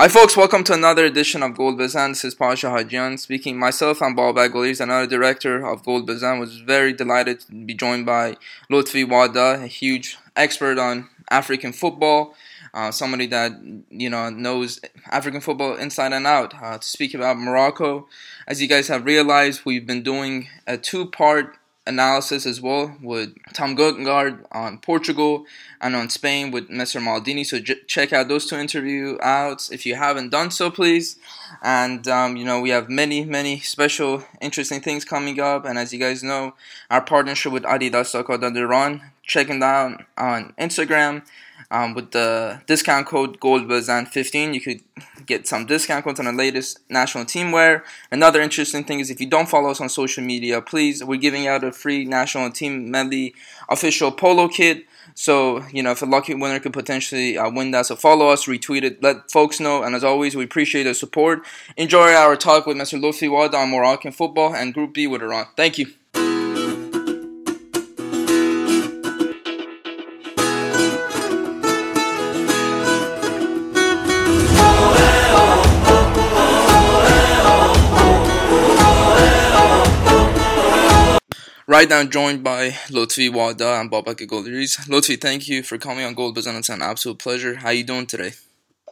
Hi 0.00 0.06
folks, 0.06 0.36
welcome 0.36 0.62
to 0.62 0.74
another 0.74 1.04
edition 1.04 1.42
of 1.42 1.56
Gold 1.56 1.76
Bazan. 1.76 2.12
This 2.12 2.24
is 2.24 2.32
Pasha 2.36 2.68
Hajian 2.68 3.18
speaking. 3.18 3.58
Myself 3.58 4.00
and 4.00 4.16
Babak 4.16 4.52
Goliz, 4.52 4.80
another 4.80 5.08
director 5.08 5.66
of 5.66 5.84
Gold 5.84 6.06
Bazan, 6.06 6.38
was 6.38 6.58
very 6.58 6.92
delighted 6.92 7.40
to 7.40 7.52
be 7.52 7.74
joined 7.74 8.06
by 8.06 8.36
Lotfi 8.70 9.04
Wada, 9.08 9.60
a 9.60 9.66
huge 9.66 10.16
expert 10.36 10.78
on 10.78 11.08
African 11.32 11.72
football, 11.72 12.36
uh, 12.72 12.92
somebody 12.92 13.26
that 13.26 13.50
you 13.90 14.08
know 14.08 14.30
knows 14.30 14.78
African 15.10 15.40
football 15.40 15.74
inside 15.74 16.12
and 16.12 16.28
out. 16.28 16.54
Uh, 16.62 16.78
to 16.78 16.86
speak 16.86 17.12
about 17.12 17.36
Morocco, 17.36 18.06
as 18.46 18.62
you 18.62 18.68
guys 18.68 18.86
have 18.86 19.04
realized, 19.04 19.62
we've 19.64 19.84
been 19.84 20.04
doing 20.04 20.46
a 20.64 20.78
two-part 20.78 21.56
analysis 21.88 22.46
as 22.46 22.60
well 22.60 22.96
with 23.02 23.34
Tom 23.54 23.76
Gutengard 23.76 24.44
on 24.52 24.78
Portugal 24.78 25.46
and 25.80 25.96
on 25.96 26.10
Spain 26.10 26.50
with 26.50 26.68
Mr. 26.68 27.00
Maldini. 27.00 27.44
So 27.44 27.58
j- 27.58 27.80
check 27.86 28.12
out 28.12 28.28
those 28.28 28.46
two 28.46 28.56
interview 28.56 29.18
outs 29.22 29.70
if 29.72 29.86
you 29.86 29.96
haven't 29.96 30.28
done 30.28 30.50
so, 30.50 30.70
please. 30.70 31.16
And 31.62 32.06
um, 32.06 32.36
you 32.36 32.44
know 32.44 32.60
we 32.60 32.70
have 32.70 32.88
many, 32.88 33.24
many 33.24 33.58
special, 33.60 34.22
interesting 34.40 34.80
things 34.80 35.04
coming 35.04 35.40
up. 35.40 35.64
And 35.64 35.78
as 35.78 35.92
you 35.92 35.98
guys 35.98 36.22
know, 36.22 36.54
our 36.90 37.00
partnership 37.00 37.52
with 37.52 37.64
Adidas 37.64 38.68
Run. 38.68 39.02
Check 39.22 39.50
it 39.50 39.62
out 39.62 40.04
on 40.16 40.54
Instagram 40.58 41.22
um, 41.70 41.94
with 41.94 42.12
the 42.12 42.60
discount 42.66 43.06
code 43.06 43.40
GoldBazan15, 43.40 44.54
you 44.54 44.60
could 44.60 44.80
get 45.26 45.46
some 45.46 45.66
discount 45.66 46.04
codes 46.04 46.18
on 46.18 46.26
the 46.26 46.32
latest 46.32 46.78
national 46.88 47.26
team 47.26 47.52
wear. 47.52 47.84
Another 48.10 48.40
interesting 48.40 48.84
thing 48.84 49.00
is 49.00 49.10
if 49.10 49.20
you 49.20 49.28
don't 49.28 49.48
follow 49.48 49.70
us 49.70 49.80
on 49.80 49.88
social 49.88 50.24
media, 50.24 50.62
please, 50.62 51.04
we're 51.04 51.20
giving 51.20 51.46
out 51.46 51.64
a 51.64 51.72
free 51.72 52.04
national 52.04 52.50
team 52.50 52.90
medley 52.90 53.34
official 53.68 54.10
polo 54.10 54.48
kit. 54.48 54.86
So, 55.14 55.64
you 55.72 55.82
know, 55.82 55.90
if 55.90 56.00
a 56.00 56.06
lucky 56.06 56.32
winner 56.32 56.60
could 56.60 56.72
potentially 56.72 57.36
uh, 57.36 57.50
win 57.50 57.72
that, 57.72 57.86
so 57.86 57.96
follow 57.96 58.28
us, 58.28 58.46
retweet 58.46 58.84
it, 58.84 59.02
let 59.02 59.30
folks 59.30 59.58
know. 59.58 59.82
And 59.82 59.94
as 59.94 60.04
always, 60.04 60.36
we 60.36 60.44
appreciate 60.44 60.84
the 60.84 60.94
support. 60.94 61.44
Enjoy 61.76 62.12
our 62.12 62.36
talk 62.36 62.66
with 62.66 62.76
Mr. 62.76 63.00
Lutfi 63.00 63.30
Wada 63.30 63.56
on 63.56 63.70
Moroccan 63.70 64.12
football 64.12 64.54
and 64.54 64.72
Group 64.72 64.94
B 64.94 65.06
with 65.06 65.22
Iran. 65.22 65.46
Thank 65.56 65.76
you. 65.78 65.97
Right 81.78 81.88
now, 81.88 82.02
joined 82.02 82.42
by 82.42 82.70
Lotfi 82.90 83.32
Wada 83.32 83.78
and 83.78 83.88
Babak 83.88 84.26
Goldiris. 84.26 84.88
Lotfi, 84.88 85.16
thank 85.20 85.46
you 85.46 85.62
for 85.62 85.78
coming 85.78 86.04
on 86.04 86.12
Gold 86.12 86.34
Bazan. 86.34 86.56
It's 86.56 86.70
an 86.70 86.82
absolute 86.82 87.20
pleasure. 87.20 87.54
How 87.54 87.68
are 87.68 87.72
you 87.72 87.84
doing 87.84 88.04
today? 88.04 88.32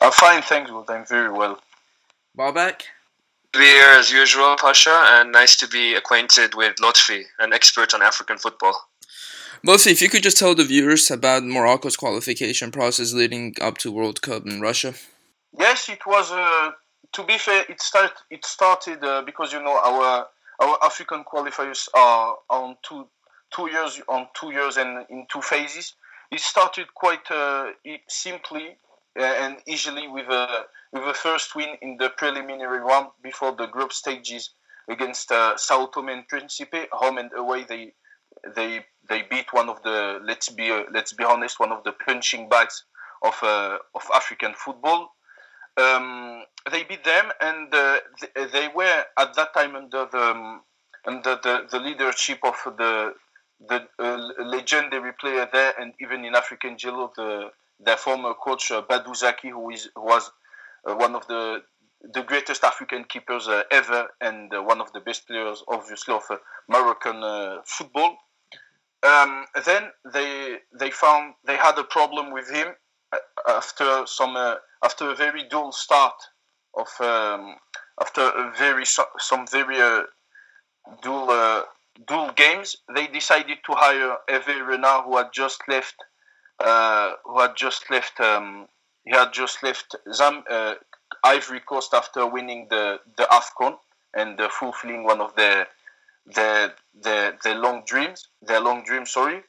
I'm 0.00 0.12
fine, 0.12 0.40
thank 0.40 0.68
you. 0.68 0.84
I'm 0.88 1.04
very 1.04 1.32
well. 1.32 1.58
Babak? 2.38 2.82
Here 3.52 3.90
as 3.98 4.12
usual, 4.12 4.54
Pasha, 4.56 4.96
and 5.14 5.32
nice 5.32 5.56
to 5.56 5.66
be 5.66 5.96
acquainted 5.96 6.54
with 6.54 6.76
Lotfi, 6.76 7.24
an 7.40 7.52
expert 7.52 7.92
on 7.92 8.02
African 8.02 8.38
football. 8.38 8.80
Lotfi, 9.66 9.90
if 9.90 10.00
you 10.00 10.08
could 10.08 10.22
just 10.22 10.38
tell 10.38 10.54
the 10.54 10.62
viewers 10.62 11.10
about 11.10 11.42
Morocco's 11.42 11.96
qualification 11.96 12.70
process 12.70 13.12
leading 13.12 13.56
up 13.60 13.78
to 13.78 13.90
World 13.90 14.22
Cup 14.22 14.46
in 14.46 14.60
Russia. 14.60 14.94
Yes, 15.58 15.88
it 15.88 16.06
was. 16.06 16.30
Uh, 16.30 16.70
to 17.14 17.24
be 17.24 17.36
fair, 17.36 17.64
it 17.68 17.82
start 17.82 18.12
it 18.30 18.44
started 18.44 19.02
uh, 19.02 19.22
because 19.22 19.52
you 19.52 19.60
know 19.60 19.76
our 19.76 20.28
our 20.60 20.78
African 20.82 21.24
qualifiers 21.24 21.88
are 21.94 22.36
on 22.48 22.76
two 22.82 23.08
two 23.54 23.70
years 23.70 24.00
on 24.08 24.26
two 24.38 24.52
years 24.52 24.76
and 24.76 25.06
in 25.10 25.26
two 25.30 25.42
phases. 25.42 25.94
It 26.30 26.40
started 26.40 26.92
quite 26.94 27.30
uh, 27.30 27.70
simply 28.08 28.76
uh, 29.18 29.22
and 29.22 29.56
easily 29.66 30.08
with 30.08 30.28
a 30.28 30.66
with 30.92 31.04
a 31.04 31.14
first 31.14 31.54
win 31.54 31.76
in 31.82 31.96
the 31.98 32.10
preliminary 32.10 32.80
round 32.80 33.08
before 33.22 33.54
the 33.56 33.66
group 33.66 33.92
stages 33.92 34.50
against 34.88 35.32
uh, 35.32 35.56
Sao 35.56 35.86
Tome 35.86 36.08
and 36.08 36.28
Principe, 36.28 36.86
home 36.92 37.18
and 37.18 37.30
away. 37.36 37.64
They 37.64 37.92
they 38.54 38.84
they 39.08 39.22
beat 39.22 39.52
one 39.52 39.68
of 39.68 39.82
the 39.82 40.20
let's 40.24 40.48
be 40.48 40.70
uh, 40.70 40.84
let's 40.92 41.12
be 41.12 41.24
honest 41.24 41.60
one 41.60 41.72
of 41.72 41.84
the 41.84 41.92
punching 41.92 42.48
bags 42.48 42.84
of 43.22 43.34
uh, 43.42 43.78
of 43.94 44.02
African 44.14 44.54
football. 44.54 45.15
Um, 45.76 46.44
they 46.70 46.84
beat 46.84 47.04
them, 47.04 47.30
and 47.40 47.72
uh, 47.72 47.98
they 48.34 48.68
were 48.74 49.04
at 49.18 49.34
that 49.34 49.54
time 49.54 49.76
under 49.76 50.06
the 50.10 50.18
um, 50.18 50.62
under 51.06 51.38
the, 51.42 51.66
the 51.70 51.78
leadership 51.78 52.38
of 52.42 52.56
the 52.76 53.14
the 53.68 53.86
uh, 53.98 54.44
legendary 54.44 55.12
player 55.12 55.48
there, 55.52 55.72
and 55.78 55.94
even 56.00 56.24
in 56.24 56.34
African 56.34 56.76
Jello, 56.76 57.12
the 57.16 57.50
their 57.80 57.96
former 57.96 58.34
coach 58.34 58.70
uh, 58.70 58.82
who 58.88 59.70
is 59.70 59.88
who 59.94 60.02
was 60.02 60.30
uh, 60.86 60.94
one 60.94 61.14
of 61.14 61.26
the 61.26 61.62
the 62.02 62.22
greatest 62.22 62.62
African 62.64 63.04
keepers 63.04 63.48
uh, 63.48 63.62
ever, 63.70 64.08
and 64.20 64.52
uh, 64.54 64.62
one 64.62 64.80
of 64.80 64.92
the 64.92 65.00
best 65.00 65.26
players, 65.26 65.62
obviously, 65.68 66.14
of 66.14 66.22
Moroccan 66.68 67.60
football. 67.64 68.18
Um, 69.02 69.44
then 69.64 69.90
they 70.12 70.58
they 70.78 70.90
found 70.90 71.34
they 71.44 71.56
had 71.56 71.78
a 71.78 71.84
problem 71.84 72.32
with 72.32 72.50
him 72.50 72.68
after 73.48 74.06
some 74.06 74.36
after 74.84 75.10
a 75.10 75.14
very 75.14 75.44
dull 75.48 75.72
start 75.72 76.14
of 76.76 76.88
um, 77.00 77.56
after 78.00 78.20
a 78.22 78.52
very 78.56 78.84
some 78.84 79.46
very 79.46 79.80
uh, 79.80 80.02
dual 81.02 81.30
uh, 81.30 81.62
dual 82.06 82.30
games, 82.36 82.76
they 82.94 83.06
decided 83.06 83.58
to 83.64 83.72
hire 83.72 84.16
Hervé 84.28 84.66
Renard, 84.66 85.04
who 85.04 85.16
had 85.16 85.32
just 85.32 85.62
left. 85.68 85.96
Uh, 86.58 87.12
who 87.24 87.40
had 87.40 87.56
just 87.56 87.90
left? 87.90 88.18
Um, 88.20 88.66
he 89.04 89.14
had 89.14 89.32
just 89.32 89.62
left 89.62 89.94
Zam, 90.12 90.42
uh, 90.50 90.74
Ivory 91.22 91.60
Coast 91.60 91.94
after 91.94 92.26
winning 92.26 92.66
the 92.70 93.00
the 93.16 93.24
Afcon 93.24 93.76
and 94.14 94.40
uh, 94.40 94.48
fulfilling 94.48 95.04
one 95.04 95.20
of 95.20 95.34
their 95.36 95.68
their 96.26 96.74
their 96.94 97.38
their 97.42 97.54
long 97.54 97.82
dreams. 97.86 98.28
Their 98.42 98.60
long 98.60 98.84
dreams, 98.84 99.10
sorry. 99.10 99.42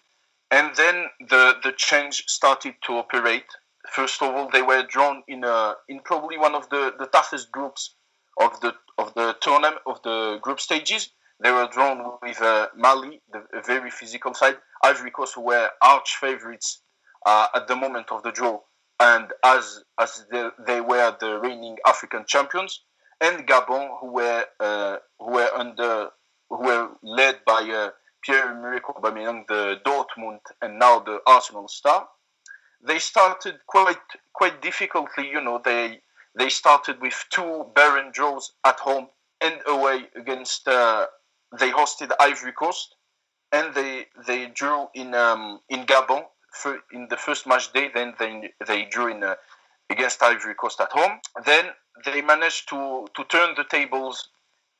And 0.51 0.75
then 0.75 1.07
the 1.19 1.55
the 1.63 1.73
change 1.73 2.23
started 2.27 2.75
to 2.85 2.93
operate 2.93 3.47
first 3.89 4.21
of 4.21 4.33
all, 4.35 4.49
they 4.51 4.61
were 4.61 4.83
drawn 4.83 5.23
in 5.27 5.43
a, 5.43 5.75
in 5.89 5.99
probably 6.01 6.37
one 6.37 6.55
of 6.55 6.69
the, 6.69 6.93
the 6.99 7.07
toughest 7.07 7.51
groups 7.51 7.95
of 8.39 8.59
the 8.61 8.73
of 8.97 9.13
the 9.13 9.35
tournament 9.41 9.81
of 9.85 10.01
the 10.03 10.39
group 10.41 10.59
stages. 10.59 11.09
They 11.43 11.51
were 11.51 11.67
drawn 11.71 12.17
with 12.21 12.41
uh, 12.41 12.67
Mali, 12.75 13.21
the 13.31 13.43
very 13.65 13.91
physical 13.91 14.33
side. 14.33 14.57
Ivory 14.83 15.11
Coast, 15.11 15.37
were 15.37 15.69
arch 15.81 16.17
favorites 16.19 16.81
uh, 17.25 17.47
at 17.53 17.67
the 17.67 17.75
moment 17.75 18.11
of 18.11 18.23
the 18.23 18.31
draw, 18.31 18.59
and 18.99 19.31
as 19.43 19.83
as 19.99 20.25
they, 20.31 20.49
they 20.65 20.81
were 20.81 21.15
the 21.19 21.39
reigning 21.39 21.77
African 21.85 22.25
champions, 22.27 22.81
and 23.21 23.47
Gabon, 23.47 23.99
who 24.01 24.13
were 24.13 24.45
uh, 24.59 24.97
who 25.19 25.31
were 25.33 25.49
under 25.55 26.09
who 26.49 26.63
were 26.63 26.89
led 27.03 27.39
by 27.45 27.61
uh, 27.69 27.89
Pierre-Emerick 28.23 28.83
Aubameyang, 28.83 29.45
the 29.47 29.79
Dortmund 29.85 30.39
and 30.61 30.79
now 30.79 30.99
the 30.99 31.19
Arsenal 31.27 31.67
star 31.67 32.07
they 32.85 32.99
started 32.99 33.55
quite 33.67 33.97
quite 34.33 34.61
difficultly. 34.61 35.29
You 35.29 35.41
know, 35.41 35.61
they 35.63 36.01
they 36.35 36.49
started 36.49 37.01
with 37.01 37.25
two 37.29 37.65
barren 37.75 38.11
draws 38.11 38.53
at 38.65 38.79
home 38.79 39.07
and 39.41 39.55
away 39.67 40.07
against. 40.15 40.67
Uh, 40.67 41.07
they 41.59 41.71
hosted 41.71 42.11
Ivory 42.19 42.51
Coast, 42.51 42.95
and 43.51 43.73
they 43.73 44.07
they 44.25 44.47
drew 44.47 44.87
in 44.93 45.13
um, 45.13 45.59
in 45.69 45.85
Gabon 45.85 46.23
for, 46.53 46.79
in 46.91 47.07
the 47.09 47.17
first 47.17 47.47
match 47.47 47.71
day. 47.73 47.89
Then 47.93 48.13
they 48.19 48.51
they 48.65 48.85
drew 48.85 49.07
in 49.07 49.23
uh, 49.23 49.35
against 49.89 50.21
Ivory 50.21 50.55
Coast 50.55 50.79
at 50.81 50.91
home. 50.91 51.19
Then 51.45 51.65
they 52.05 52.21
managed 52.21 52.69
to 52.69 53.07
to 53.15 53.23
turn 53.25 53.55
the 53.55 53.63
tables, 53.63 54.29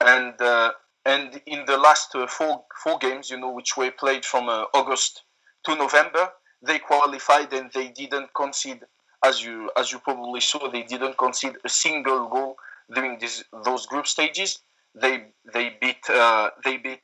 and 0.02 0.40
uh, 0.42 0.72
and 1.06 1.42
in 1.46 1.66
the 1.66 1.78
last 1.78 2.14
uh, 2.16 2.28
four 2.28 2.66
four 2.84 2.98
games, 3.00 3.30
you 3.30 3.38
know, 3.40 3.52
which 3.52 3.78
were 3.78 3.92
played 3.92 4.26
from 4.26 4.50
uh, 4.50 4.66
August 4.74 5.24
to 5.66 5.76
November, 5.76 6.30
they 6.62 6.80
qualified 6.80 7.54
and 7.54 7.72
they 7.72 7.90
didn't 7.90 8.34
concede, 8.34 8.82
as 9.24 9.44
you 9.44 9.70
as 9.78 9.92
you 9.92 10.00
probably 10.00 10.42
saw, 10.42 10.70
they 10.70 10.84
didn't 10.84 11.18
concede 11.18 11.56
a 11.64 11.70
single 11.70 12.28
goal 12.28 12.58
during 12.94 13.20
this, 13.20 13.44
those 13.64 13.86
group 13.86 14.08
stages. 14.08 14.60
They 14.96 15.26
they 15.54 15.78
beat 15.80 16.10
uh, 16.10 16.52
they 16.64 16.78
beat 16.78 17.04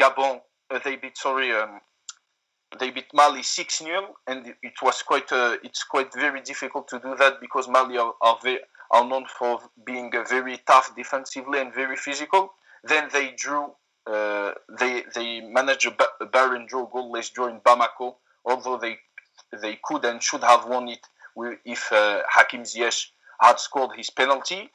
Gabon. 0.00 0.40
Uh, 0.70 0.78
they 0.84 0.96
beat 0.96 1.16
sorry. 1.16 1.52
Um, 1.52 1.80
they 2.78 2.90
beat 2.90 3.06
Mali 3.14 3.42
6 3.42 3.78
0, 3.78 4.14
and 4.26 4.54
it 4.62 4.74
was 4.82 5.02
quite 5.02 5.32
uh, 5.32 5.56
it's 5.62 5.84
quite 5.84 6.12
very 6.12 6.42
difficult 6.42 6.86
to 6.88 6.98
do 6.98 7.14
that 7.16 7.40
because 7.40 7.66
Mali 7.66 7.96
are, 7.96 8.12
are, 8.20 8.38
very, 8.42 8.60
are 8.90 9.06
known 9.08 9.24
for 9.38 9.58
being 9.86 10.12
very 10.28 10.58
tough 10.66 10.94
defensively 10.94 11.60
and 11.60 11.74
very 11.74 11.96
physical. 11.96 12.52
Then 12.84 13.08
they 13.10 13.34
drew, 13.36 13.72
uh, 14.06 14.52
they 14.78 15.02
they 15.14 15.40
managed 15.40 15.86
a, 15.86 16.24
a 16.24 16.26
barren 16.26 16.66
draw, 16.66 16.86
goalless 16.90 17.32
draw 17.32 17.48
in 17.48 17.60
Bamako 17.60 18.16
although 18.48 18.78
they 18.78 18.98
they 19.62 19.78
could 19.82 20.04
and 20.04 20.22
should 20.22 20.42
have 20.42 20.66
won 20.66 20.88
it 20.88 21.06
if 21.64 21.92
uh, 21.92 22.22
Hakim 22.28 22.62
Ziyech 22.62 23.06
had 23.40 23.60
scored 23.60 23.96
his 23.96 24.10
penalty. 24.10 24.70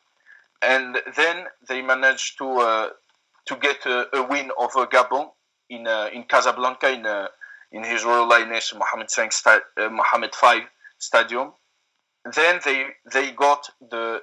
And 0.62 0.98
then 1.16 1.46
they 1.68 1.82
managed 1.82 2.38
to 2.38 2.50
uh, 2.50 2.90
to 3.48 3.56
get 3.58 3.86
a, 3.86 4.16
a, 4.16 4.24
win 4.24 4.50
over 4.58 4.86
Gabon 4.88 5.32
in 5.70 5.88
uh, 5.88 6.10
in 6.14 6.24
Casablanca 6.24 6.90
in 6.90 7.06
uh, 7.06 7.28
in 7.72 7.84
his 7.84 8.06
Royal 8.06 8.30
Highness 8.30 8.74
Mohammed 8.74 9.10
sta- 9.10 9.60
uh, 9.78 9.90
Mohammed 9.90 10.34
V 10.40 10.62
Stadium. 11.00 11.52
then 12.34 12.62
they 12.64 12.88
they 13.12 13.32
got 13.32 13.70
the 13.92 14.22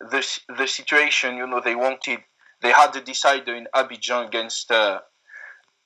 the 0.00 0.20
the 0.58 0.66
situation. 0.66 1.36
You 1.36 1.46
know, 1.46 1.62
they 1.64 1.74
wanted 1.74 2.20
they 2.60 2.72
had 2.72 2.92
the 2.92 3.00
decider 3.00 3.54
in 3.54 3.66
Abidjan 3.74 4.26
against 4.26 4.70
uh, 4.70 5.00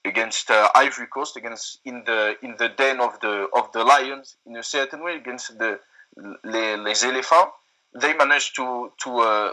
against 0.04 0.50
uh, 0.50 0.68
Ivory 0.74 1.06
Coast, 1.06 1.36
against 1.36 1.80
in 1.84 2.04
the 2.04 2.36
in 2.42 2.56
the 2.58 2.68
den 2.68 3.00
of 3.00 3.18
the 3.20 3.48
of 3.54 3.72
the 3.72 3.84
lions 3.84 4.36
in 4.46 4.56
a 4.56 4.62
certain 4.62 5.02
way 5.02 5.16
against 5.16 5.58
the 5.58 5.80
les, 6.44 6.76
les 6.76 7.04
éléphants. 7.04 7.52
They 7.94 8.14
managed 8.14 8.56
to 8.56 8.92
to 9.02 9.18
uh, 9.20 9.52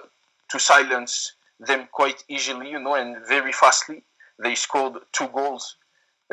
to 0.50 0.60
silence 0.60 1.34
them 1.60 1.88
quite 1.92 2.24
easily, 2.28 2.70
you 2.72 2.80
know, 2.80 2.96
and 2.96 3.18
very 3.28 3.52
fastly. 3.52 4.04
They 4.42 4.56
scored 4.56 4.96
two 5.12 5.28
goals. 5.28 5.78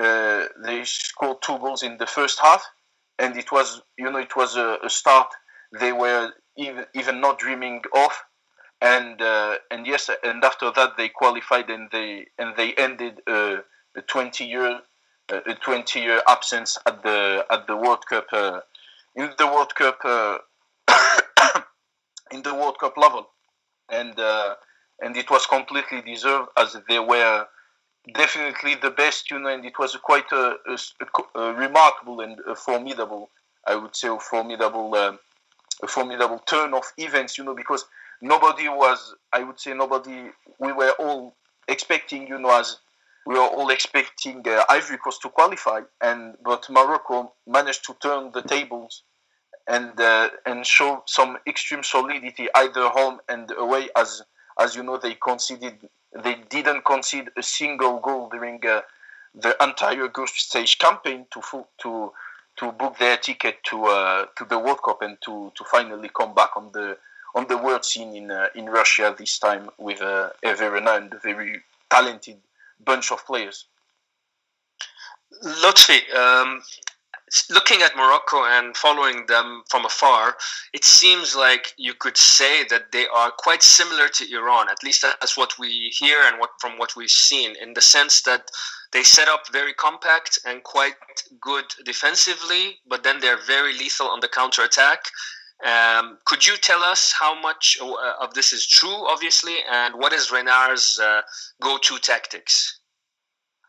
Uh, 0.01 0.45
they 0.65 0.85
scored 0.85 1.43
two 1.43 1.59
goals 1.59 1.83
in 1.83 1.99
the 1.99 2.07
first 2.07 2.41
half, 2.41 2.65
and 3.19 3.37
it 3.37 3.53
was 3.53 3.83
you 3.99 4.11
know 4.11 4.19
it 4.19 4.37
was 4.37 4.57
a, 4.57 4.79
a 4.85 4.91
start 4.91 5.29
they 5.79 5.93
were 5.93 6.33
even 6.57 6.87
even 6.95 7.21
not 7.21 7.39
dreaming 7.39 7.83
of 7.95 8.13
and 8.81 9.21
uh, 9.21 9.57
and 9.71 9.87
yes, 9.87 10.09
and 10.23 10.45
after 10.45 10.71
that 10.71 10.97
they 10.97 11.09
qualified 11.09 11.69
and 11.69 11.91
they 11.91 12.27
and 12.39 12.57
they 12.57 12.75
ended 12.75 13.21
uh, 13.27 13.57
a 13.99 14.03
20 14.03 14.45
year 14.45 14.81
a 15.31 15.55
20 15.55 16.01
year 16.01 16.23
absence 16.27 16.79
at 16.87 17.03
the 17.03 17.45
at 17.51 17.67
the 17.67 17.77
World 17.77 18.05
Cup 18.07 18.27
uh, 18.33 18.61
in 19.15 19.31
the 19.37 19.47
World 19.47 19.75
Cup 19.75 19.99
uh, 20.05 20.39
in 22.33 22.43
the 22.43 22.55
World 22.55 22.79
Cup 22.79 22.97
level, 22.97 23.29
and 23.91 24.19
uh, 24.19 24.55
and 25.03 25.17
it 25.17 25.31
was 25.31 25.47
completely 25.47 26.01
deserved 26.03 26.49
as 26.57 26.77
they 26.89 26.99
were 26.99 27.47
definitely 28.15 28.75
the 28.77 28.91
best, 28.91 29.31
you 29.31 29.39
know, 29.39 29.51
and 29.51 29.67
it 29.67 29.79
was 29.79 29.95
quite 29.97 30.33
a, 30.33 30.55
a, 30.67 31.39
a 31.39 31.53
remarkable 31.53 32.21
and 32.21 32.39
a 32.49 32.55
formidable, 32.55 33.29
I 33.67 33.77
would 33.77 33.95
say, 33.95 34.09
formidable. 34.19 34.95
Um, 34.95 35.19
formidable 35.87 36.41
turn 36.41 36.75
of 36.75 36.85
events, 36.97 37.39
you 37.39 37.45
know, 37.45 37.55
because 37.55 37.85
nobody 38.21 38.69
was, 38.69 39.15
I 39.33 39.45
would 39.45 39.61
say, 39.61 39.75
nobody, 39.75 40.31
we 40.59 40.73
were 40.73 40.93
all 40.99 41.35
expecting, 41.69 42.27
you 42.27 42.39
know, 42.39 42.59
as 42.59 42.79
we 43.29 43.35
were 43.35 43.41
all 43.59 43.69
expecting 43.69 44.43
uh, 44.49 44.65
Ivory 44.71 44.97
Coast 44.97 45.21
to 45.21 45.29
qualify, 45.29 45.83
and 46.01 46.35
but 46.43 46.67
Morocco 46.71 47.35
managed 47.47 47.85
to 47.85 47.95
turn 48.01 48.33
the 48.33 48.41
tables 48.41 49.03
and 49.69 50.01
uh, 50.01 50.31
and 50.47 50.65
show 50.65 51.03
some 51.05 51.37
extreme 51.47 51.83
solidity 51.83 52.49
either 52.55 52.89
home 52.89 53.19
and 53.29 53.53
away. 53.59 53.91
As 53.95 54.23
as 54.59 54.75
you 54.75 54.83
know, 54.83 54.97
they 54.97 55.15
conceded, 55.15 55.77
they 56.25 56.37
didn't 56.49 56.87
concede 56.87 57.29
a 57.37 57.43
single 57.43 57.99
goal 57.99 58.31
during 58.31 58.67
uh, 58.67 58.81
the 59.35 59.55
entire 59.63 60.09
group 60.09 60.31
stage 60.31 60.79
campaign 60.79 61.27
to 61.31 61.43
to 61.83 62.11
to 62.57 62.73
book 62.73 62.97
their 62.97 63.19
ticket 63.19 63.63
to 63.65 63.85
uh, 63.85 64.25
to 64.39 64.47
the 64.47 64.59
World 64.59 64.83
Cup 64.83 65.03
and 65.03 65.19
to, 65.27 65.53
to 65.55 65.65
finally 65.65 66.11
come 66.19 66.35
back 66.35 66.57
on 66.57 66.73
the 66.73 66.97
on 67.35 67.47
the 67.47 67.59
world 67.59 67.85
scene 67.85 68.17
in 68.17 68.31
uh, 68.31 68.47
in 68.55 68.65
Russia 68.71 69.15
this 69.19 69.39
time 69.39 69.69
with 69.77 70.01
uh, 70.01 70.31
Hervé 70.43 70.73
Renard 70.73 71.03
and 71.03 71.13
a 71.13 71.19
very 71.19 71.61
talented 71.91 72.39
bunch 72.85 73.13
of 73.13 73.25
players. 73.27 73.67
Lotfi, 75.45 76.15
um, 76.15 76.63
looking 77.51 77.83
at 77.83 77.97
Morocco 77.97 78.45
and 78.45 78.77
following 78.77 79.27
them 79.27 79.63
from 79.69 79.85
afar, 79.85 80.37
it 80.73 80.85
seems 80.85 81.37
like 81.37 81.75
you 81.77 81.95
could 81.95 82.17
say 82.17 82.65
that 82.71 82.93
they 82.93 83.07
are 83.09 83.31
quite 83.31 83.63
similar 83.63 84.09
to 84.09 84.35
Iran. 84.35 84.69
At 84.71 84.83
least 84.83 85.03
that's 85.03 85.37
what 85.37 85.59
we 85.59 85.93
hear 85.99 86.19
and 86.25 86.39
what 86.39 86.51
from 86.61 86.79
what 86.79 86.97
we've 86.97 87.11
seen, 87.11 87.55
in 87.61 87.75
the 87.75 87.83
sense 87.83 88.23
that 88.23 88.51
they 88.93 89.03
set 89.03 89.29
up 89.29 89.43
very 89.53 89.75
compact 89.75 90.39
and 90.47 90.63
quite 90.63 90.95
good 91.41 91.65
defensively, 91.85 92.79
but 92.89 93.03
then 93.03 93.21
they're 93.21 93.45
very 93.47 93.75
lethal 93.75 94.09
on 94.09 94.21
the 94.21 94.29
counter 94.29 94.63
attack. 94.63 95.05
Um, 95.65 96.19
could 96.25 96.47
you 96.47 96.57
tell 96.57 96.83
us 96.83 97.13
how 97.19 97.41
much 97.41 97.79
uh, 97.81 98.13
of 98.21 98.35
this 98.35 98.53
is 98.53 98.67
true, 98.67 99.09
obviously, 99.09 99.57
and 99.71 99.95
what 99.95 100.13
is 100.13 100.31
Renard's 100.31 101.01
uh, 101.01 101.23
go-to 101.61 101.99
tactics? 101.99 102.81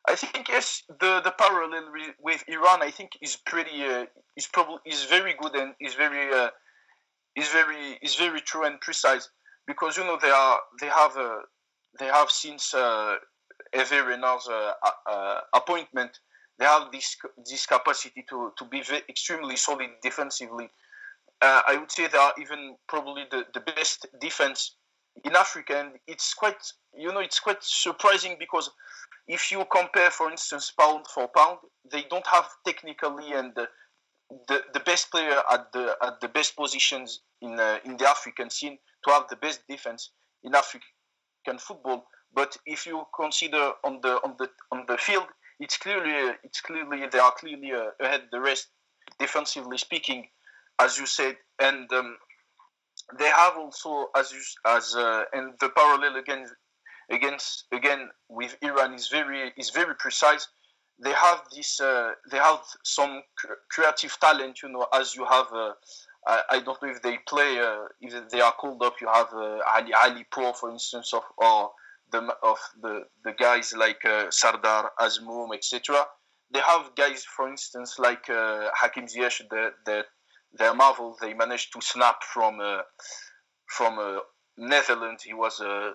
I 0.08 0.16
think 0.16 0.48
yes, 0.50 0.84
the, 0.88 1.22
the 1.24 1.32
parallel 1.32 1.92
with 2.20 2.44
Iran, 2.48 2.82
I 2.82 2.92
think, 2.92 3.12
is 3.22 3.36
pretty 3.36 3.84
uh, 3.84 4.06
is 4.36 4.48
probably 4.48 4.80
is 4.86 5.06
very 5.06 5.34
good 5.34 5.56
and 5.56 5.74
is 5.80 5.94
very 5.96 6.34
uh, 6.34 6.50
is 7.36 7.50
very 7.50 8.00
is 8.02 8.16
very 8.16 8.42
true 8.42 8.66
and 8.66 8.80
precise 8.80 9.30
because 9.68 9.98
you 9.98 10.04
know 10.04 10.18
they 10.22 10.30
are 10.30 10.60
they 10.80 10.88
have 10.88 11.18
uh, 11.18 11.40
they 12.00 12.06
have 12.06 12.30
since 12.30 12.74
uh, 12.74 13.16
Hervé 13.74 14.08
Renard's 14.08 14.48
uh, 14.48 15.42
appointment, 15.54 16.20
they 16.58 16.66
have 16.66 16.92
this 16.92 17.16
this 17.50 17.66
capacity 17.66 18.26
to, 18.30 18.52
to 18.58 18.66
be 18.66 18.84
extremely 19.08 19.56
solid 19.56 19.90
defensively. 20.02 20.70
Uh, 21.42 21.62
I 21.68 21.78
would 21.78 21.92
say 21.92 22.08
they 22.08 22.18
are 22.18 22.34
even 22.40 22.76
probably 22.88 23.24
the, 23.32 23.46
the 23.54 23.62
best 23.62 24.08
defense 24.20 24.76
in 25.24 25.36
Africa, 25.36 25.80
and 25.80 25.92
it's 26.08 26.34
quite 26.34 26.62
you 26.98 27.12
know 27.12 27.20
it's 27.20 27.40
quite 27.40 27.64
surprising 27.64 28.36
because 28.40 28.70
if 29.28 29.52
you 29.52 29.64
compare, 29.72 30.10
for 30.10 30.32
instance, 30.32 30.74
pound 30.78 31.06
for 31.08 31.30
pound, 31.36 31.60
they 31.92 32.04
don't 32.10 32.26
have 32.28 32.50
technically 32.66 33.32
and 33.34 33.54
the, 33.56 33.68
the, 34.48 34.64
the 34.74 34.80
best 34.82 35.12
player 35.12 35.42
at 35.52 35.72
the 35.72 35.96
at 36.02 36.20
the 36.20 36.28
best 36.28 36.56
positions 36.56 37.22
in 37.42 37.60
uh, 37.60 37.78
in 37.86 37.96
the 37.98 38.10
African 38.10 38.50
scene 38.50 38.78
to 39.06 39.12
have 39.12 39.28
the 39.30 39.36
best 39.38 39.62
defense 39.70 40.12
in 40.44 40.56
African 40.56 41.58
football. 41.60 42.06
But 42.34 42.58
if 42.66 42.86
you 42.86 43.04
consider 43.16 43.72
on 43.84 44.00
the 44.02 44.20
on 44.24 44.36
the 44.38 44.50
on 44.72 44.86
the 44.88 44.98
field, 44.98 45.28
it's 45.60 45.78
clearly 45.78 46.36
it's 46.44 46.62
clearly 46.62 47.06
they 47.12 47.20
are 47.20 47.32
clearly 47.32 47.72
uh, 47.72 47.92
ahead 48.00 48.24
the 48.32 48.40
rest 48.40 48.68
defensively 49.20 49.78
speaking, 49.78 50.28
as 50.80 50.98
you 50.98 51.06
said, 51.06 51.36
and 51.60 51.92
um, 51.94 52.16
they 53.18 53.30
have 53.30 53.58
also 53.58 54.08
as 54.16 54.32
you 54.32 54.40
as 54.66 54.96
uh, 54.96 55.24
and 55.34 55.54
the 55.60 55.70
parallel 55.70 56.16
again 56.18 56.46
against 57.10 57.66
again 57.72 58.10
with 58.30 58.56
Iran 58.62 58.94
is 58.94 59.08
very 59.08 59.52
is 59.58 59.70
very 59.72 59.96
precise. 59.96 60.48
They 61.02 61.12
have 61.12 61.42
this 61.56 61.80
uh, 61.80 62.12
they 62.32 62.38
have 62.38 62.60
some 62.84 63.22
creative 63.72 64.18
talent, 64.20 64.62
you 64.62 64.70
know, 64.70 64.88
as 64.94 65.16
you 65.16 65.26
have. 65.26 65.48
Uh, 65.54 65.74
I, 66.28 66.60
don't 66.60 66.80
know 66.84 66.90
if 66.90 67.02
they 67.02 67.18
play 67.28 67.60
uh, 67.60 67.86
if 68.02 68.30
they 68.30 68.42
are 68.42 68.52
called 68.52 68.84
up. 68.84 68.96
You 69.02 69.08
have 69.08 69.30
uh, 69.34 69.60
Ali 69.74 69.94
Ali 69.94 70.26
Pro, 70.30 70.52
for 70.52 70.70
instance, 70.70 71.14
of 71.14 71.24
or 71.38 71.72
the 72.12 72.36
of 72.44 72.60
the 72.82 73.04
the 73.24 73.32
guys 73.32 73.74
like 73.76 74.04
uh, 74.06 74.30
Sardar 74.30 74.92
Azmoun, 75.00 75.56
etc. 75.56 76.06
They 76.52 76.60
have 76.60 76.92
guys, 76.96 77.24
for 77.24 77.48
instance, 77.48 77.98
like 77.98 78.26
Hakim 78.28 79.06
Ziyech, 79.06 79.42
the 79.50 79.72
the 79.86 80.04
their 80.54 80.74
marvel. 80.74 81.16
They 81.22 81.34
managed 81.34 81.74
to 81.74 81.82
snap 81.82 82.24
from 82.24 82.60
uh, 82.60 82.82
from 83.68 84.00
uh, 84.00 84.20
Netherlands. 84.58 85.24
He 85.24 85.34
was 85.34 85.60
a 85.60 85.94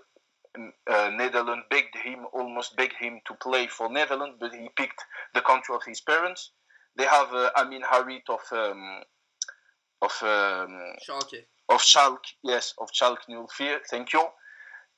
uh, 0.56 1.10
Netherlands 1.10 1.64
begged 1.70 1.96
him, 1.96 2.26
almost 2.32 2.76
begged 2.76 2.94
him 2.98 3.20
to 3.26 3.34
play 3.34 3.66
for 3.66 3.90
Netherlands, 3.90 4.36
but 4.38 4.54
he 4.54 4.68
picked 4.76 5.04
the 5.34 5.40
country 5.40 5.74
of 5.74 5.82
his 5.84 6.00
parents. 6.00 6.52
They 6.96 7.04
have 7.04 7.32
uh, 7.32 7.50
Amin 7.56 7.82
Harit 7.82 8.28
of 8.28 8.40
um, 8.52 9.00
of 10.00 10.12
um, 10.22 10.94
Schalke. 11.06 11.44
Of 11.68 11.80
Schalke, 11.80 12.34
yes, 12.42 12.74
of 12.78 12.90
Schalke 12.92 13.26
04. 13.28 13.80
Thank 13.90 14.12
you. 14.12 14.24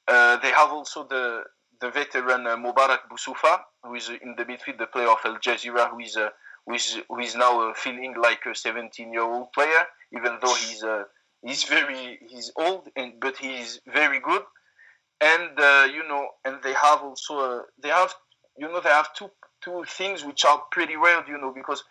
Uh, 0.08 0.36
they 0.38 0.50
have 0.50 0.70
also 0.70 1.06
the 1.06 1.44
the 1.80 1.90
veteran 1.90 2.46
uh, 2.46 2.56
Mubarak 2.56 3.00
Boussoufa, 3.10 3.60
who 3.82 3.94
is 3.94 4.08
in 4.08 4.34
the 4.36 4.44
midfield, 4.44 4.78
the 4.78 4.86
player 4.86 5.08
of 5.08 5.18
Al 5.24 5.36
Jazira, 5.36 5.90
who 5.90 6.00
is 6.00 6.16
uh, 6.16 6.28
who 6.66 6.74
is, 6.74 7.34
now 7.36 7.70
uh, 7.70 7.74
feeling 7.74 8.14
like 8.20 8.40
a 8.46 8.54
17 8.54 9.12
year 9.12 9.22
old 9.22 9.52
player, 9.52 9.86
even 10.12 10.38
though 10.42 10.54
he's 10.54 10.82
uh, 10.82 11.04
he's 11.42 11.64
very 11.64 12.18
he's 12.28 12.50
old 12.56 12.88
and 12.96 13.14
but 13.20 13.36
he's 13.36 13.80
very 13.86 14.20
good. 14.20 14.42
And 15.20 15.58
uh, 15.58 15.88
you 15.92 16.06
know, 16.08 16.28
and 16.44 16.56
they 16.62 16.74
have 16.74 17.02
also 17.02 17.62
they 17.82 17.88
have 17.88 18.14
you 18.58 18.68
know 18.68 18.80
they 18.80 18.90
have 18.90 19.14
two 19.14 19.30
two 19.62 19.84
things 19.88 20.24
which 20.24 20.44
are 20.44 20.62
pretty 20.70 20.96
rare, 20.96 21.24
you 21.28 21.38
know, 21.38 21.52
because 21.52 21.84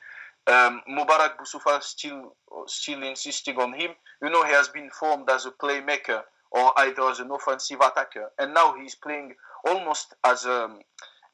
um, 0.48 0.82
Mubarak 0.90 1.38
Boussoufa 1.38 1.82
still 1.82 2.36
still 2.68 3.02
insisting 3.04 3.58
on 3.58 3.74
him. 3.74 3.92
You 4.22 4.30
know, 4.30 4.44
he 4.44 4.52
has 4.52 4.68
been 4.70 4.90
formed 4.90 5.30
as 5.30 5.46
a 5.46 5.52
playmaker 5.52 6.22
or 6.52 6.72
either 6.78 7.04
as 7.10 7.20
an 7.20 7.32
offensive 7.32 7.80
attacker. 7.82 8.32
And 8.40 8.54
now 8.54 8.76
he's 8.80 8.96
playing 8.96 9.34
almost 9.68 10.14
as 10.24 10.46
a 10.46 10.70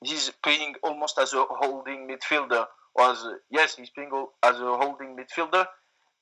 he's 0.03 0.31
playing 0.43 0.75
almost 0.83 1.17
as 1.19 1.33
a 1.33 1.45
holding 1.50 2.07
midfielder. 2.07 2.65
Or 2.95 3.12
as 3.12 3.25
yes, 3.50 3.75
he's 3.75 3.89
playing 3.89 4.12
as 4.43 4.57
a 4.60 4.77
holding 4.77 5.15
midfielder. 5.15 5.65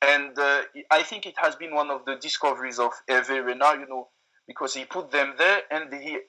And 0.01 0.37
uh, 0.37 0.61
I 0.91 1.03
think 1.03 1.25
it 1.25 1.35
has 1.37 1.55
been 1.55 1.75
one 1.75 1.91
of 1.91 2.05
the 2.05 2.15
discoveries 2.15 2.79
of 2.79 2.91
Hervé 3.09 3.45
Renard, 3.45 3.81
you 3.81 3.87
know, 3.87 4.09
because 4.47 4.73
he 4.73 4.85
put 4.85 5.11
them 5.11 5.33
there, 5.37 5.61
and 5.71 5.93
he, 5.93 6.19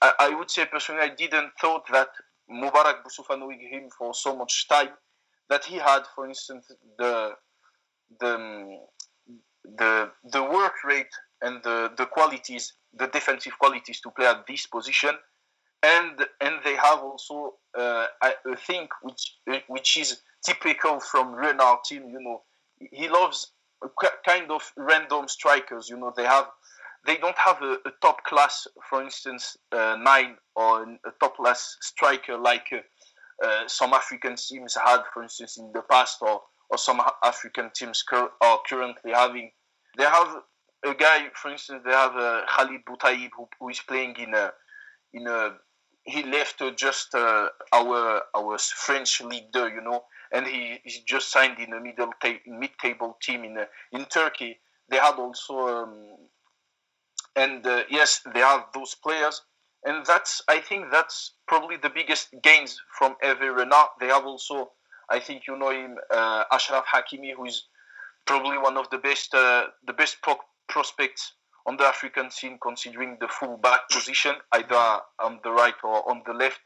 I, 0.00 0.12
I 0.20 0.28
would 0.34 0.50
say 0.50 0.66
personally, 0.66 1.02
I 1.02 1.08
didn't 1.08 1.50
thought 1.60 1.82
that 1.92 2.08
Mubarak 2.50 3.02
Boussoufa 3.02 3.38
knowing 3.38 3.60
him 3.60 3.88
for 3.96 4.14
so 4.14 4.36
much 4.36 4.68
time, 4.68 4.90
that 5.50 5.64
he 5.64 5.76
had, 5.76 6.02
for 6.14 6.28
instance, 6.28 6.70
the 6.98 7.32
the 8.20 8.78
the 9.64 10.10
the 10.24 10.42
work 10.42 10.84
rate 10.84 11.12
and 11.42 11.62
the, 11.64 11.90
the 11.96 12.06
qualities, 12.06 12.74
the 12.94 13.08
defensive 13.08 13.58
qualities 13.58 14.00
to 14.00 14.10
play 14.10 14.26
at 14.26 14.46
this 14.46 14.66
position. 14.66 15.10
And 15.82 16.24
and 16.40 16.54
they 16.64 16.76
have 16.76 17.00
also 17.00 17.54
uh, 17.76 18.06
a 18.22 18.56
thing 18.56 18.88
which 19.02 19.34
which 19.66 19.96
is 19.96 20.20
typical 20.44 21.00
from 21.00 21.32
Renard 21.34 21.78
team. 21.84 22.08
You 22.08 22.20
know, 22.20 22.42
he 22.78 23.08
loves 23.08 23.52
kind 24.24 24.50
of 24.50 24.62
random 24.76 25.26
strikers. 25.28 25.88
You 25.88 25.96
know, 25.96 26.12
they 26.16 26.24
have 26.24 26.46
they 27.06 27.16
don't 27.16 27.38
have 27.38 27.60
a, 27.62 27.78
a 27.84 27.90
top 28.00 28.22
class, 28.24 28.66
for 28.88 29.02
instance, 29.02 29.56
uh, 29.72 29.96
nine 30.00 30.36
or 30.54 30.82
a 30.82 31.10
top 31.20 31.36
class 31.36 31.76
striker 31.80 32.38
like 32.38 32.66
uh, 32.72 33.44
uh, 33.44 33.66
some 33.66 33.92
African 33.92 34.36
teams 34.36 34.76
had, 34.76 35.02
for 35.12 35.22
instance, 35.22 35.58
in 35.58 35.72
the 35.72 35.82
past, 35.82 36.18
or 36.20 36.42
or 36.70 36.78
some 36.78 37.00
African 37.24 37.70
teams 37.74 38.02
cur- 38.02 38.30
are 38.40 38.60
currently 38.68 39.12
having. 39.12 39.50
They 39.98 40.04
have 40.04 40.36
a 40.84 40.94
guy, 40.94 41.28
for 41.34 41.50
instance, 41.50 41.82
they 41.84 41.92
have 41.92 42.16
uh, 42.16 42.42
Khalid 42.48 42.84
Boutaib 42.88 43.30
who, 43.36 43.48
who 43.58 43.68
is 43.68 43.80
playing 43.80 44.14
in 44.16 44.34
a 44.34 44.52
in 45.12 45.26
a 45.26 45.56
he 46.04 46.22
left 46.24 46.60
uh, 46.60 46.70
just 46.72 47.14
uh, 47.14 47.48
our 47.72 48.22
our 48.34 48.58
French 48.58 49.20
leader, 49.20 49.68
you 49.68 49.80
know, 49.80 50.04
and 50.32 50.46
he, 50.46 50.78
he 50.84 51.02
just 51.06 51.30
signed 51.30 51.58
in 51.58 51.72
a 51.72 51.80
middle 51.80 52.10
ta- 52.20 52.40
mid-table 52.46 53.16
team 53.22 53.44
in 53.44 53.56
uh, 53.58 53.64
in 53.92 54.04
Turkey. 54.06 54.58
They 54.90 54.96
had 54.96 55.14
also, 55.14 55.54
um, 55.68 56.16
and 57.36 57.66
uh, 57.66 57.84
yes, 57.88 58.20
they 58.34 58.40
have 58.40 58.66
those 58.74 58.94
players, 58.94 59.42
and 59.84 60.04
that's 60.04 60.42
I 60.48 60.60
think 60.60 60.86
that's 60.90 61.34
probably 61.46 61.76
the 61.76 61.90
biggest 61.90 62.34
gains 62.42 62.80
from 62.98 63.16
Hervé 63.22 63.54
Renard. 63.56 63.88
They 64.00 64.08
have 64.08 64.26
also, 64.26 64.72
I 65.08 65.20
think 65.20 65.42
you 65.46 65.56
know 65.56 65.70
him, 65.70 65.98
uh, 66.10 66.44
Achraf 66.52 66.84
Hakimi, 66.84 67.32
who 67.36 67.46
is 67.46 67.64
probably 68.26 68.58
one 68.58 68.76
of 68.76 68.90
the 68.90 68.98
best 68.98 69.34
uh, 69.34 69.66
the 69.86 69.92
best 69.92 70.20
pro- 70.22 70.36
prospects 70.68 71.34
on 71.66 71.76
the 71.76 71.84
African 71.84 72.30
scene, 72.30 72.58
considering 72.60 73.18
the 73.20 73.28
full 73.28 73.56
back 73.56 73.88
position, 73.90 74.34
either 74.52 75.00
on 75.20 75.40
the 75.44 75.50
right 75.50 75.74
or 75.84 76.08
on 76.10 76.22
the 76.26 76.32
left. 76.32 76.60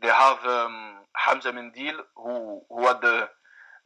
They 0.00 0.08
have 0.08 0.44
um, 0.44 0.94
Hamza 1.14 1.52
Mendyl, 1.52 1.96
who 2.16 2.62
who 2.68 2.86
had 2.86 3.00
the 3.02 3.28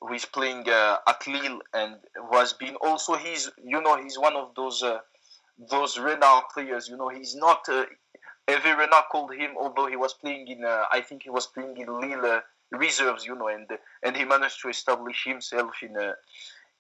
who 0.01 0.13
is 0.15 0.25
playing 0.25 0.69
uh, 0.69 0.99
at 1.07 1.27
Lille 1.27 1.61
and 1.75 1.97
who 2.15 2.37
has 2.37 2.53
been 2.53 2.77
also 2.77 3.15
he's 3.15 3.51
you 3.63 3.81
know 3.81 4.03
he's 4.03 4.19
one 4.19 4.37
of 4.37 4.55
those 4.55 4.83
uh, 4.83 4.99
those 5.71 5.99
Renard 5.99 6.45
players. 6.53 6.89
You 6.89 6.97
know 6.97 7.09
he's 7.09 7.35
not. 7.35 7.69
Uh, 7.69 7.85
Hervé 8.49 8.79
Renard 8.79 9.05
called 9.11 9.35
him, 9.35 9.57
although 9.59 9.87
he 9.87 9.97
was 9.97 10.15
playing 10.15 10.47
in 10.49 10.65
uh, 10.65 10.85
I 10.93 11.01
think 11.01 11.25
he 11.25 11.31
was 11.31 11.47
playing 11.47 11.77
in 11.79 11.89
Lille 12.01 12.25
uh, 12.25 12.41
reserves. 12.71 13.25
You 13.25 13.35
know, 13.35 13.49
and 13.49 13.67
and 14.03 14.17
he 14.17 14.25
managed 14.25 14.61
to 14.63 14.69
establish 14.69 15.25
himself 15.25 15.83
in 15.83 15.97
uh, 15.97 16.13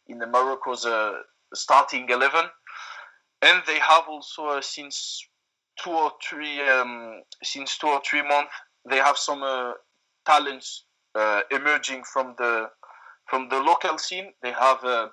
in 0.06 0.18
the 0.18 0.26
Morocco's 0.26 0.86
uh, 0.86 1.14
starting 1.54 2.08
eleven 2.08 2.44
and 3.46 3.62
they 3.66 3.78
have 3.78 4.04
also 4.08 4.46
uh, 4.46 4.60
since 4.60 5.28
two 5.82 5.90
or 5.90 6.12
three 6.28 6.60
um, 6.68 7.22
since 7.42 7.78
two 7.78 7.86
or 7.86 8.00
three 8.08 8.22
months 8.22 8.52
they 8.88 8.96
have 8.96 9.16
some 9.16 9.42
uh, 9.42 9.72
talents 10.24 10.84
uh, 11.14 11.40
emerging 11.50 12.02
from 12.12 12.34
the 12.38 12.68
from 13.28 13.48
the 13.48 13.58
local 13.58 13.98
scene. 13.98 14.32
They 14.42 14.52
have 14.52 14.84
uh, 14.84 15.08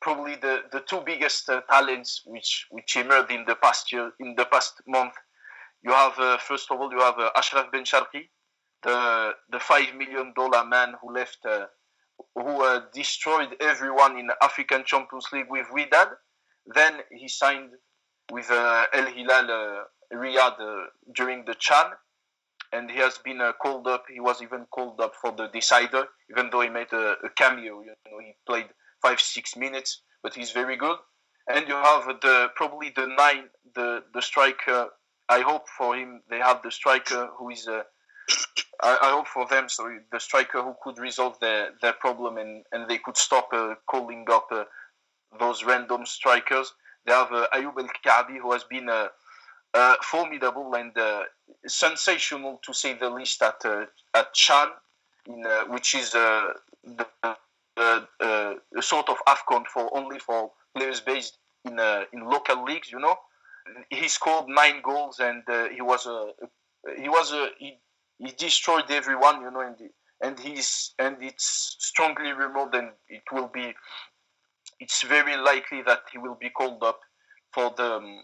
probably 0.00 0.36
the, 0.36 0.62
the 0.70 0.80
two 0.80 1.02
biggest 1.04 1.48
uh, 1.48 1.60
talents 1.70 2.22
which 2.26 2.66
which 2.70 2.96
emerged 2.96 3.32
in 3.32 3.44
the 3.46 3.56
past 3.56 3.92
year 3.92 4.10
in 4.20 4.34
the 4.36 4.44
past 4.46 4.74
month. 4.86 5.14
You 5.82 5.92
have 5.92 6.18
uh, 6.18 6.38
first 6.38 6.70
of 6.70 6.80
all 6.80 6.90
you 6.92 7.00
have 7.00 7.16
Achraf 7.36 7.70
Bencharki, 7.72 8.28
the 8.82 9.32
the 9.50 9.60
five 9.60 9.94
million 9.96 10.32
dollar 10.36 10.64
man 10.64 10.94
who 11.00 11.14
left 11.14 11.38
who 12.36 12.80
destroyed 12.92 13.56
everyone 13.60 14.18
in 14.18 14.26
the 14.28 14.36
African 14.42 14.84
Champions 14.84 15.26
League 15.32 15.50
with 15.50 15.66
Wydad 15.74 16.10
then 16.66 17.00
he 17.10 17.28
signed 17.28 17.70
with 18.30 18.50
uh, 18.50 18.84
El 18.92 19.06
Hilal 19.06 19.50
uh, 19.50 20.16
Riyadh 20.16 20.60
uh, 20.60 20.86
during 21.14 21.44
the 21.44 21.54
Chan, 21.58 21.86
and 22.72 22.90
he 22.90 22.98
has 22.98 23.18
been 23.18 23.40
called 23.60 23.86
up. 23.86 24.04
He 24.12 24.20
was 24.20 24.42
even 24.42 24.66
called 24.70 25.00
up 25.00 25.12
for 25.20 25.32
the 25.32 25.48
decider, 25.48 26.06
even 26.30 26.50
though 26.50 26.60
he 26.62 26.68
made 26.68 26.92
a, 26.92 27.16
a 27.24 27.28
cameo. 27.36 27.80
You 27.80 27.94
know, 28.10 28.18
he 28.20 28.34
played 28.46 28.66
five 29.02 29.20
six 29.20 29.56
minutes, 29.56 30.02
but 30.22 30.34
he's 30.34 30.50
very 30.52 30.76
good. 30.76 30.96
And 31.46 31.68
you 31.68 31.74
have 31.74 32.06
the 32.22 32.48
probably 32.56 32.92
the 32.96 33.06
nine, 33.06 33.44
the 33.74 34.04
the 34.14 34.22
striker. 34.22 34.88
I 35.28 35.40
hope 35.40 35.68
for 35.78 35.96
him 35.96 36.22
they 36.30 36.38
have 36.38 36.62
the 36.62 36.70
striker 36.70 37.28
who 37.38 37.50
is. 37.50 37.68
Uh, 37.68 37.82
I, 38.82 38.98
I, 39.02 39.10
hope 39.10 39.28
for 39.28 39.46
them, 39.46 39.68
sorry, 39.68 39.98
the 40.10 40.18
striker 40.18 40.62
who 40.62 40.74
could 40.82 40.98
resolve 40.98 41.38
their, 41.40 41.70
their 41.82 41.92
problem 41.92 42.38
and, 42.38 42.64
and 42.72 42.88
they 42.88 42.98
could 42.98 43.16
stop 43.16 43.48
uh, 43.52 43.74
calling 43.86 44.24
up 44.30 44.48
uh, 44.50 44.64
those 45.38 45.64
random 45.64 46.06
strikers. 46.06 46.72
They 47.06 47.12
have 47.12 47.32
uh, 47.32 47.46
Ayoub 47.54 47.78
El 47.78 47.88
Kaabi, 48.04 48.38
who 48.38 48.52
has 48.52 48.64
been 48.64 48.88
uh, 48.88 49.08
uh, 49.74 49.96
formidable 50.02 50.74
and 50.74 50.96
uh, 50.96 51.24
sensational 51.66 52.60
to 52.64 52.72
say 52.72 52.94
the 52.94 53.10
least 53.10 53.42
at 53.42 53.56
uh, 53.64 53.86
at 54.14 54.32
Chan, 54.32 54.68
in, 55.26 55.44
uh, 55.44 55.64
which 55.64 55.94
is 55.94 56.12
the, 56.12 56.54
sort 58.80 59.08
of 59.08 59.16
Afcon 59.26 59.66
for 59.66 59.90
only 59.96 60.18
for 60.18 60.52
players 60.76 61.00
based 61.00 61.38
in 61.64 61.78
in 62.12 62.24
local 62.24 62.64
leagues. 62.64 62.90
You 62.92 63.00
know, 63.00 63.16
he 63.90 64.08
scored 64.08 64.46
nine 64.48 64.80
goals 64.82 65.20
and 65.20 65.42
he 65.72 65.82
was 65.82 66.06
a 66.06 66.32
he 66.96 67.08
was 67.08 67.32
a 67.32 67.48
he, 67.58 67.78
he 68.18 68.30
destroyed 68.32 68.90
everyone. 68.90 69.40
You 69.40 69.50
know, 69.50 69.60
and 69.60 69.76
and 70.22 70.38
he's 70.38 70.94
and 70.98 71.16
it's 71.20 71.76
strongly 71.78 72.32
remote 72.32 72.74
and 72.74 72.90
it 73.08 73.22
will 73.32 73.48
be 73.48 73.74
it's 74.84 75.02
very 75.02 75.36
likely 75.38 75.80
that 75.80 76.02
he 76.12 76.18
will 76.18 76.36
be 76.38 76.50
called 76.50 76.82
up 76.82 77.00
for 77.54 77.72
the 77.78 77.94
um, 77.94 78.22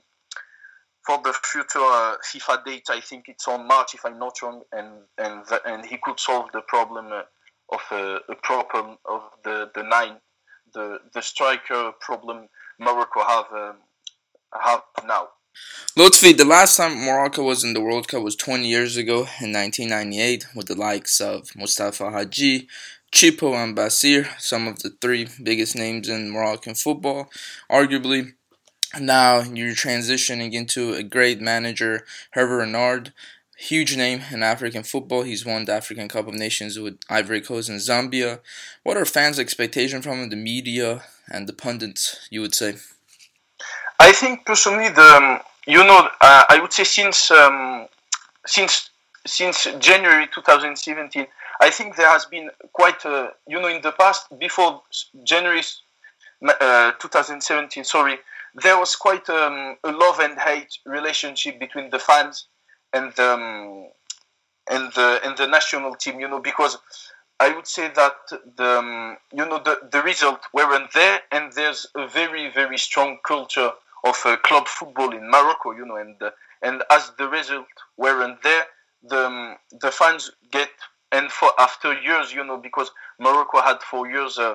for 1.06 1.18
the 1.24 1.32
future 1.42 1.78
uh, 1.78 2.16
FIFA 2.28 2.64
date. 2.66 2.86
I 2.90 3.00
think 3.00 3.24
it's 3.28 3.48
on 3.48 3.66
March, 3.66 3.94
if 3.94 4.04
I'm 4.04 4.18
not 4.18 4.42
wrong, 4.42 4.60
and 4.70 4.90
and 5.16 5.46
the, 5.46 5.58
and 5.66 5.86
he 5.86 5.96
could 6.02 6.20
solve 6.20 6.52
the 6.52 6.60
problem 6.68 7.06
uh, 7.12 7.22
of 7.72 7.80
uh, 7.90 8.18
a 8.28 8.34
problem 8.42 8.98
of 9.06 9.22
the 9.42 9.70
the 9.74 9.82
nine, 9.82 10.16
the 10.74 10.98
the 11.14 11.22
striker 11.22 11.92
problem 12.00 12.48
Morocco 12.78 13.20
have 13.20 13.50
um, 13.52 13.76
have 14.60 14.82
now. 15.06 15.28
Lotfi, 15.98 16.36
the 16.36 16.44
last 16.44 16.76
time 16.76 17.04
Morocco 17.04 17.42
was 17.42 17.64
in 17.64 17.72
the 17.74 17.80
World 17.80 18.06
Cup 18.06 18.22
was 18.22 18.36
20 18.36 18.68
years 18.68 18.96
ago 18.96 19.26
in 19.42 19.52
1998 19.52 20.46
with 20.54 20.66
the 20.68 20.76
likes 20.76 21.20
of 21.20 21.50
Mustafa 21.56 22.12
Hadji, 22.12 22.68
Chippo 23.12 23.54
and 23.54 23.76
Bassir, 23.76 24.28
some 24.40 24.68
of 24.68 24.80
the 24.80 24.90
three 25.00 25.28
biggest 25.42 25.74
names 25.76 26.08
in 26.08 26.30
Moroccan 26.30 26.74
football, 26.74 27.28
arguably. 27.70 28.34
Now 28.98 29.40
you're 29.40 29.74
transitioning 29.74 30.52
into 30.52 30.94
a 30.94 31.02
great 31.02 31.40
manager, 31.40 32.04
Hervé 32.34 32.58
Renard, 32.58 33.12
huge 33.56 33.96
name 33.96 34.22
in 34.32 34.42
African 34.42 34.82
football. 34.82 35.22
He's 35.22 35.44
won 35.44 35.64
the 35.64 35.74
African 35.74 36.08
Cup 36.08 36.26
of 36.26 36.34
Nations 36.34 36.78
with 36.78 36.98
Ivory 37.08 37.40
Coast 37.40 37.68
and 37.68 37.78
Zambia. 37.78 38.40
What 38.82 38.96
are 38.96 39.04
fans' 39.04 39.38
expectations 39.38 40.04
from 40.04 40.22
him, 40.22 40.30
the 40.30 40.36
media 40.36 41.04
and 41.28 41.46
the 41.46 41.52
pundits? 41.52 42.28
You 42.30 42.40
would 42.40 42.54
say. 42.54 42.76
I 44.00 44.12
think 44.12 44.46
personally, 44.46 44.88
the 44.88 45.02
um, 45.02 45.40
you 45.66 45.84
know, 45.84 46.08
uh, 46.20 46.44
I 46.48 46.58
would 46.60 46.72
say 46.72 46.84
since 46.84 47.30
um, 47.30 47.86
since 48.46 48.90
since 49.26 49.68
January 49.78 50.26
2017, 50.34 51.26
I 51.60 51.70
think 51.70 51.96
there 51.96 52.08
has 52.08 52.24
been 52.24 52.50
quite 52.72 53.04
a, 53.04 53.32
you 53.46 53.60
know, 53.60 53.68
in 53.68 53.82
the 53.82 53.92
past, 53.92 54.26
before 54.38 54.82
January 55.24 55.62
uh, 56.42 56.92
2017, 56.98 57.84
sorry, 57.84 58.18
there 58.54 58.78
was 58.78 58.96
quite 58.96 59.28
um, 59.28 59.76
a 59.84 59.92
love 59.92 60.20
and 60.20 60.38
hate 60.38 60.78
relationship 60.86 61.60
between 61.60 61.90
the 61.90 61.98
fans 61.98 62.46
and 62.92 63.12
the, 63.12 63.32
um, 63.34 63.88
and 64.70 64.92
the 64.94 65.20
and 65.24 65.36
the 65.36 65.46
national 65.46 65.94
team, 65.94 66.18
you 66.18 66.28
know, 66.28 66.40
because 66.40 66.78
I 67.38 67.54
would 67.54 67.66
say 67.66 67.90
that 67.94 68.16
the 68.56 68.78
um, 68.78 69.16
you 69.32 69.46
know 69.46 69.58
the, 69.62 69.78
the 69.90 70.02
result 70.02 70.40
weren't 70.52 70.92
there, 70.92 71.20
and 71.30 71.52
there's 71.52 71.86
a 71.94 72.06
very 72.08 72.50
very 72.52 72.78
strong 72.78 73.18
culture 73.24 73.70
of 74.04 74.20
uh, 74.24 74.36
club 74.38 74.66
football 74.66 75.10
in 75.14 75.30
Morocco, 75.30 75.72
you 75.72 75.84
know, 75.86 75.96
and 75.96 76.20
uh, 76.22 76.30
and 76.62 76.82
as 76.90 77.12
the 77.18 77.28
result 77.28 77.66
weren't 77.96 78.42
there, 78.42 78.64
the 79.02 79.26
um, 79.26 79.56
the 79.80 79.90
fans 79.90 80.30
get 80.50 80.70
and 81.12 81.30
for 81.30 81.48
after 81.58 81.92
years, 82.00 82.32
you 82.32 82.44
know, 82.44 82.56
because 82.56 82.90
Morocco 83.18 83.60
had 83.60 83.82
for 83.82 84.08
years 84.08 84.38
uh, 84.38 84.54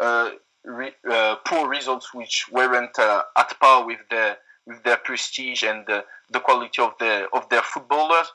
uh, 0.00 0.30
re, 0.64 0.90
uh, 1.10 1.36
poor 1.46 1.68
results 1.68 2.12
which 2.12 2.46
weren't 2.50 2.98
uh, 2.98 3.22
at 3.36 3.58
par 3.60 3.86
with 3.86 4.00
their 4.10 4.36
with 4.66 4.82
their 4.82 4.96
prestige 4.96 5.62
and 5.62 5.86
the 5.86 6.40
quality 6.40 6.82
of 6.82 6.94
their 6.98 7.28
of 7.34 7.48
their 7.48 7.62
footballers. 7.62 8.32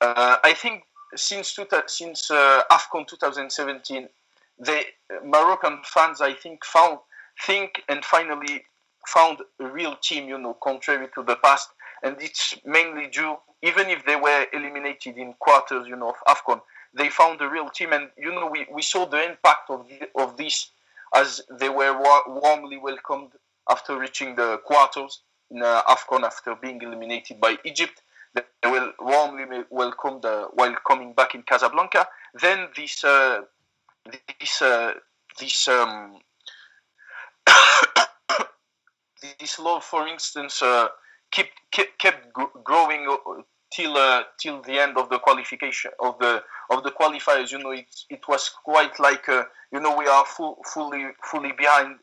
Uh, 0.00 0.36
I 0.42 0.52
think 0.54 0.82
since 1.14 1.54
two, 1.54 1.66
since 1.86 2.28
Afcon 2.30 3.06
2017, 3.06 4.08
the 4.58 4.80
Moroccan 5.24 5.80
fans 5.84 6.20
I 6.20 6.34
think 6.34 6.64
found 6.64 6.98
think 7.46 7.82
and 7.88 8.04
finally 8.04 8.64
found 9.06 9.38
a 9.60 9.66
real 9.66 9.96
team, 9.96 10.28
you 10.28 10.38
know, 10.38 10.56
contrary 10.62 11.08
to 11.14 11.22
the 11.22 11.36
past, 11.36 11.70
and 12.02 12.16
it's 12.20 12.56
mainly 12.64 13.06
due, 13.08 13.36
even 13.62 13.88
if 13.88 14.04
they 14.04 14.16
were 14.16 14.46
eliminated 14.52 15.16
in 15.16 15.34
quarters, 15.38 15.86
you 15.86 15.96
know, 15.96 16.10
of 16.10 16.36
Afcon, 16.36 16.60
they 16.94 17.08
found 17.08 17.40
a 17.40 17.48
real 17.48 17.68
team, 17.68 17.92
and 17.92 18.10
you 18.16 18.32
know 18.32 18.46
we, 18.46 18.66
we 18.72 18.82
saw 18.82 19.06
the 19.06 19.22
impact 19.24 19.70
of 19.70 19.86
the, 19.88 20.08
of 20.20 20.36
this 20.36 20.70
as 21.14 21.40
they 21.50 21.68
were 21.68 21.98
wa- 21.98 22.22
warmly 22.26 22.76
welcomed 22.76 23.32
after 23.70 23.98
reaching 23.98 24.34
the 24.36 24.58
quarters 24.58 25.22
in 25.50 25.62
uh, 25.62 25.82
Afcon 25.88 26.22
after 26.22 26.54
being 26.54 26.80
eliminated 26.82 27.40
by 27.40 27.56
Egypt. 27.64 28.02
They 28.34 28.70
were 28.70 28.92
warmly 29.00 29.64
welcomed 29.70 30.24
uh, 30.24 30.48
while 30.52 30.76
coming 30.86 31.14
back 31.14 31.34
in 31.34 31.42
Casablanca. 31.42 32.06
Then 32.40 32.68
this 32.76 33.02
uh, 33.02 33.42
this 34.40 34.62
uh, 34.62 34.94
this 35.38 35.68
um, 35.68 36.18
this 39.40 39.58
love, 39.58 39.84
for 39.84 40.06
instance, 40.06 40.62
uh, 40.62 40.88
kept 41.32 41.52
kept, 41.72 41.98
kept 41.98 42.32
growing 42.64 43.08
uh, 43.08 43.42
till 43.70 43.96
uh, 43.96 44.24
till 44.38 44.62
the 44.62 44.78
end 44.78 44.96
of 44.96 45.08
the 45.08 45.18
qualification 45.18 45.90
of 46.00 46.18
the 46.18 46.42
of 46.70 46.82
the 46.82 46.90
qualifiers. 46.90 47.52
You 47.52 47.58
know, 47.58 47.70
it 47.70 47.94
it 48.08 48.26
was 48.28 48.48
quite 48.48 48.98
like 48.98 49.28
uh, 49.28 49.44
you 49.72 49.80
know 49.80 49.96
we 49.96 50.06
are 50.06 50.24
full, 50.24 50.58
fully 50.72 51.06
fully 51.24 51.52
behind 51.52 51.96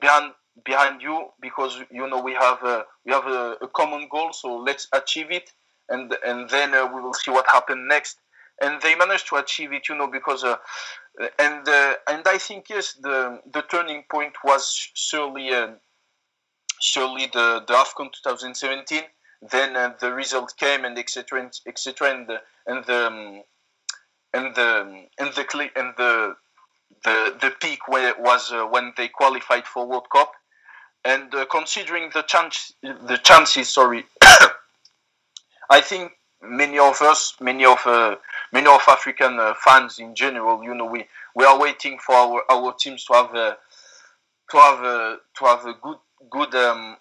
behind 0.00 0.32
behind 0.64 1.02
you 1.02 1.28
because 1.40 1.80
you 1.90 2.06
know 2.08 2.20
we 2.20 2.32
have 2.32 2.62
a, 2.62 2.84
we 3.04 3.12
have 3.12 3.26
a, 3.26 3.56
a 3.62 3.68
common 3.68 4.08
goal. 4.10 4.32
So 4.32 4.56
let's 4.56 4.88
achieve 4.92 5.30
it, 5.30 5.50
and 5.88 6.14
and 6.24 6.48
then 6.50 6.74
uh, 6.74 6.90
we 6.92 7.00
will 7.00 7.14
see 7.14 7.30
what 7.30 7.46
happens 7.46 7.86
next. 7.88 8.18
And 8.62 8.80
they 8.82 8.94
managed 8.94 9.28
to 9.30 9.36
achieve 9.36 9.72
it, 9.72 9.88
you 9.88 9.96
know, 9.96 10.06
because 10.06 10.44
uh, 10.44 10.56
and 11.38 11.68
uh, 11.68 11.94
and 12.08 12.22
I 12.26 12.38
think 12.38 12.66
yes, 12.70 12.94
the 13.00 13.40
the 13.52 13.62
turning 13.62 14.04
point 14.10 14.34
was 14.44 14.88
surely 14.94 15.50
surely 16.80 17.26
the 17.32 17.64
the 17.66 17.74
AFCON 17.74 18.12
2017 18.12 19.02
then 19.50 19.76
uh, 19.76 19.92
the 20.00 20.12
result 20.12 20.54
came 20.56 20.84
and 20.84 20.98
etc 20.98 21.50
etc 21.66 22.10
and 22.10 22.26
the 22.26 22.40
and 22.66 22.84
the 22.86 23.06
um, 23.06 23.42
and 24.32 24.54
the 24.54 25.06
and 25.18 25.34
the 25.34 25.70
and 25.76 25.94
the 25.96 26.36
the 27.04 27.36
the 27.40 27.50
peak 27.60 27.86
where 27.88 28.14
was 28.18 28.52
uh, 28.52 28.64
when 28.64 28.92
they 28.96 29.08
qualified 29.08 29.66
for 29.66 29.86
World 29.86 30.08
Cup. 30.10 30.32
And 31.04 31.34
uh, 31.34 31.44
considering 31.50 32.10
the 32.14 32.22
chance 32.22 32.72
the 32.82 33.20
chances 33.22 33.68
sorry 33.68 34.06
I 35.70 35.80
think 35.82 36.12
many 36.42 36.78
of 36.78 37.02
us 37.02 37.34
many 37.40 37.66
of 37.66 37.78
uh, 37.86 38.16
many 38.52 38.66
of 38.66 38.80
African 38.88 39.38
uh, 39.38 39.52
fans 39.62 39.98
in 39.98 40.14
general 40.14 40.64
you 40.64 40.74
know 40.74 40.86
we 40.86 41.04
we 41.34 41.44
are 41.44 41.58
waiting 41.58 41.98
for 41.98 42.14
our, 42.14 42.42
our 42.50 42.72
teams 42.72 43.04
to 43.04 43.12
have 43.12 43.34
a, 43.34 43.58
to 44.50 44.56
have 44.56 44.80
to 45.38 45.44
have 45.44 45.66
a 45.66 45.74
good 45.82 45.98
good 46.30 46.54
um, 46.54 46.96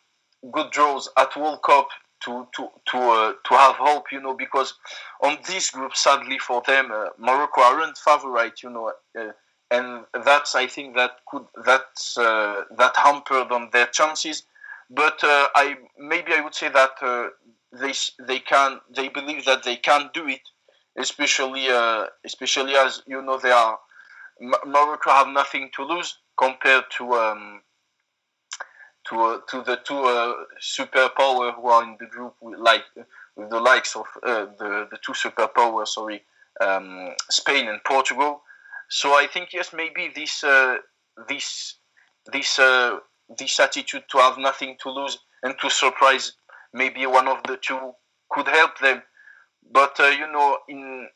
good 0.51 0.69
draws 0.71 1.07
at 1.15 1.37
World 1.37 1.63
Cup 1.63 1.87
to 2.25 2.47
to 2.55 2.67
to 2.91 2.97
uh, 2.97 3.33
to 3.43 3.53
have 3.53 3.75
hope, 3.75 4.11
you 4.11 4.21
know, 4.21 4.33
because 4.33 4.73
on 5.21 5.37
this 5.47 5.71
group, 5.71 5.95
sadly 5.95 6.39
for 6.39 6.61
them, 6.65 6.91
uh, 6.91 7.09
Morocco 7.17 7.61
aren't 7.61 7.97
favorite, 7.97 8.63
you 8.63 8.69
know, 8.69 8.91
uh, 9.19 9.31
and 9.71 10.05
that's 10.25 10.55
I 10.55 10.67
think 10.67 10.95
that 10.95 11.11
could 11.27 11.45
that 11.65 11.85
uh, 12.17 12.63
that 12.77 12.95
hampered 12.95 13.51
on 13.51 13.69
their 13.71 13.87
chances. 13.87 14.43
But 14.89 15.23
uh, 15.23 15.47
I 15.55 15.75
maybe 15.97 16.33
I 16.33 16.41
would 16.41 16.55
say 16.55 16.69
that 16.69 16.91
uh, 17.01 17.27
they 17.71 17.93
they 18.27 18.39
can 18.39 18.79
they 18.95 19.09
believe 19.09 19.45
that 19.45 19.63
they 19.63 19.77
can 19.77 20.09
do 20.13 20.27
it, 20.27 20.41
especially 20.97 21.67
especially 22.25 22.75
as 22.75 23.01
you 23.07 23.21
know 23.21 23.37
they 23.37 23.51
are 23.51 23.79
Morocco 24.65 25.09
have 25.11 25.27
nothing 25.27 25.69
to 25.75 25.83
lose 25.83 26.17
compared 26.37 26.85
to. 26.97 27.13
Um, 27.13 27.61
to 29.09 29.21
uh, 29.21 29.39
to 29.49 29.61
the 29.63 29.77
two 29.83 29.99
uh, 29.99 30.33
superpower 30.61 31.53
who 31.55 31.67
are 31.67 31.83
in 31.83 31.97
the 31.99 32.05
group 32.05 32.35
with 32.41 32.59
like 32.59 32.83
with 33.35 33.49
the 33.49 33.59
likes 33.59 33.95
of 33.95 34.05
uh, 34.23 34.45
the 34.59 34.87
the 34.91 34.97
two 35.05 35.13
superpowers 35.13 35.89
sorry 35.89 36.23
um, 36.61 37.09
Spain 37.29 37.67
and 37.67 37.83
Portugal. 37.83 38.41
So 38.89 39.09
I 39.13 39.27
think 39.27 39.53
yes 39.53 39.73
maybe 39.73 40.11
this 40.15 40.43
uh, 40.43 40.77
this 41.27 41.75
this 42.31 42.59
uh, 42.59 42.99
this 43.37 43.59
attitude 43.59 44.03
to 44.11 44.17
have 44.17 44.37
nothing 44.37 44.77
to 44.83 44.89
lose 44.89 45.17
and 45.43 45.55
to 45.61 45.69
surprise 45.69 46.33
maybe 46.73 47.05
one 47.05 47.27
of 47.27 47.41
the 47.47 47.57
two 47.57 47.91
could 48.29 48.47
help 48.47 48.79
them. 48.79 49.01
But 49.71 49.99
uh, 49.99 50.07
you 50.07 50.31
know 50.31 50.57
in 50.67 51.07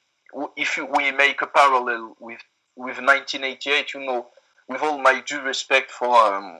if 0.55 0.77
we 0.77 1.11
make 1.11 1.41
a 1.41 1.47
parallel 1.47 2.15
with 2.19 2.41
with 2.75 2.97
1988 2.97 3.93
you 3.93 4.01
know 4.01 4.27
with 4.67 4.81
all 4.81 4.97
my 4.97 5.21
due 5.25 5.41
respect 5.41 5.91
for 5.91 6.15
um, 6.15 6.59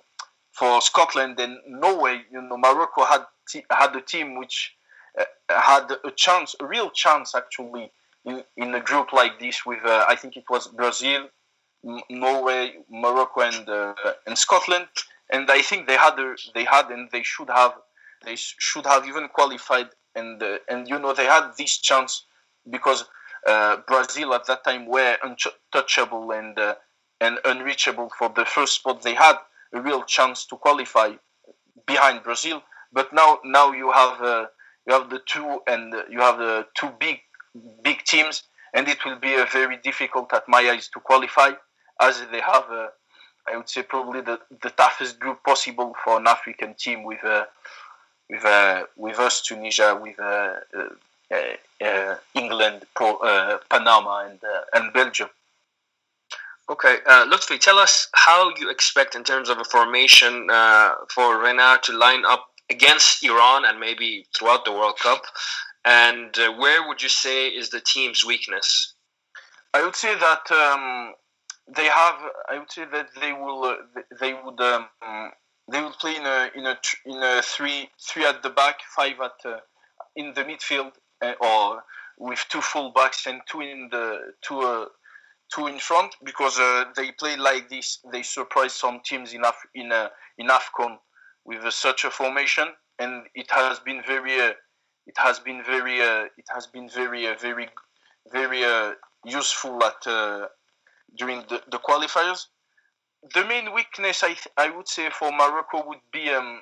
for 0.57 0.81
Scotland 0.81 1.39
and 1.39 1.57
Norway, 1.67 2.23
you 2.31 2.41
know, 2.41 2.57
Morocco 2.57 3.05
had 3.05 3.25
had 3.71 3.95
a 3.95 4.01
team 4.01 4.37
which 4.39 4.75
uh, 5.17 5.23
had 5.49 5.87
a 6.03 6.11
chance, 6.11 6.55
a 6.59 6.65
real 6.65 6.89
chance 6.89 7.35
actually, 7.35 7.91
in, 8.25 8.43
in 8.57 8.75
a 8.75 8.81
group 8.81 9.13
like 9.13 9.39
this 9.39 9.65
with 9.65 9.79
uh, 9.85 10.05
I 10.07 10.15
think 10.15 10.35
it 10.35 10.45
was 10.49 10.67
Brazil, 10.67 11.29
M- 11.87 12.01
Norway, 12.09 12.73
Morocco, 12.89 13.41
and 13.41 13.69
uh, 13.69 13.93
and 14.25 14.37
Scotland, 14.37 14.87
and 15.31 15.49
I 15.49 15.61
think 15.61 15.87
they 15.87 15.97
had 15.97 16.17
a, 16.19 16.35
they 16.55 16.65
had 16.65 16.89
and 16.89 17.09
they 17.11 17.23
should 17.23 17.49
have 17.49 17.73
they 18.25 18.35
should 18.35 18.85
have 18.85 19.07
even 19.07 19.27
qualified 19.29 19.89
and 20.15 20.41
uh, 20.41 20.57
and 20.69 20.87
you 20.89 20.97
know 20.97 21.13
they 21.13 21.25
had 21.25 21.51
this 21.57 21.77
chance 21.77 22.25
because 22.69 23.05
uh, 23.45 23.77
Brazil 23.87 24.33
at 24.33 24.45
that 24.47 24.63
time 24.63 24.87
were 24.87 25.17
untouchable 25.23 26.31
and 26.31 26.57
uh, 26.57 26.75
and 27.21 27.37
unreachable 27.45 28.09
for 28.17 28.29
the 28.35 28.45
first 28.45 28.75
spot 28.75 29.01
they 29.03 29.13
had 29.13 29.37
a 29.73 29.81
real 29.81 30.03
chance 30.03 30.45
to 30.47 30.55
qualify 30.55 31.13
behind 31.85 32.23
Brazil. 32.23 32.61
But 32.91 33.13
now, 33.13 33.39
now 33.43 33.71
you 33.71 33.91
have 33.91 34.21
uh, 34.21 34.45
you 34.85 34.93
have 34.93 35.09
the 35.09 35.21
two 35.25 35.59
and 35.67 35.93
you 36.09 36.19
have 36.19 36.37
the 36.37 36.65
two 36.75 36.89
big 36.99 37.19
big 37.83 38.03
teams, 38.03 38.43
and 38.73 38.87
it 38.87 39.03
will 39.05 39.19
be 39.19 39.35
a 39.35 39.45
very 39.45 39.77
difficult 39.77 40.31
at 40.33 40.47
my 40.47 40.59
eyes 40.59 40.87
to 40.89 40.99
qualify, 40.99 41.51
as 42.01 42.25
they 42.31 42.41
have. 42.41 42.65
Uh, 42.69 42.87
I 43.49 43.55
would 43.55 43.69
say 43.69 43.81
probably 43.83 44.19
the, 44.21 44.39
the 44.61 44.69
toughest 44.71 45.19
group 45.19 45.41
possible 45.43 45.95
for 46.03 46.17
an 46.17 46.27
African 46.27 46.73
team 46.73 47.03
with 47.03 47.23
uh, 47.23 47.45
with 48.29 48.45
uh, 48.45 48.83
with 48.95 49.19
us, 49.19 49.41
Tunisia, 49.41 49.99
with 50.01 50.19
uh, 50.19 50.55
uh, 51.31 51.85
uh 51.85 52.15
England, 52.33 52.85
Pro, 52.95 53.17
Panama, 53.69 54.27
and 54.27 54.39
and 54.73 54.93
Belgium. 54.93 55.29
Okay, 56.69 56.97
uh, 57.05 57.25
Lutfi, 57.25 57.57
tell 57.59 57.79
us 57.79 58.09
how 58.13 58.51
you 58.57 58.69
expect, 58.69 59.15
in 59.15 59.23
terms 59.23 59.47
of 59.47 59.57
a 59.57 59.63
formation, 59.63 60.49
uh, 60.51 60.95
for 61.09 61.37
Renard 61.39 61.81
to 61.83 61.93
line 61.97 62.25
up 62.25 62.47
against 62.69 63.23
Iran 63.23 63.63
and 63.63 63.79
maybe 63.79 64.25
throughout 64.35 64.65
the 64.65 64.73
World 64.73 64.99
Cup, 65.01 65.21
and 65.85 66.37
uh, 66.37 66.51
where 66.53 66.85
would 66.85 67.01
you 67.01 67.07
say 67.07 67.47
is 67.47 67.69
the 67.69 67.79
team's 67.79 68.25
weakness? 68.25 68.95
I 69.73 69.81
would 69.83 69.95
say 69.95 70.13
that 70.15 70.51
um, 70.51 71.13
they 71.73 71.85
have. 71.85 72.15
I 72.49 72.59
would 72.59 72.71
say 72.71 72.83
that 72.91 73.07
they 73.21 73.31
will. 73.31 73.63
Uh, 73.63 73.75
they 74.19 74.33
would. 74.33 74.59
Um, 74.59 74.87
they 75.71 75.81
will 75.81 75.91
play 75.91 76.17
in 76.17 76.25
a 76.25 76.49
in 76.53 76.65
a 76.65 76.77
in 77.05 77.23
a 77.23 77.41
three 77.41 77.89
three 78.05 78.25
at 78.25 78.43
the 78.43 78.49
back, 78.49 78.79
five 78.93 79.13
at 79.23 79.49
uh, 79.49 79.59
in 80.17 80.33
the 80.33 80.43
midfield, 80.43 80.91
uh, 81.21 81.33
or 81.39 81.83
with 82.17 82.43
two 82.49 82.61
full 82.61 82.91
backs 82.91 83.25
and 83.25 83.41
two 83.49 83.61
in 83.61 83.87
the 83.89 84.33
two 84.41 84.87
two 85.53 85.67
in 85.67 85.79
front 85.79 86.15
because 86.23 86.59
uh, 86.59 86.85
they 86.95 87.11
play 87.11 87.37
like 87.37 87.69
this. 87.69 87.99
They 88.11 88.23
surprise 88.23 88.73
some 88.73 89.01
teams 89.05 89.33
in 89.33 89.43
Af- 89.45 89.67
in 89.75 89.91
uh, 89.91 90.09
in 90.37 90.47
Afcon 90.47 90.97
with 91.45 91.63
uh, 91.63 91.71
such 91.71 92.03
a 92.05 92.11
formation, 92.11 92.67
and 92.99 93.23
it 93.35 93.49
has 93.51 93.79
been 93.79 94.01
very 94.05 94.39
uh, 94.39 94.53
it 95.05 95.15
has 95.17 95.39
been 95.39 95.63
very 95.63 96.01
uh, 96.01 96.25
it 96.37 96.45
has 96.53 96.67
been 96.67 96.89
very 96.89 97.27
uh, 97.27 97.35
very 97.39 97.69
very 98.31 98.63
useful 99.25 99.81
at 99.83 100.49
during 101.17 101.41
the, 101.49 101.61
the 101.71 101.79
qualifiers. 101.79 102.47
The 103.33 103.45
main 103.45 103.73
weakness 103.73 104.23
I 104.23 104.29
th- 104.29 104.47
I 104.57 104.69
would 104.69 104.87
say 104.87 105.09
for 105.09 105.31
Morocco 105.31 105.87
would 105.87 105.99
be 106.11 106.29
um, 106.29 106.61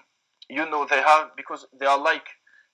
you 0.49 0.69
know 0.69 0.85
they 0.89 1.01
have 1.01 1.31
because 1.35 1.65
they 1.79 1.85
are 1.85 1.99
like 1.99 2.25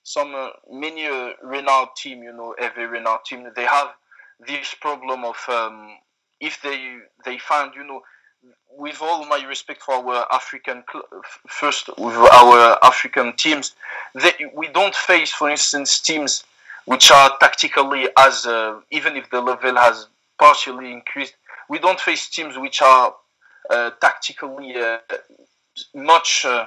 some 0.04 0.52
many 0.70 1.08
Renard 1.44 1.90
team 1.98 2.22
you 2.24 2.34
know 2.34 2.54
every 2.60 2.86
Renard 2.88 3.22
team 3.26 3.48
they 3.56 3.66
have 3.66 3.90
this 4.48 4.74
problem 4.80 5.24
of 5.24 5.38
um, 5.50 5.98
if 6.40 6.62
they 6.62 6.98
they 7.26 7.38
find 7.38 7.74
you 7.76 7.86
know 7.86 8.02
with 8.78 9.02
all 9.02 9.26
my 9.26 9.44
respect 9.48 9.84
for 9.84 9.96
our 9.96 10.26
African 10.32 10.84
first 11.48 11.90
with 11.98 12.16
our 12.16 12.78
African 12.84 13.34
teams, 13.36 13.76
they, 14.16 14.32
we 14.56 14.68
don't 14.70 14.96
face, 14.96 15.32
for 15.32 15.50
instance, 15.50 16.00
teams 16.00 16.44
which 16.86 17.12
are 17.12 17.38
tactically 17.40 18.08
as 18.18 18.46
uh, 18.46 18.80
even 18.90 19.16
if 19.16 19.30
the 19.30 19.42
level 19.42 19.76
has 19.76 20.08
partially 20.40 20.92
increased, 20.92 21.36
we 21.70 21.78
don't 21.80 22.00
face 22.00 22.28
teams 22.30 22.58
which 22.58 22.82
are 22.82 23.14
uh, 23.70 23.92
tactically 24.02 24.76
uh, 24.76 24.98
much 25.94 26.46
uh, 26.46 26.66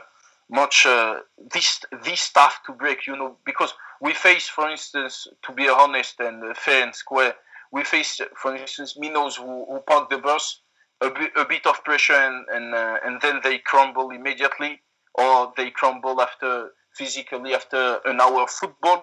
much 0.50 0.87
uh, 0.87 1.16
this 1.52 1.80
this 2.04 2.30
tough 2.30 2.60
to 2.66 2.72
break. 2.72 3.06
You 3.06 3.16
know, 3.16 3.37
because 3.44 3.74
we 4.00 4.12
face, 4.12 4.46
for 4.46 4.70
instance, 4.70 5.26
to 5.46 5.52
be 5.52 5.68
honest 5.68 6.20
and 6.20 6.56
fair 6.56 6.84
and 6.84 6.94
square, 6.94 7.34
we 7.74 7.82
faced, 7.82 8.22
for 8.40 8.54
instance, 8.54 8.96
Minos 8.96 9.37
who, 9.37 9.66
who 9.68 9.80
parked 9.80 10.10
the 10.10 10.18
bus, 10.18 10.60
a 11.00 11.10
bit, 11.10 11.32
a 11.37 11.44
bit 11.44 11.66
of 11.66 11.82
pressure, 11.82 12.14
and 12.14 12.46
and, 12.54 12.74
uh, 12.74 12.98
and 13.04 13.20
then 13.20 13.40
they 13.42 13.58
crumble 13.58 14.10
immediately, 14.10 14.80
or 15.14 15.52
they 15.56 15.70
crumble 15.70 16.20
after 16.20 16.70
physically 16.96 17.52
after 17.52 17.98
an 18.04 18.20
hour 18.20 18.42
of 18.42 18.50
football. 18.50 19.02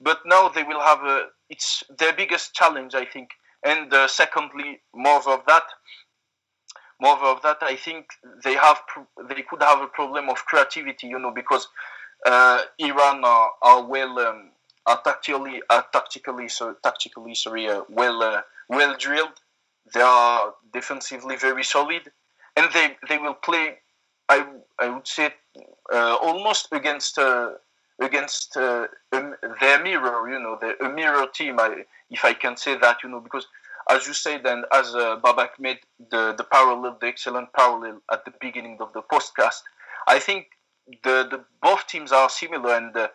But 0.00 0.20
now 0.24 0.48
they 0.48 0.62
will 0.62 0.80
have 0.80 1.00
a, 1.00 1.26
it's 1.50 1.82
their 1.98 2.12
biggest 2.12 2.54
challenge, 2.54 2.94
I 2.94 3.04
think. 3.04 3.30
And 3.64 3.92
uh, 3.92 4.06
secondly, 4.06 4.80
more 4.94 5.18
of 5.28 5.40
that, 5.48 5.64
more 7.00 7.18
of 7.18 7.42
that, 7.42 7.58
I 7.62 7.74
think 7.74 8.06
they 8.44 8.54
have 8.54 8.78
they 9.28 9.42
could 9.42 9.62
have 9.62 9.80
a 9.82 9.88
problem 9.88 10.28
of 10.28 10.36
creativity, 10.46 11.08
you 11.08 11.18
know, 11.18 11.32
because 11.34 11.66
uh, 12.24 12.62
Iran 12.78 13.24
are, 13.24 13.50
are 13.62 13.84
well. 13.84 14.16
Um, 14.20 14.52
are 14.86 15.00
tactically 15.02 15.62
are 15.70 15.84
tactically 15.92 16.48
so 16.48 16.74
tactically 16.82 17.34
sorry 17.34 17.68
uh, 17.68 17.82
well 17.88 18.22
uh, 18.22 18.42
well 18.68 18.96
drilled. 18.98 19.40
They 19.94 20.00
are 20.00 20.54
defensively 20.72 21.36
very 21.36 21.64
solid, 21.64 22.10
and 22.56 22.72
they 22.72 22.96
they 23.08 23.18
will 23.18 23.34
play 23.34 23.78
I 24.28 24.46
I 24.78 24.88
would 24.88 25.06
say 25.06 25.32
uh, 25.92 26.16
almost 26.20 26.68
against 26.72 27.18
uh, 27.18 27.50
against 28.00 28.56
uh, 28.56 28.86
their 29.12 29.82
mirror, 29.82 30.28
you 30.30 30.38
know, 30.38 30.58
the, 30.60 30.84
a 30.84 30.88
mirror 30.88 31.26
team. 31.32 31.58
I, 31.58 31.84
if 32.10 32.24
I 32.24 32.34
can 32.34 32.56
say 32.56 32.76
that, 32.78 33.02
you 33.02 33.08
know, 33.08 33.20
because 33.20 33.46
as 33.88 34.06
you 34.06 34.12
said 34.14 34.44
and 34.46 34.64
as 34.72 34.94
uh, 34.94 35.18
Babak 35.20 35.58
made 35.58 35.78
the 36.10 36.34
the 36.36 36.44
parallel, 36.44 36.98
the 37.00 37.06
excellent 37.06 37.52
parallel 37.52 38.02
at 38.12 38.24
the 38.24 38.32
beginning 38.40 38.78
of 38.80 38.92
the 38.92 39.02
podcast, 39.02 39.62
I 40.06 40.18
think 40.18 40.48
the 41.04 41.26
the 41.30 41.44
both 41.62 41.86
teams 41.86 42.12
are 42.12 42.28
similar, 42.28 42.74
and 42.76 42.96
uh, 42.96 43.08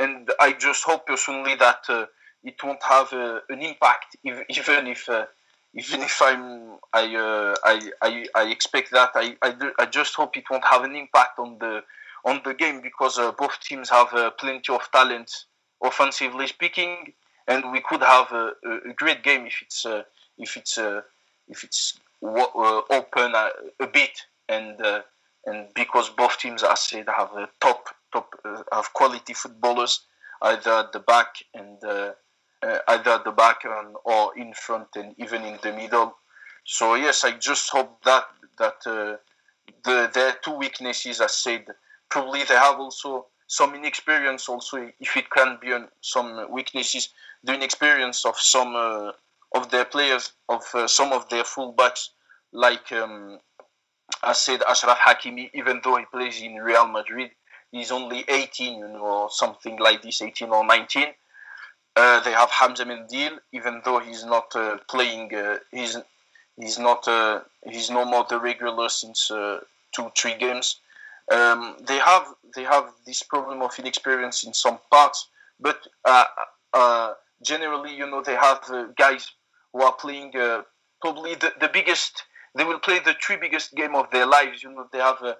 and 0.00 0.30
I 0.40 0.52
just 0.52 0.82
hope 0.84 1.06
personally 1.06 1.54
that 1.56 1.84
uh, 1.88 2.06
it 2.42 2.54
won't 2.64 2.82
have 2.82 3.12
uh, 3.12 3.40
an 3.50 3.60
impact, 3.60 4.16
even 4.24 4.86
if 4.86 5.08
uh, 5.08 5.26
even 5.74 6.00
if 6.00 6.20
I'm 6.22 6.78
I, 6.92 7.14
uh, 7.14 7.54
I, 7.64 7.90
I 8.02 8.26
I 8.34 8.42
expect 8.50 8.90
that. 8.92 9.10
I, 9.14 9.36
I 9.42 9.54
I 9.78 9.86
just 9.86 10.14
hope 10.14 10.36
it 10.36 10.44
won't 10.50 10.64
have 10.64 10.84
an 10.84 10.96
impact 10.96 11.38
on 11.38 11.58
the 11.58 11.82
on 12.24 12.40
the 12.44 12.54
game 12.54 12.80
because 12.80 13.18
uh, 13.18 13.32
both 13.32 13.60
teams 13.60 13.90
have 13.90 14.12
uh, 14.14 14.30
plenty 14.30 14.72
of 14.72 14.90
talent 14.90 15.30
offensively 15.84 16.46
speaking, 16.46 17.12
and 17.46 17.70
we 17.70 17.80
could 17.80 18.02
have 18.02 18.32
a, 18.32 18.52
a 18.88 18.92
great 18.96 19.22
game 19.22 19.46
if 19.46 19.62
it's 19.62 19.86
if 20.38 20.56
it's 20.56 20.78
if 20.78 21.64
it's 21.64 22.00
open 22.22 23.34
a, 23.34 23.50
a, 23.80 23.86
bit. 23.86 24.22
And 24.48 24.76
and 25.46 25.68
because 25.74 26.10
both 26.10 26.38
teams, 26.38 26.64
as 26.64 26.80
said, 26.80 27.06
have 27.16 27.32
a 27.36 27.48
top 27.60 27.88
top 28.12 28.34
have 28.72 28.92
quality 28.92 29.34
footballers 29.34 30.06
either 30.42 30.70
at 30.70 30.92
the 30.92 31.00
back 31.00 31.36
and 31.54 31.78
either 32.88 33.10
at 33.10 33.24
the 33.24 33.32
back 33.32 33.64
and, 33.64 33.96
or 34.04 34.36
in 34.38 34.52
front 34.54 34.88
and 34.96 35.14
even 35.18 35.42
in 35.42 35.58
the 35.62 35.72
middle. 35.72 36.14
So 36.64 36.94
yes, 36.94 37.24
I 37.24 37.32
just 37.32 37.70
hope 37.70 38.02
that 38.04 38.24
that 38.58 38.82
the 38.84 40.10
their 40.14 40.32
two 40.42 40.56
weaknesses, 40.56 41.20
as 41.20 41.34
said, 41.34 41.66
probably 42.10 42.44
they 42.44 42.54
have 42.54 42.78
also 42.78 43.26
some 43.50 43.74
inexperience 43.74 44.48
also 44.48 44.76
if 45.00 45.16
it 45.16 45.28
can 45.28 45.58
be 45.60 45.72
on 45.72 45.88
some 46.00 46.52
weaknesses 46.52 47.08
the 47.42 47.52
inexperience 47.52 48.24
of 48.24 48.38
some 48.38 48.76
uh, 48.76 49.10
of 49.56 49.70
their 49.70 49.84
players 49.84 50.32
of 50.48 50.62
uh, 50.74 50.86
some 50.86 51.12
of 51.12 51.28
their 51.30 51.42
fullbacks 51.42 52.10
like 52.52 52.92
um, 52.92 53.38
I 54.22 54.34
said 54.34 54.60
Achraf 54.60 54.96
Hakimi 54.96 55.50
even 55.52 55.80
though 55.82 55.96
he 55.96 56.04
plays 56.12 56.40
in 56.40 56.54
Real 56.54 56.86
Madrid 56.86 57.30
he's 57.72 57.90
only 57.90 58.24
18 58.28 58.78
you 58.78 58.88
know 58.88 59.00
or 59.00 59.30
something 59.30 59.78
like 59.78 60.02
this 60.02 60.22
18 60.22 60.50
or 60.50 60.64
19 60.66 61.06
uh, 61.96 62.20
they 62.20 62.32
have 62.32 62.50
Hamza 62.50 62.84
Mendyl 62.84 63.38
even 63.52 63.82
though 63.84 63.98
he's 63.98 64.24
not 64.24 64.54
uh, 64.54 64.78
playing 64.88 65.34
uh, 65.34 65.58
he's 65.70 65.96
he's 66.56 66.78
not 66.78 67.06
uh, 67.08 67.40
he's 67.64 67.90
no 67.90 68.04
more 68.04 68.24
the 68.28 68.38
regular 68.38 68.88
since 68.88 69.28
two 69.92 70.10
three 70.16 70.36
games 70.36 70.80
um, 71.30 71.76
they 71.86 71.98
have 71.98 72.26
they 72.54 72.64
have 72.64 72.90
this 73.06 73.22
problem 73.22 73.62
of 73.62 73.78
inexperience 73.78 74.44
in 74.44 74.52
some 74.52 74.78
parts, 74.90 75.28
but 75.60 75.86
uh, 76.04 76.24
uh, 76.72 77.12
generally, 77.44 77.94
you 77.94 78.06
know, 78.06 78.22
they 78.22 78.34
have 78.34 78.60
uh, 78.68 78.86
guys 78.98 79.30
who 79.72 79.82
are 79.82 79.92
playing 79.92 80.36
uh, 80.36 80.62
probably 81.00 81.34
the, 81.36 81.52
the 81.60 81.70
biggest. 81.72 82.24
They 82.56 82.64
will 82.64 82.80
play 82.80 82.98
the 82.98 83.14
three 83.24 83.36
biggest 83.36 83.74
game 83.74 83.94
of 83.94 84.10
their 84.10 84.26
lives. 84.26 84.62
You 84.64 84.72
know, 84.72 84.86
they 84.92 84.98
have, 84.98 85.22
uh, 85.22 85.34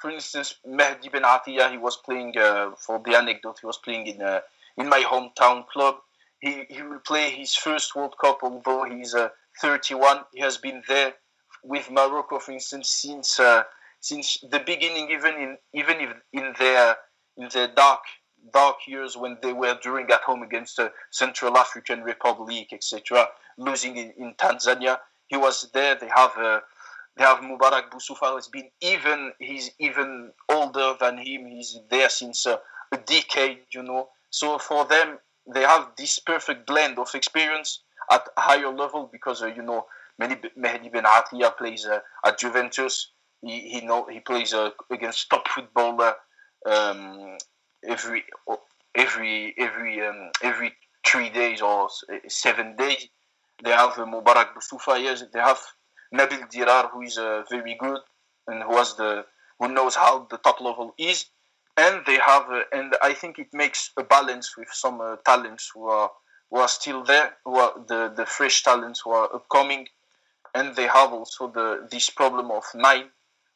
for 0.00 0.10
instance, 0.10 0.54
Mehdi 0.66 1.10
Benatia. 1.10 1.70
He 1.70 1.78
was 1.78 1.96
playing 1.96 2.36
uh, 2.38 2.72
for 2.78 3.00
the 3.04 3.16
anecdote. 3.16 3.58
He 3.60 3.66
was 3.66 3.78
playing 3.78 4.06
in 4.06 4.20
in 4.76 4.88
my 4.88 5.02
hometown 5.02 5.66
club. 5.68 5.96
He 6.40 6.64
he 6.68 6.82
will 6.82 7.00
play 7.00 7.30
his 7.30 7.54
first 7.54 7.94
World 7.94 8.14
Cup, 8.20 8.38
although 8.42 8.84
he's 8.84 9.14
31. 9.60 10.20
He 10.32 10.40
has 10.40 10.56
been 10.56 10.82
there 10.88 11.14
with 11.62 11.90
Morocco, 11.90 12.38
for 12.38 12.52
instance, 12.52 12.88
since 12.88 13.38
since 14.00 14.38
the 14.50 14.60
beginning, 14.60 15.10
even 15.10 15.34
in 15.34 15.58
even 15.74 16.00
if 16.00 16.10
in 16.32 16.54
their 16.58 16.96
in 17.36 17.48
their 17.52 17.68
dark 17.68 18.00
dark 18.52 18.76
years 18.86 19.16
when 19.16 19.36
they 19.42 19.52
were 19.52 19.78
during 19.82 20.10
at 20.10 20.22
home 20.22 20.42
against 20.42 20.76
the 20.76 20.90
Central 21.10 21.56
African 21.58 22.02
Republic, 22.02 22.68
etc., 22.72 23.28
losing 23.58 23.96
in, 23.96 24.12
in, 24.16 24.34
Tanzania, 24.34 24.98
he 25.28 25.36
was 25.36 25.70
there. 25.74 25.94
They 25.94 26.08
have 26.08 26.36
uh, 26.38 26.60
they 27.16 27.24
have 27.24 27.38
Mubarak 27.38 27.90
Boussoufa 27.90 28.34
has 28.34 28.48
been 28.48 28.70
even 28.80 29.32
he's 29.38 29.70
even 29.78 30.32
older 30.48 30.94
than 30.98 31.18
him. 31.18 31.46
He's 31.46 31.78
there 31.90 32.08
since 32.08 32.46
uh, 32.46 32.58
a 32.92 32.96
decade, 32.96 33.60
you 33.74 33.82
know. 33.82 34.08
So 34.30 34.58
for 34.58 34.84
them, 34.86 35.18
they 35.52 35.62
have 35.62 35.92
this 35.98 36.18
perfect 36.18 36.66
blend 36.66 36.98
of 36.98 37.14
experience 37.14 37.82
at 38.10 38.26
a 38.36 38.40
higher 38.40 38.70
level 38.72 39.08
because 39.12 39.42
uh, 39.42 39.46
you 39.46 39.62
know 39.62 39.86
many 40.18 40.36
Mehdi 40.58 40.90
Benatia 40.92 41.56
plays 41.56 41.86
uh, 41.86 42.00
at 42.24 42.38
Juventus 42.38 43.12
he 43.42 43.68
he 43.68 43.80
know 43.80 44.06
he 44.10 44.20
plays 44.20 44.52
uh, 44.54 44.70
against 44.90 45.30
top 45.30 45.48
footballer 45.48 46.14
um, 46.66 47.36
every 47.86 48.24
every 48.94 49.54
every 49.58 50.06
um, 50.06 50.30
every 50.42 50.72
three 51.06 51.30
days 51.30 51.62
or 51.62 51.88
seven 52.28 52.76
days. 52.76 53.08
They 53.62 53.70
have 53.70 53.98
uh, 53.98 54.04
Mubarak 54.04 54.54
Boussoufa. 54.54 55.02
Yes, 55.02 55.24
they 55.32 55.40
have 55.40 55.60
Nabil 56.14 56.50
Dirar, 56.50 56.90
who 56.90 57.02
is 57.02 57.18
uh, 57.18 57.42
very 57.50 57.76
good 57.78 58.00
and 58.46 58.62
who 58.62 58.76
has 58.76 58.94
the 58.94 59.24
who 59.58 59.68
knows 59.68 59.94
how 59.94 60.26
the 60.30 60.38
top 60.38 60.60
level 60.60 60.94
is. 60.98 61.26
And 61.76 62.02
they 62.06 62.18
have, 62.18 62.50
uh, 62.50 62.62
and 62.72 62.94
I 63.02 63.14
think 63.14 63.38
it 63.38 63.48
makes 63.52 63.90
a 63.96 64.02
balance 64.02 64.56
with 64.56 64.68
some 64.72 65.00
uh, 65.00 65.16
talents 65.24 65.70
who 65.72 65.88
are 65.88 66.10
who 66.50 66.58
are 66.58 66.68
still 66.68 67.04
there, 67.04 67.34
who 67.44 67.56
are 67.56 67.72
the, 67.86 68.12
the 68.16 68.26
fresh 68.26 68.62
talents 68.64 69.02
who 69.04 69.10
are 69.12 69.32
upcoming, 69.32 69.86
and 70.54 70.74
they 70.74 70.86
have 70.86 71.12
also 71.12 71.48
the 71.48 71.86
this 71.90 72.10
problem 72.10 72.50
of 72.50 72.64
nine 72.74 73.10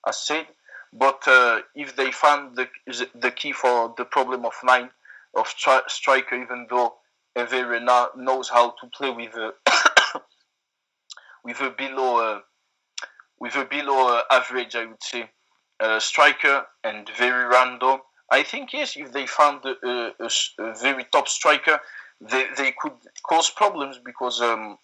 as 0.06 0.18
said. 0.18 0.46
But 0.92 1.26
uh, 1.26 1.60
if 1.74 1.96
they 1.96 2.12
find 2.12 2.56
the, 2.56 2.68
the 3.14 3.30
key 3.32 3.52
for 3.52 3.94
the 3.96 4.04
problem 4.04 4.44
of 4.44 4.52
nine 4.62 4.90
of 5.34 5.48
stri- 5.48 5.88
striker, 5.88 6.36
even 6.36 6.66
though 6.70 6.94
Hervé 7.36 7.68
Renard 7.68 8.10
knows 8.16 8.48
how 8.48 8.70
to 8.80 8.86
play 8.96 9.10
with 9.10 9.34
a 9.34 9.52
with 11.44 11.60
a 11.60 11.70
below 11.70 12.18
uh, 12.18 12.40
with 13.38 13.56
a 13.56 13.64
below 13.64 14.16
uh, 14.16 14.22
average, 14.30 14.74
I 14.74 14.86
would 14.86 15.02
say, 15.02 15.30
uh, 15.80 16.00
striker 16.00 16.66
and 16.82 17.08
very 17.18 17.46
random. 17.46 18.00
I 18.30 18.42
think 18.42 18.72
yes, 18.72 18.96
if 18.96 19.12
they 19.12 19.26
found 19.26 19.64
a, 19.64 20.12
a, 20.20 20.30
a 20.58 20.74
very 20.80 21.04
top 21.12 21.28
striker, 21.28 21.78
they, 22.20 22.46
they 22.56 22.72
could 22.80 22.92
cause 23.28 23.50
problems 23.50 24.00
because 24.04 24.40
um, 24.40 24.78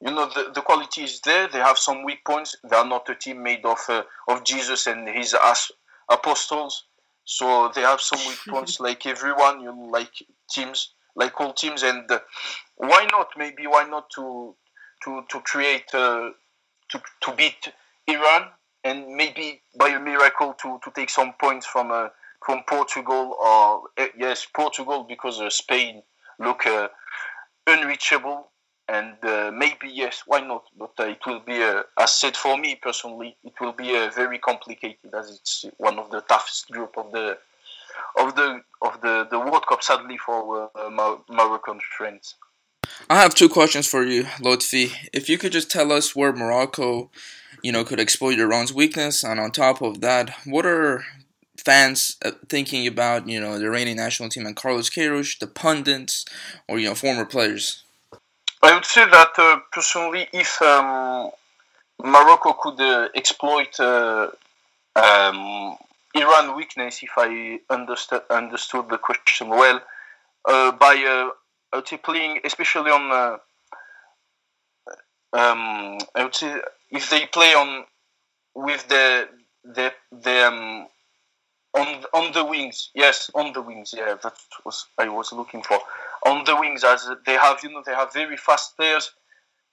you 0.00 0.10
know 0.12 0.26
the, 0.26 0.52
the 0.54 0.60
quality 0.60 1.02
is 1.02 1.20
there. 1.22 1.48
They 1.48 1.58
have 1.58 1.78
some 1.78 2.04
weak 2.04 2.24
points. 2.24 2.56
They 2.68 2.76
are 2.76 2.86
not 2.86 3.08
a 3.08 3.14
team 3.14 3.42
made 3.42 3.64
of 3.64 3.78
uh, 3.88 4.02
of 4.28 4.44
Jesus 4.44 4.86
and 4.86 5.08
his 5.08 5.34
as- 5.42 5.72
apostles. 6.08 6.84
So 7.24 7.70
they 7.74 7.80
have 7.80 8.00
some 8.00 8.20
weak 8.28 8.38
points, 8.48 8.78
like 8.80 9.06
everyone. 9.06 9.60
You 9.60 9.74
know, 9.74 9.88
like 9.90 10.12
teams, 10.50 10.94
like 11.16 11.40
all 11.40 11.52
teams. 11.52 11.82
And 11.82 12.08
uh, 12.10 12.20
why 12.76 13.06
not? 13.10 13.28
Maybe 13.36 13.66
why 13.66 13.84
not 13.88 14.08
to 14.16 14.54
to 15.04 15.24
to 15.28 15.40
create 15.40 15.94
uh, 15.94 16.30
to 16.90 17.02
to 17.22 17.32
beat 17.32 17.68
Iran 18.06 18.48
and 18.84 19.14
maybe 19.14 19.62
by 19.78 19.88
a 19.88 20.00
miracle 20.00 20.54
to 20.62 20.78
to 20.84 20.90
take 20.94 21.10
some 21.10 21.34
points 21.40 21.66
from 21.66 21.90
uh, 21.90 22.08
from 22.44 22.62
Portugal 22.68 23.36
or 23.40 23.82
uh, 23.98 24.06
yes 24.16 24.46
Portugal 24.54 25.04
because 25.04 25.40
uh, 25.40 25.50
Spain 25.50 26.02
look 26.38 26.66
unreachable 27.66 28.48
and 28.88 29.16
uh, 29.22 29.50
maybe 29.52 29.88
yes, 29.88 30.22
why 30.26 30.40
not? 30.40 30.64
But 30.78 30.92
uh, 30.98 31.04
it 31.04 31.18
will 31.26 31.40
be, 31.40 31.62
uh, 31.62 31.84
as 31.98 32.12
said 32.12 32.36
for 32.36 32.58
me 32.58 32.76
personally, 32.76 33.36
it 33.44 33.54
will 33.60 33.72
be 33.72 33.96
uh, 33.96 34.10
very 34.14 34.38
complicated 34.38 35.14
as 35.14 35.30
it's 35.30 35.64
one 35.78 35.98
of 35.98 36.10
the 36.10 36.20
toughest 36.22 36.70
group 36.70 36.96
of 36.98 37.10
the 37.12 37.38
of 38.18 38.34
the 38.36 38.60
of 38.82 39.00
the 39.00 39.26
the 39.30 39.38
World 39.38 39.66
Cup. 39.66 39.82
Sadly 39.82 40.18
for 40.18 40.70
uh, 40.76 41.16
Moroccan 41.28 41.80
friends. 41.96 42.34
I 43.08 43.20
have 43.20 43.34
two 43.34 43.48
questions 43.48 43.86
for 43.86 44.04
you, 44.04 44.24
Lotfi. 44.40 44.92
If 45.12 45.28
you 45.28 45.38
could 45.38 45.52
just 45.52 45.70
tell 45.70 45.92
us 45.92 46.16
where 46.16 46.32
Morocco, 46.32 47.10
you 47.62 47.70
know, 47.70 47.84
could 47.84 48.00
exploit 48.00 48.38
Iran's 48.38 48.72
weakness, 48.72 49.22
and 49.22 49.38
on 49.38 49.50
top 49.50 49.82
of 49.82 50.00
that, 50.00 50.30
what 50.46 50.64
are 50.64 51.04
fans 51.56 52.16
uh, 52.24 52.32
thinking 52.48 52.86
about, 52.86 53.28
you 53.28 53.40
know, 53.40 53.58
the 53.58 53.70
reigning 53.70 53.96
national 53.96 54.28
team 54.28 54.46
and 54.46 54.56
Carlos 54.56 54.90
Queiroz, 54.90 55.38
the 55.38 55.46
pundits, 55.46 56.24
or 56.68 56.78
you 56.78 56.88
know, 56.88 56.94
former 56.94 57.24
players? 57.24 57.82
I 58.62 58.74
would 58.74 58.84
say 58.84 59.04
that 59.04 59.32
uh, 59.38 59.60
personally, 59.70 60.26
if 60.32 60.60
um, 60.62 61.30
Morocco 62.02 62.54
could 62.54 62.80
uh, 62.80 63.08
exploit 63.14 63.78
uh, 63.78 64.30
um, 64.96 65.76
Iran 66.14 66.56
weakness, 66.56 67.02
if 67.02 67.10
I 67.16 67.60
understood 67.68 68.22
understood 68.30 68.88
the 68.88 68.98
question 68.98 69.48
well, 69.48 69.82
uh, 70.46 70.72
by 70.72 70.96
uh, 70.96 71.30
I 71.74 71.78
would 71.78 71.88
say 71.88 71.96
playing 71.96 72.38
especially 72.44 72.92
on, 72.92 73.10
uh, 73.10 73.36
um, 75.36 75.98
I 76.14 76.22
would 76.22 76.34
say 76.34 76.60
if 76.92 77.10
they 77.10 77.26
play 77.26 77.52
on 77.54 77.84
with 78.54 78.86
the 78.86 79.28
the 79.64 79.92
the 80.12 80.46
um, 80.46 80.86
on 81.76 82.04
on 82.14 82.32
the 82.32 82.44
wings, 82.44 82.90
yes, 82.94 83.28
on 83.34 83.52
the 83.52 83.60
wings, 83.60 83.92
yeah, 83.96 84.14
that 84.22 84.34
was 84.64 84.86
I 84.98 85.08
was 85.08 85.32
looking 85.32 85.64
for 85.64 85.80
on 86.24 86.44
the 86.44 86.54
wings 86.54 86.84
as 86.84 87.10
they 87.26 87.32
have 87.32 87.58
you 87.64 87.72
know 87.72 87.82
they 87.84 87.92
have 87.92 88.12
very 88.12 88.36
fast 88.36 88.76
players. 88.76 89.10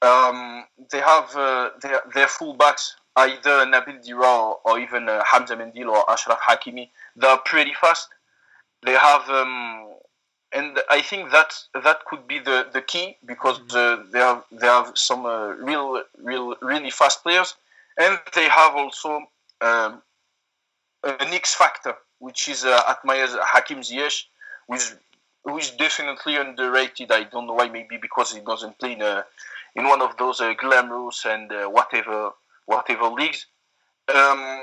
Um, 0.01 0.65
they 0.91 1.01
have 1.01 1.35
uh, 1.35 1.69
their 1.83 2.01
their 2.15 2.25
fullbacks 2.25 2.93
either 3.15 3.65
Nabil 3.67 4.03
Dirar 4.03 4.55
or, 4.65 4.79
even 4.79 5.07
uh, 5.07 5.23
Hamza 5.23 5.55
Mendyl 5.55 5.89
or 5.89 6.03
Achraf 6.05 6.39
Hakimi. 6.39 6.89
They're 7.15 7.37
pretty 7.37 7.73
fast. 7.79 8.07
They 8.83 8.93
have, 8.93 9.29
um, 9.29 9.89
and 10.53 10.79
I 10.89 11.01
think 11.01 11.31
that 11.31 11.53
that 11.83 12.05
could 12.05 12.27
be 12.27 12.39
the, 12.39 12.67
the 12.73 12.81
key 12.81 13.17
because 13.25 13.59
uh, 13.73 14.03
they 14.11 14.19
have 14.19 14.43
they 14.51 14.67
have 14.67 14.91
some 14.95 15.25
uh, 15.25 15.49
real 15.49 16.03
real 16.21 16.55
really 16.61 16.91
fast 16.91 17.23
players, 17.23 17.55
and 17.97 18.19
they 18.35 18.49
have 18.49 18.75
also 18.75 19.27
um, 19.61 20.01
an 21.03 21.33
X 21.33 21.55
factor, 21.55 21.95
which 22.19 22.47
is 22.47 22.65
uh, 22.65 22.81
at 22.89 23.03
my 23.05 23.25
Hakim 23.53 23.79
Ziyech, 23.79 24.25
who 24.67 24.75
is 24.75 24.95
who 25.43 25.57
is 25.57 25.71
definitely 25.71 26.35
underrated. 26.35 27.11
I 27.11 27.23
don't 27.23 27.47
know 27.47 27.53
why. 27.53 27.69
Maybe 27.69 27.97
because 27.97 28.33
he 28.33 28.41
doesn't 28.41 28.77
play 28.77 28.93
in 28.93 29.01
a, 29.01 29.25
in 29.75 29.87
one 29.87 30.01
of 30.01 30.17
those 30.17 30.41
uh, 30.41 30.53
glamorous 30.53 31.25
and 31.25 31.51
uh, 31.51 31.67
whatever 31.67 32.31
whatever 32.65 33.07
leagues. 33.07 33.45
Um, 34.13 34.61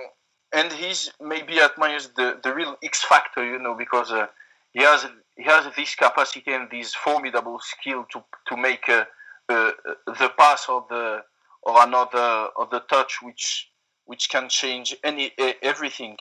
and 0.52 0.72
he's 0.72 1.12
maybe 1.20 1.60
admires 1.60 2.08
the, 2.16 2.38
the 2.42 2.54
real 2.54 2.76
X 2.82 3.04
factor, 3.04 3.44
you 3.44 3.58
know, 3.58 3.74
because 3.74 4.10
uh, 4.10 4.26
he 4.72 4.82
has 4.82 5.06
he 5.38 5.44
has 5.44 5.72
this 5.76 5.94
capacity 5.94 6.52
and 6.52 6.68
this 6.70 6.94
formidable 6.94 7.58
skill 7.60 8.04
to 8.12 8.22
to 8.48 8.56
make 8.56 8.88
uh, 8.88 9.04
uh, 9.48 9.70
the 10.06 10.30
pass 10.36 10.68
or 10.68 10.84
the 10.90 11.22
or 11.62 11.82
another 11.82 12.48
or 12.56 12.66
the 12.70 12.80
touch 12.90 13.22
which 13.22 13.70
which 14.04 14.28
can 14.28 14.48
change 14.48 14.96
any 15.04 15.32
everything. 15.62 16.16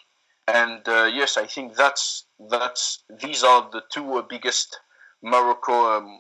And 0.48 0.88
uh, 0.88 1.10
yes, 1.14 1.36
I 1.36 1.48
think 1.48 1.76
that's 1.76 2.26
that's 2.50 3.04
these 3.22 3.44
are 3.44 3.68
the 3.72 3.82
two 3.92 4.24
biggest 4.30 4.80
Morocco 5.24 5.98
um, 5.98 6.20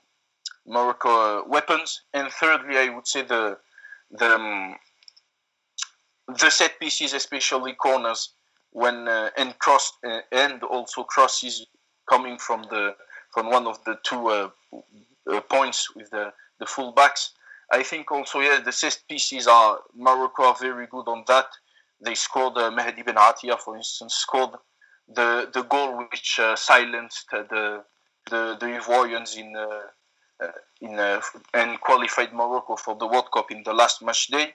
Morocco 0.65 1.09
uh, 1.09 1.43
weapons. 1.47 2.01
And 2.13 2.31
thirdly, 2.31 2.77
I 2.77 2.89
would 2.89 3.07
say 3.07 3.21
the 3.21 3.57
the 4.11 4.35
um, 4.35 4.75
the 6.27 6.49
set 6.49 6.79
pieces, 6.79 7.13
especially 7.13 7.73
corners, 7.73 8.33
when 8.71 9.07
uh, 9.07 9.29
and 9.37 9.57
cross 9.59 9.93
uh, 10.05 10.21
and 10.31 10.63
also 10.63 11.03
crosses 11.03 11.65
coming 12.09 12.37
from 12.37 12.63
the 12.69 12.95
from 13.33 13.49
one 13.49 13.67
of 13.67 13.83
the 13.83 13.97
two 14.03 14.27
uh, 14.27 14.49
uh 15.29 15.41
points 15.41 15.95
with 15.95 16.09
the 16.11 16.33
the 16.59 16.65
full 16.65 16.91
backs. 16.91 17.33
I 17.71 17.83
think 17.83 18.11
also 18.11 18.39
yeah 18.39 18.59
the 18.63 18.71
set 18.71 19.01
pieces 19.09 19.47
are 19.47 19.79
Morocco 19.95 20.43
are 20.43 20.55
very 20.59 20.87
good 20.87 21.07
on 21.07 21.23
that. 21.27 21.47
They 21.99 22.15
scored 22.15 22.57
uh, 22.57 22.69
Mehdi 22.69 23.03
Benatia, 23.03 23.59
for 23.59 23.75
instance, 23.75 24.15
scored 24.15 24.51
the 25.07 25.49
the 25.53 25.63
goal 25.63 25.97
which 26.11 26.39
uh, 26.39 26.55
silenced 26.55 27.25
the 27.31 27.83
the 28.29 28.57
the 28.59 28.65
Ivoirians 28.65 29.37
in 29.37 29.55
in 30.81 30.99
and 31.53 31.81
qualified 31.81 32.33
Morocco 32.33 32.75
for 32.75 32.95
the 32.95 33.07
World 33.07 33.29
Cup 33.33 33.51
in 33.51 33.63
the 33.63 33.73
last 33.73 34.01
match 34.03 34.27
day 34.27 34.53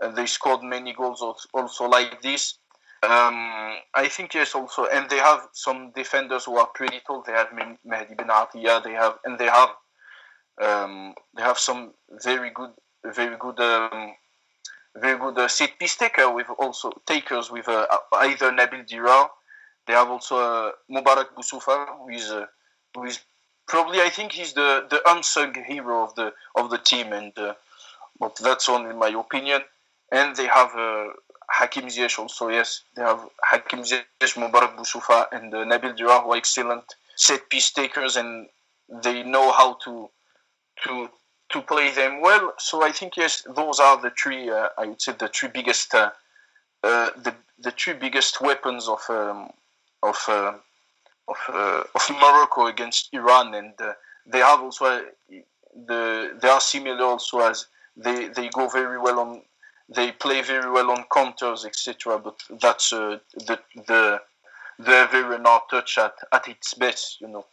they 0.00 0.26
scored 0.26 0.62
many 0.62 0.92
goals 0.92 1.22
also 1.52 1.88
like 1.88 2.20
this. 2.22 2.58
Um, 3.04 3.76
I 3.94 4.08
think 4.08 4.34
yes, 4.34 4.54
also, 4.54 4.86
and 4.86 5.08
they 5.10 5.18
have 5.18 5.48
some 5.52 5.92
defenders 5.94 6.44
who 6.44 6.56
are 6.56 6.66
pretty 6.66 7.00
tall. 7.06 7.22
They 7.26 7.32
have 7.32 7.48
Mehdi 7.48 8.16
Benatia. 8.16 8.82
They 8.82 8.92
have, 8.92 9.18
and 9.24 9.38
they 9.38 9.46
have, 9.46 9.70
um, 10.60 11.14
they 11.36 11.42
have 11.42 11.58
some 11.58 11.92
very 12.22 12.50
good, 12.50 12.70
very 13.04 13.36
good, 13.36 13.60
um, 13.60 14.14
very 14.96 15.18
good 15.18 15.38
uh, 15.38 15.48
set 15.48 15.78
piece 15.78 15.96
taker 15.96 16.32
with 16.32 16.46
also 16.58 16.92
takers 17.06 17.50
with 17.50 17.68
uh, 17.68 17.86
either 18.14 18.50
Nabil 18.50 18.88
Dirar. 18.88 19.28
They 19.86 19.92
have 19.92 20.08
also 20.08 20.36
uh, 20.38 20.72
Mubarak 20.90 21.34
Boussoufa, 21.36 21.98
who 21.98 22.08
is, 22.08 22.30
uh, 22.30 22.46
who 22.94 23.04
is 23.04 23.20
probably 23.66 24.00
I 24.00 24.08
think 24.08 24.32
he's 24.32 24.54
the 24.54 24.86
the 24.88 25.00
unsung 25.06 25.54
hero 25.54 26.04
of 26.04 26.14
the 26.14 26.32
of 26.54 26.70
the 26.70 26.78
team, 26.78 27.12
and 27.12 27.36
uh, 27.36 27.54
but 28.18 28.36
that's 28.36 28.68
only 28.68 28.94
my 28.94 29.08
opinion 29.08 29.62
and 30.12 30.36
they 30.36 30.46
have 30.46 30.70
uh, 30.76 31.06
Hakim 31.48 31.86
Ziyech 31.86 32.18
also. 32.18 32.48
Yes, 32.48 32.82
they 32.96 33.02
have 33.02 33.28
Hakim 33.42 33.80
Ziyech, 33.80 34.04
Mubarak 34.20 34.76
Boussoufa, 34.76 35.26
and 35.32 35.52
uh, 35.54 35.64
Nabil 35.64 35.96
Dirar, 35.96 36.22
who 36.22 36.32
are 36.32 36.36
excellent 36.36 36.84
set 37.16 37.48
piece 37.48 37.70
takers, 37.72 38.16
and 38.16 38.48
they 39.02 39.22
know 39.22 39.52
how 39.52 39.74
to 39.84 40.08
to 40.84 41.08
to 41.50 41.62
play 41.62 41.90
them 41.92 42.20
well. 42.20 42.54
So 42.58 42.82
I 42.82 42.92
think 42.92 43.16
yes, 43.16 43.42
those 43.54 43.80
are 43.80 44.00
the 44.00 44.10
three. 44.10 44.50
Uh, 44.50 44.68
I 44.78 44.86
would 44.86 45.00
say 45.00 45.12
the 45.12 45.28
three 45.28 45.48
biggest 45.48 45.94
uh, 45.94 46.10
uh, 46.82 47.10
the 47.16 47.34
the 47.58 47.70
three 47.70 47.94
biggest 47.94 48.40
weapons 48.40 48.88
of 48.88 49.00
um, 49.08 49.50
of 50.02 50.18
uh, 50.28 50.54
of, 51.28 51.36
of 51.94 52.10
Morocco 52.10 52.66
against 52.66 53.08
Iran, 53.12 53.54
and 53.54 53.72
they 54.26 54.38
have 54.38 54.60
also 54.60 55.04
the 55.86 56.36
they 56.40 56.48
are 56.48 56.60
similar 56.60 57.04
also 57.04 57.40
as 57.40 57.66
they 57.96 58.28
they 58.28 58.48
go 58.48 58.68
very 58.68 58.98
well 58.98 59.20
on 59.20 59.42
they 59.88 60.12
play 60.12 60.42
very 60.42 60.70
well 60.70 60.90
on 60.90 61.04
counters, 61.12 61.64
etc. 61.64 62.18
But 62.18 62.40
that's 62.60 62.92
uh, 62.92 63.18
the 63.34 63.58
the 63.86 64.20
the 64.78 65.08
very 65.10 65.38
not 65.38 65.68
touch 65.70 65.98
at, 65.98 66.14
at 66.32 66.48
its 66.48 66.74
best, 66.74 67.20
you 67.20 67.28
know. 67.28 67.46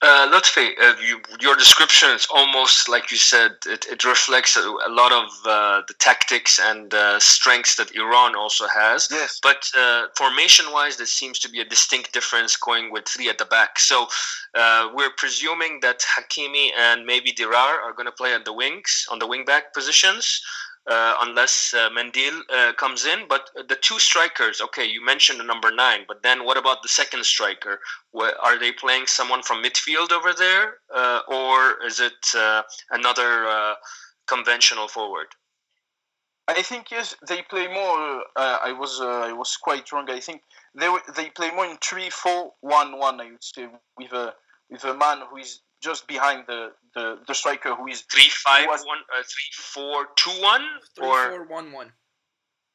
Uh, 0.00 0.30
Lotfi, 0.30 0.70
uh, 0.80 0.94
you, 1.04 1.20
your 1.40 1.56
description 1.56 2.10
is 2.10 2.28
almost 2.32 2.88
like 2.88 3.10
you 3.10 3.16
said. 3.16 3.52
It, 3.66 3.84
it 3.90 4.04
reflects 4.04 4.56
a, 4.56 4.60
a 4.60 4.90
lot 4.90 5.10
of 5.10 5.28
uh, 5.44 5.82
the 5.88 5.94
tactics 5.94 6.60
and 6.62 6.94
uh, 6.94 7.18
strengths 7.18 7.74
that 7.76 7.94
Iran 7.96 8.36
also 8.36 8.68
has. 8.68 9.08
Yes. 9.10 9.40
But 9.42 9.68
uh, 9.76 10.06
formation-wise, 10.16 10.98
there 10.98 11.06
seems 11.06 11.40
to 11.40 11.48
be 11.48 11.60
a 11.60 11.64
distinct 11.64 12.12
difference 12.12 12.56
going 12.56 12.92
with 12.92 13.08
three 13.08 13.28
at 13.28 13.38
the 13.38 13.44
back. 13.46 13.80
So 13.80 14.06
uh, 14.54 14.90
we're 14.94 15.10
presuming 15.16 15.80
that 15.82 16.00
Hakimi 16.16 16.68
and 16.78 17.04
maybe 17.04 17.32
Dirar 17.32 17.82
are 17.82 17.92
going 17.92 18.06
to 18.06 18.12
play 18.12 18.34
at 18.34 18.44
the 18.44 18.52
wings 18.52 19.04
on 19.10 19.18
the 19.18 19.26
wing-back 19.26 19.74
positions 19.74 20.40
uh, 20.86 21.16
unless 21.20 21.74
uh, 21.74 21.90
Mendyl 21.90 22.40
uh, 22.50 22.72
comes 22.74 23.04
in. 23.04 23.26
But 23.28 23.50
the 23.68 23.76
two 23.76 23.98
strikers, 23.98 24.60
okay, 24.60 24.86
you 24.86 25.04
mentioned 25.04 25.40
the 25.40 25.44
number 25.44 25.70
nine, 25.70 26.04
but 26.06 26.22
then 26.22 26.44
what 26.44 26.56
about 26.56 26.82
the 26.82 26.88
second 26.88 27.24
striker? 27.24 27.80
What, 28.12 28.36
are 28.42 28.58
they 28.58 28.72
playing 28.72 29.06
someone 29.06 29.42
from 29.42 29.62
midfield 29.62 30.12
over 30.12 30.32
there, 30.32 30.78
uh, 30.94 31.20
or 31.28 31.84
is 31.86 32.00
it 32.00 32.26
uh, 32.36 32.62
another 32.90 33.46
uh, 33.46 33.74
conventional 34.26 34.88
forward? 34.88 35.28
I 36.46 36.62
think 36.62 36.90
yes, 36.90 37.14
they 37.28 37.42
play 37.42 37.66
more. 37.66 38.22
I 38.36 38.72
was 38.72 38.98
I 39.02 39.32
was 39.32 39.58
quite 39.58 39.92
wrong. 39.92 40.08
I 40.08 40.18
think 40.18 40.40
they 40.74 40.88
they 41.14 41.28
play 41.28 41.50
more 41.50 41.66
in 41.66 41.76
three 41.76 42.08
four 42.08 42.54
one 42.62 42.98
one. 42.98 43.20
I 43.20 43.32
would 43.32 43.44
say 43.44 43.68
with 43.98 44.12
a 44.14 44.32
with 44.70 44.82
a 44.84 44.94
man 44.94 45.18
who 45.30 45.36
is 45.36 45.60
just 45.82 46.06
behind 46.08 46.44
the, 46.46 46.72
the, 46.94 47.18
the 47.26 47.34
striker 47.34 47.74
who 47.74 47.86
is 47.86 48.02
three 48.02 48.28
five 48.30 48.66
was, 48.66 48.84
one 48.84 48.98
uh, 49.16 49.22
three 49.22 49.50
four 49.52 50.06
two 50.16 50.30
one 50.42 50.64
three, 50.96 51.06
or 51.06 51.30
four 51.30 51.46
one 51.48 51.72
one 51.72 51.92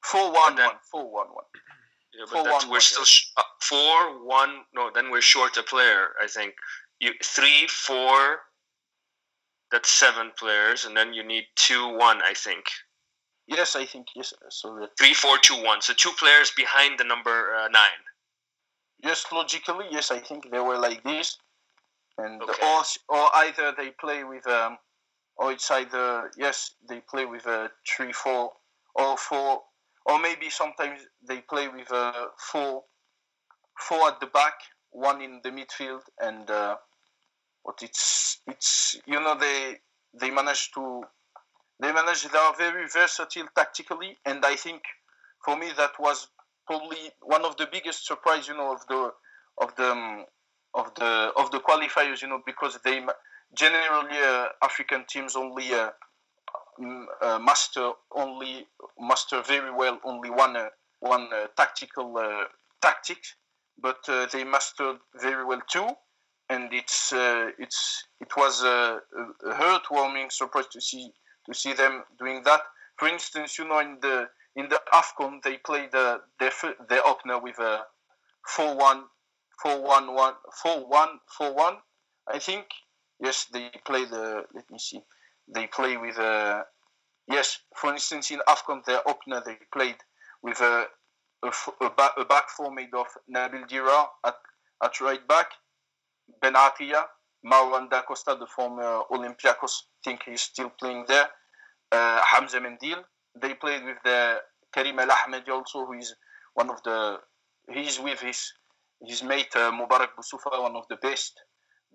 four 0.03 0.31
one 0.31 0.55
then, 0.55 0.67
one 0.67 0.75
four 0.91 1.11
one 1.11 1.27
one. 1.27 1.45
Yeah, 2.13 2.25
but 2.31 2.43
that's, 2.43 2.67
we're 2.67 2.79
still 2.79 3.05
sh- 3.05 3.31
uh, 3.37 3.43
four 3.61 4.25
one. 4.25 4.61
No, 4.73 4.89
then 4.93 5.11
we're 5.11 5.21
short 5.21 5.57
a 5.57 5.63
player. 5.63 6.09
I 6.21 6.27
think 6.27 6.53
you 6.99 7.11
three 7.23 7.67
four. 7.67 8.39
That's 9.71 9.89
seven 9.89 10.31
players, 10.37 10.85
and 10.85 10.95
then 10.95 11.15
you 11.15 11.23
need 11.23 11.45
two 11.55 11.97
one. 11.97 12.21
I 12.21 12.33
think. 12.35 12.65
Yes, 13.47 13.75
I 13.75 13.85
think 13.85 14.07
yes. 14.15 14.31
So 14.49 14.87
three 14.97 15.13
four 15.13 15.37
two 15.39 15.61
one. 15.63 15.81
So 15.81 15.93
two 15.93 16.11
players 16.19 16.51
behind 16.55 16.99
the 16.99 17.03
number 17.03 17.55
uh, 17.55 17.67
nine. 17.69 18.01
Yes, 19.03 19.25
logically, 19.33 19.87
yes. 19.89 20.11
I 20.11 20.19
think 20.19 20.51
they 20.51 20.59
were 20.59 20.77
like 20.77 21.03
this 21.03 21.37
and 22.17 22.41
okay. 22.41 22.53
or 22.61 22.83
or 23.09 23.29
either 23.35 23.73
they 23.77 23.91
play 23.99 24.23
with 24.23 24.47
um, 24.47 24.77
or 25.37 25.51
it's 25.51 25.69
either 25.71 26.31
yes 26.37 26.75
they 26.87 27.01
play 27.09 27.25
with 27.25 27.45
a 27.45 27.69
three 27.87 28.11
four 28.11 28.51
or 28.95 29.17
four 29.17 29.61
or 30.05 30.19
maybe 30.19 30.49
sometimes 30.49 30.99
they 31.27 31.39
play 31.41 31.67
with 31.67 31.89
a 31.91 32.27
four 32.37 32.83
four 33.79 34.07
at 34.07 34.19
the 34.19 34.27
back 34.27 34.53
one 34.91 35.21
in 35.21 35.41
the 35.43 35.49
midfield 35.49 36.01
and 36.21 36.49
uh, 36.49 36.75
but 37.65 37.75
it's 37.81 38.39
it's 38.47 38.95
you 39.05 39.19
know 39.19 39.35
they 39.39 39.75
they 40.19 40.29
manage 40.29 40.71
to 40.73 41.03
they 41.79 41.91
manage 41.91 42.23
they 42.23 42.37
are 42.37 42.55
very 42.55 42.87
versatile 42.87 43.47
tactically 43.55 44.17
and 44.25 44.45
I 44.45 44.55
think 44.55 44.83
for 45.43 45.57
me 45.57 45.71
that 45.77 45.91
was 45.99 46.27
probably 46.67 47.11
one 47.21 47.43
of 47.43 47.57
the 47.57 47.67
biggest 47.71 48.05
surprise 48.05 48.47
you 48.47 48.55
know 48.55 48.73
of 48.73 48.85
the 48.87 49.11
of 49.59 49.75
the 49.75 49.91
um, 49.91 50.25
of 50.73 50.93
the 50.95 51.31
of 51.37 51.51
the 51.51 51.59
qualifiers, 51.59 52.21
you 52.21 52.27
know, 52.27 52.41
because 52.45 52.77
they 52.83 53.01
generally 53.53 54.17
uh, 54.17 54.47
African 54.61 55.05
teams 55.07 55.35
only 55.35 55.71
uh, 55.73 55.89
uh, 57.21 57.39
master 57.39 57.91
only 58.15 58.67
master 58.99 59.41
very 59.45 59.71
well 59.71 59.99
only 60.03 60.29
one 60.29 60.55
uh, 60.55 60.69
one 60.99 61.27
uh, 61.33 61.47
tactical 61.55 62.19
tactic, 62.81 63.23
but 63.81 63.97
they 64.31 64.43
mastered 64.43 64.97
very 65.21 65.45
well 65.45 65.61
too, 65.69 65.87
and 66.49 66.73
it's 66.73 67.13
it's 67.59 68.05
it 68.21 68.35
was 68.37 68.63
a, 68.63 68.99
a 69.45 69.53
heartwarming 69.53 70.31
surprise 70.31 70.67
to 70.71 70.81
see 70.81 71.11
to 71.45 71.53
see 71.53 71.73
them 71.73 72.03
doing 72.17 72.41
that. 72.43 72.61
For 72.97 73.07
instance, 73.07 73.57
you 73.59 73.67
know, 73.67 73.79
in 73.79 73.97
the 74.01 74.29
in 74.55 74.69
the 74.69 74.79
Afcon, 74.93 75.41
they 75.43 75.57
played 75.57 75.91
the 75.91 76.21
their, 76.39 76.51
their 76.89 77.05
opener 77.05 77.39
with 77.39 77.59
a 77.59 77.81
four 78.47 78.75
one 78.75 79.03
four 79.61 79.81
one 79.81 80.07
four 80.61 81.53
one. 81.53 81.75
I 82.27 82.39
think 82.39 82.65
yes, 83.19 83.47
they 83.51 83.69
play 83.85 84.05
the. 84.05 84.43
Let 84.53 84.69
me 84.71 84.79
see. 84.79 85.01
They 85.53 85.67
play 85.67 85.97
with 85.97 86.17
a 86.17 86.63
yes, 87.27 87.59
for 87.75 87.93
instance, 87.93 88.31
in 88.31 88.39
Afcon, 88.47 88.83
their 88.85 89.07
opener 89.07 89.41
they 89.45 89.57
played 89.73 89.97
with 90.41 90.59
a 90.61 90.87
a, 91.43 91.51
a, 91.85 91.89
back, 91.89 92.11
a 92.17 92.25
back 92.25 92.49
four 92.49 92.71
made 92.73 92.93
of 92.93 93.07
Nabil 93.33 93.67
Dirar 93.69 94.07
at, 94.25 94.35
at 94.83 95.01
right 95.01 95.27
back, 95.27 95.47
Ben 96.41 96.53
Atiya, 96.53 97.03
Manuel 97.43 97.87
Da 97.89 98.01
Costa, 98.03 98.37
the 98.39 98.47
former 98.47 99.01
Olympiacos, 99.11 99.83
think 100.03 100.21
he's 100.25 100.41
still 100.41 100.71
playing 100.79 101.05
there, 101.07 101.27
uh, 101.91 102.21
Hamza 102.23 102.59
Mendyl. 102.59 103.03
They 103.41 103.53
played 103.55 103.83
with 103.83 103.97
the 104.03 104.37
Karim 104.73 104.99
El 104.99 105.09
Ahmadi 105.09 105.49
also, 105.49 105.85
who 105.85 105.93
is 105.93 106.15
one 106.53 106.69
of 106.69 106.81
the, 106.83 107.17
he's 107.71 107.99
with 107.99 108.21
his 108.21 108.53
his 109.05 109.23
mate 109.23 109.55
uh, 109.55 109.71
Mubarak 109.71 110.09
Boussoufa, 110.17 110.61
one 110.61 110.75
of 110.75 110.85
the 110.89 110.97
best. 110.97 111.41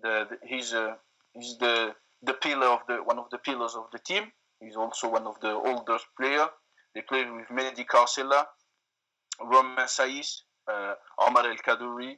The, 0.01 0.27
the 0.29 0.37
he's 0.47 0.73
uh, 0.73 0.95
he's 1.33 1.57
the 1.57 1.93
the 2.21 2.33
pillar 2.33 2.67
of 2.67 2.81
the 2.87 2.97
one 3.03 3.19
of 3.19 3.29
the 3.31 3.37
pillars 3.37 3.75
of 3.75 3.85
the 3.91 3.99
team. 3.99 4.31
He's 4.59 4.75
also 4.75 5.09
one 5.09 5.25
of 5.25 5.39
the 5.39 5.51
oldest 5.51 6.05
player. 6.19 6.47
They 6.93 7.01
played 7.01 7.31
with 7.31 7.47
Mehdi 7.47 7.87
Carcela, 7.87 8.47
Romain 9.41 9.85
Saïs, 9.85 10.41
uh, 10.67 10.95
Omar 11.19 11.45
El 11.47 11.57
Kadouri 11.57 12.17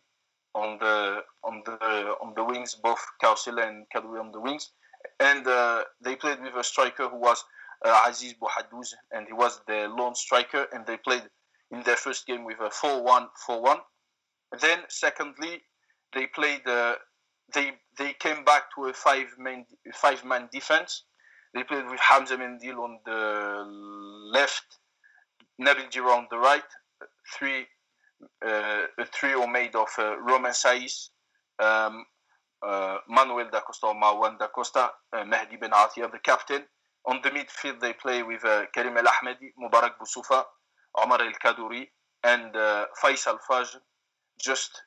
on 0.54 0.78
the 0.80 1.24
on 1.44 1.62
the 1.66 2.16
on 2.22 2.34
the 2.36 2.44
wings, 2.44 2.76
both 2.76 3.04
Carcela 3.22 3.68
and 3.68 3.86
Kadouri 3.94 4.20
on 4.20 4.32
the 4.32 4.40
wings, 4.40 4.72
and 5.20 5.46
uh, 5.48 5.84
they 6.02 6.16
played 6.16 6.42
with 6.42 6.56
a 6.56 6.64
striker 6.64 7.08
who 7.08 7.18
was 7.18 7.44
uh, 7.86 8.06
Aziz 8.08 8.34
Bouhaddouz, 8.34 8.94
and 9.12 9.28
he 9.28 9.34
was 9.34 9.62
the 9.68 9.88
lone 9.88 10.16
striker, 10.16 10.66
and 10.72 10.86
they 10.86 10.98
played 10.98 11.24
in 11.72 11.84
their 11.84 11.96
first 11.96 12.28
game 12.28 12.44
with 12.44 12.60
a 12.60 12.70
4-1, 12.70 13.28
4-1. 13.48 13.78
Then, 14.60 14.80
secondly, 14.90 15.62
they 16.14 16.28
played. 16.28 16.68
Uh, 16.68 16.96
they 17.54 17.74
they 17.98 18.14
came 18.14 18.44
back 18.44 18.64
to 18.76 18.86
a 18.86 18.94
five 18.94 19.28
man 19.38 19.66
five 19.94 20.24
man 20.26 20.50
defense. 20.52 21.04
They 21.54 21.64
played 21.64 21.86
with 21.90 22.00
Hamza 22.00 22.38
Mendyl 22.38 22.78
on 22.78 23.00
the 23.06 24.40
left, 24.40 24.78
Nabil 25.62 25.92
Dirar 25.92 26.18
on 26.18 26.28
the 26.30 26.38
right, 26.38 26.64
three 27.38 27.68
uh, 28.46 28.82
a 28.98 29.06
trio 29.12 29.48
made 29.48 29.76
of 29.76 29.90
uh, 29.98 30.18
Romain 30.20 30.54
Saïs, 30.54 31.10
um, 31.60 32.06
uh, 32.66 32.98
Manuel 33.10 33.50
da 33.52 33.62
Costa, 33.62 33.88
Marwan 33.88 34.38
da 34.38 34.48
Costa, 34.48 34.92
uh, 35.14 35.24
Mehdi 35.24 35.60
Benatia, 35.60 36.12
the 36.12 36.20
captain. 36.24 36.64
On 37.06 37.20
the 37.24 37.32
midfield, 37.32 37.80
they 37.80 37.94
play 37.94 38.22
with 38.22 38.46
uh, 38.46 38.66
Karim 38.74 38.96
El 38.98 39.06
Ahmadi, 39.06 39.52
Mubarak 39.60 39.94
Boussoufa, 40.00 40.44
Omar 40.96 41.22
El 41.22 41.34
Kadouri, 41.34 41.88
and 42.24 42.56
uh, 42.56 42.86
Fayçal 43.04 43.38
Fajr, 43.50 43.78
just 44.42 44.82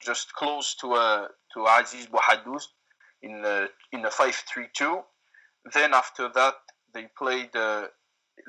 just 0.00 0.32
close 0.34 0.74
to 0.76 0.92
uh, 0.92 1.28
to 1.54 1.66
Aziz 1.66 2.06
Bouhaddouz 2.06 2.64
in 3.22 3.44
uh, 3.44 3.66
in 3.92 4.04
a 4.04 4.10
5-3-2. 4.10 5.02
Then 5.72 5.94
after 5.94 6.28
that, 6.34 6.54
they 6.94 7.08
played. 7.16 7.54
Uh, 7.54 7.86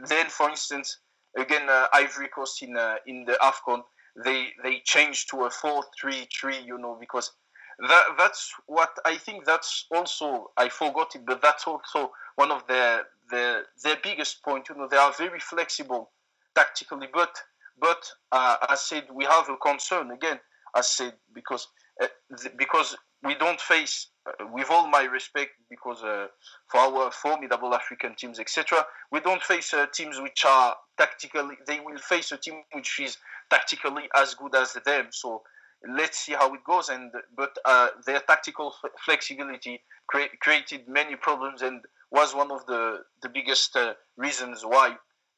then, 0.08 0.28
for 0.28 0.50
instance, 0.50 1.00
again 1.38 1.70
uh, 1.70 1.88
Ivory 1.94 2.30
Coast 2.30 2.62
in 2.64 2.76
uh, 2.76 2.96
in 3.06 3.26
the 3.26 3.38
Afcon, 3.42 3.82
they 4.24 4.48
they 4.64 4.82
changed 4.84 5.30
to 5.32 5.44
a 5.44 5.50
4-3-3. 5.50 6.66
You 6.66 6.78
know 6.78 6.98
because 7.00 7.32
that 7.80 8.04
that's 8.18 8.52
what 8.68 8.92
I 9.06 9.18
think. 9.18 9.46
That's 9.46 9.86
also 9.92 10.52
I 10.58 10.70
forgot 10.70 11.16
it, 11.16 11.26
but 11.26 11.42
that's 11.42 11.68
also 11.68 12.12
one 12.36 12.52
of 12.52 12.66
their 12.68 13.04
their 13.30 13.64
their 13.84 13.98
biggest 14.04 14.44
point. 14.44 14.70
You 14.70 14.76
know 14.76 14.88
they 14.90 14.98
are 14.98 15.14
very 15.14 15.40
flexible 15.40 16.12
tactically, 16.56 17.08
but 17.12 17.36
but 17.80 18.04
uh, 18.32 18.58
I 18.70 18.76
said 18.76 19.06
we 19.14 19.26
have 19.26 19.50
a 19.50 19.58
concern 19.58 20.12
again. 20.12 20.40
I 20.76 20.82
said 20.82 21.14
because 21.34 21.68
uh, 22.02 22.08
th- 22.42 22.56
because 22.58 22.96
we 23.24 23.36
don't 23.36 23.62
face, 23.62 24.10
uh, 24.28 24.46
with 24.52 24.70
all 24.70 24.88
my 24.90 25.04
respect, 25.04 25.52
because 25.70 26.04
uh, 26.04 26.28
for 26.70 26.80
our 26.80 27.12
formidable 27.12 27.74
African 27.74 28.16
teams, 28.16 28.40
etc., 28.40 28.86
we 29.12 29.22
don't 29.22 29.42
face 29.42 29.74
uh, 29.74 29.86
teams 29.94 30.20
which 30.22 30.46
are 30.46 30.76
tactically. 30.98 31.56
They 31.68 31.80
will 31.80 31.98
face 31.98 32.32
a 32.32 32.38
team 32.38 32.64
which 32.74 33.00
is 33.00 33.18
tactically 33.50 34.04
as 34.16 34.36
good 34.36 34.56
as 34.56 34.74
them. 34.86 35.08
So 35.12 35.44
let's 35.90 36.20
see 36.20 36.34
how 36.34 36.54
it 36.54 36.64
goes. 36.66 36.90
And 36.90 37.12
but 37.36 37.56
uh, 37.66 37.88
their 38.06 38.20
tactical 38.22 38.74
f- 38.84 38.92
flexibility 39.06 39.82
cre- 40.08 40.36
created 40.42 40.88
many 40.88 41.16
problems 41.16 41.62
and 41.62 41.82
was 42.12 42.36
one 42.36 42.52
of 42.52 42.66
the 42.68 43.00
the 43.22 43.30
biggest 43.30 43.78
reasons 44.18 44.64
why 44.66 44.96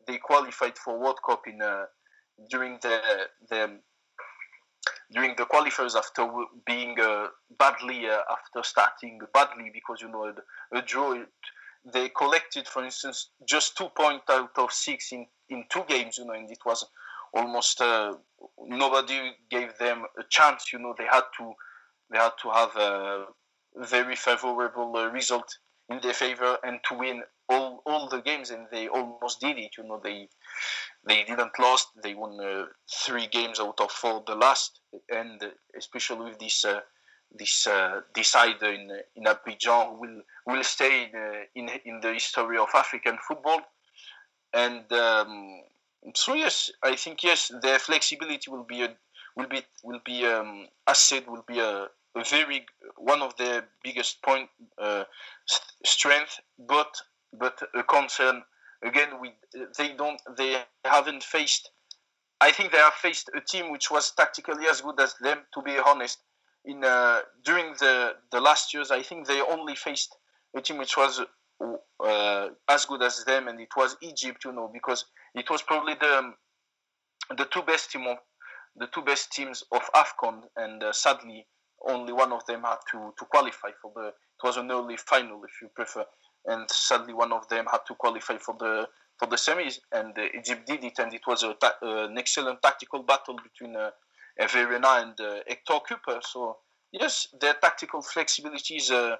they 0.07 0.17
qualified 0.17 0.77
for 0.77 0.99
World 0.99 1.19
Cup 1.25 1.43
in 1.47 1.61
during 2.49 2.79
the 2.81 2.99
the 3.49 3.79
during 5.11 5.35
the 5.35 5.45
qualifiers 5.45 5.95
after 5.95 6.27
being 6.65 6.99
uh, 6.99 7.27
badly 7.57 8.07
uh, 8.07 8.19
after 8.29 8.63
starting 8.63 9.19
badly 9.33 9.71
because 9.73 10.01
you 10.01 10.09
know 10.09 10.25
a, 10.25 10.77
a 10.77 10.81
draw 10.81 11.15
they 11.93 12.09
collected 12.09 12.67
for 12.67 12.83
instance 12.83 13.29
just 13.47 13.77
two 13.77 13.89
points 13.95 14.25
out 14.29 14.51
of 14.57 14.71
six 14.71 15.11
in 15.11 15.25
in 15.49 15.63
two 15.69 15.83
games 15.87 16.17
you 16.17 16.25
know 16.25 16.33
and 16.33 16.49
it 16.49 16.57
was 16.65 16.85
almost 17.33 17.81
uh, 17.81 18.13
nobody 18.59 19.31
gave 19.49 19.77
them 19.77 20.03
a 20.19 20.23
chance 20.29 20.71
you 20.73 20.79
know 20.79 20.95
they 20.97 21.05
had 21.05 21.23
to 21.37 21.53
they 22.11 22.17
had 22.17 22.31
to 22.41 22.49
have 22.49 22.75
a 22.75 23.25
very 23.75 24.15
favorable 24.15 24.95
uh, 24.95 25.07
result 25.07 25.57
in 25.89 25.99
their 26.01 26.13
favor 26.13 26.57
and 26.63 26.79
to 26.87 26.97
win 26.97 27.21
all, 27.49 27.81
all 27.85 28.07
the 28.09 28.21
games 28.21 28.49
and 28.49 28.67
they 28.71 28.87
almost 28.87 29.39
did 29.39 29.57
it 29.57 29.71
you 29.77 29.83
know 29.83 29.99
they 30.03 30.27
they 31.05 31.23
didn't 31.23 31.57
lost 31.59 31.89
they 32.01 32.13
won 32.13 32.39
uh, 32.39 32.65
three 32.91 33.27
games 33.27 33.59
out 33.59 33.79
of 33.79 33.91
four 33.91 34.23
the 34.25 34.35
last. 34.35 34.79
And 35.09 35.41
especially 35.77 36.29
with 36.29 36.39
this 36.39 36.65
uh, 36.65 36.79
this 37.31 37.67
uh, 37.67 38.01
decider 38.13 38.71
in 38.71 38.91
in 39.15 39.23
Abidjan 39.23 39.99
will 39.99 40.21
will 40.45 40.63
stay 40.63 41.03
in, 41.03 41.15
uh, 41.15 41.43
in 41.55 41.69
in 41.85 41.99
the 42.01 42.13
history 42.13 42.57
of 42.57 42.69
African 42.73 43.17
football. 43.27 43.61
And 44.53 44.91
um, 44.93 45.61
so 46.15 46.33
yes 46.33 46.71
I 46.83 46.95
think 46.95 47.23
yes 47.23 47.51
their 47.61 47.79
flexibility 47.79 48.49
will 48.49 48.63
be 48.63 48.83
a, 48.83 48.95
will 49.35 49.47
be 49.47 49.61
will 49.83 50.01
be 50.05 50.25
um, 50.25 50.67
as 50.87 50.99
said 50.99 51.27
will 51.27 51.45
be 51.47 51.59
a, 51.59 51.87
a 52.15 52.23
very 52.23 52.65
one 52.97 53.21
of 53.21 53.35
their 53.37 53.65
biggest 53.83 54.21
point 54.21 54.49
uh, 54.81 55.03
strength 55.83 56.39
but 56.57 56.95
but 57.33 57.61
a 57.75 57.83
concern 57.83 58.43
again 58.85 59.19
we 59.19 59.33
they 59.77 59.93
don't 59.93 60.21
they 60.37 60.57
haven't 60.83 61.23
faced 61.23 61.71
I 62.41 62.51
think 62.51 62.71
they 62.71 62.77
have 62.77 62.93
faced 62.93 63.29
a 63.35 63.41
team 63.41 63.71
which 63.71 63.89
was 63.89 64.11
tactically 64.11 64.65
as 64.67 64.81
good 64.81 64.99
as 64.99 65.15
them 65.21 65.39
to 65.53 65.61
be 65.61 65.77
honest. 65.83 66.19
In 66.65 66.83
uh, 66.83 67.21
during 67.43 67.73
the 67.79 68.15
the 68.31 68.41
last 68.41 68.73
years 68.73 68.91
I 68.91 69.01
think 69.01 69.27
they 69.27 69.41
only 69.41 69.75
faced 69.75 70.15
a 70.55 70.61
team 70.61 70.77
which 70.77 70.97
was 70.97 71.21
uh, 72.03 72.47
as 72.67 72.85
good 72.85 73.01
as 73.03 73.23
them 73.25 73.47
and 73.47 73.59
it 73.59 73.69
was 73.77 73.95
Egypt 74.01 74.43
you 74.45 74.51
know 74.51 74.69
because 74.73 75.05
it 75.33 75.49
was 75.49 75.61
probably 75.61 75.93
the 75.95 76.33
the 77.37 77.45
two 77.45 77.61
best 77.61 77.91
team 77.91 78.07
of 78.07 78.17
the 78.75 78.87
two 78.87 79.01
best 79.01 79.31
teams 79.31 79.63
of 79.71 79.81
AFCON 79.93 80.41
and 80.57 80.83
uh, 80.83 80.91
sadly 80.91 81.47
only 81.87 82.13
one 82.13 82.31
of 82.31 82.45
them 82.45 82.63
had 82.63 82.77
to, 82.91 83.13
to 83.17 83.25
qualify 83.25 83.69
for 83.81 83.91
the 83.95 84.07
it 84.07 84.43
was 84.43 84.57
an 84.57 84.71
early 84.71 84.97
final 84.97 85.41
if 85.43 85.61
you 85.61 85.69
prefer 85.75 86.03
and 86.47 86.69
sadly 86.69 87.13
one 87.13 87.33
of 87.33 87.47
them 87.49 87.65
had 87.71 87.85
to 87.87 87.95
qualify 87.95 88.37
for 88.37 88.55
the 88.59 88.87
for 89.17 89.27
the 89.27 89.35
semis, 89.37 89.79
and 89.91 90.17
uh, 90.17 90.23
Egypt 90.37 90.67
did 90.67 90.83
it, 90.83 90.99
and 90.99 91.13
it 91.13 91.21
was 91.25 91.45
ta- 91.59 91.77
uh, 91.81 92.05
an 92.07 92.17
excellent 92.17 92.61
tactical 92.61 93.03
battle 93.03 93.37
between 93.41 93.75
uh, 93.75 93.91
Verena 94.51 94.87
and 95.01 95.19
uh, 95.19 95.39
Héctor 95.49 95.81
Cúper. 95.87 96.21
So 96.21 96.57
yes, 96.91 97.27
their 97.39 97.53
tactical 97.53 98.01
flexibility 98.01 98.75
is 98.75 98.91
uh, 98.91 99.15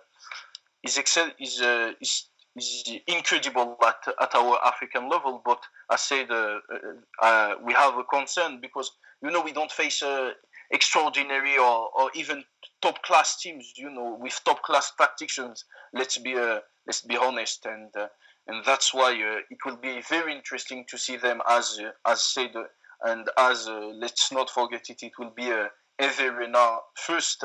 is, 0.84 0.98
excel- 0.98 1.32
is, 1.40 1.62
uh, 1.62 1.92
is 2.02 2.28
is 2.58 2.90
incredible 3.08 3.78
at, 3.86 4.14
at 4.22 4.34
our 4.36 4.58
African 4.66 5.10
level. 5.10 5.42
But 5.44 5.60
I 5.90 5.98
said 5.98 6.30
uh, 6.32 7.56
we 7.64 7.74
have 7.74 7.98
a 7.98 8.04
concern 8.04 8.60
because 8.62 8.92
you 9.22 9.32
know 9.32 9.42
we 9.42 9.52
don't 9.54 9.72
face 9.72 10.04
extraordinary 10.72 11.58
or, 11.58 11.90
or 11.98 12.12
even 12.16 12.44
top 12.82 13.02
class 13.04 13.40
teams. 13.42 13.74
You 13.78 13.90
know, 13.90 14.18
with 14.20 14.40
top 14.46 14.62
class 14.64 14.92
tacticians. 14.98 15.66
Let's 15.94 16.18
be 16.18 16.36
let's 16.86 17.02
be 17.02 17.18
honest, 17.18 17.66
and 17.66 17.96
uh, 17.96 18.08
and 18.48 18.64
that's 18.66 18.94
why 18.94 19.12
uh, 19.12 19.40
it 19.50 19.58
will 19.66 19.78
be 19.78 20.02
very 20.02 20.36
interesting 20.36 20.86
to 20.90 20.98
see 20.98 21.18
them 21.18 21.42
as 21.50 21.80
uh, 21.80 21.92
as 22.10 22.22
said, 22.22 22.56
uh, 22.56 22.64
and 23.04 23.30
as 23.38 23.68
uh, 23.68 23.92
let's 23.94 24.32
not 24.32 24.50
forget 24.50 24.90
it. 24.90 25.04
It 25.04 25.14
will 25.18 25.32
be 25.32 25.50
a 25.50 25.70
Everina 26.00 26.78
first 26.96 27.44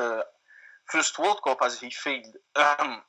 first 0.85 1.19
World 1.19 1.39
Cup 1.43 1.59
as 1.63 1.79
he 1.79 1.89
failed 1.89 2.35
um, 2.55 3.01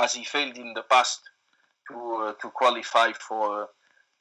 as 0.00 0.14
he 0.14 0.24
failed 0.24 0.56
in 0.56 0.74
the 0.74 0.82
past 0.82 1.20
to 1.88 2.34
to 2.40 2.50
qualify 2.50 3.12
for. 3.12 3.68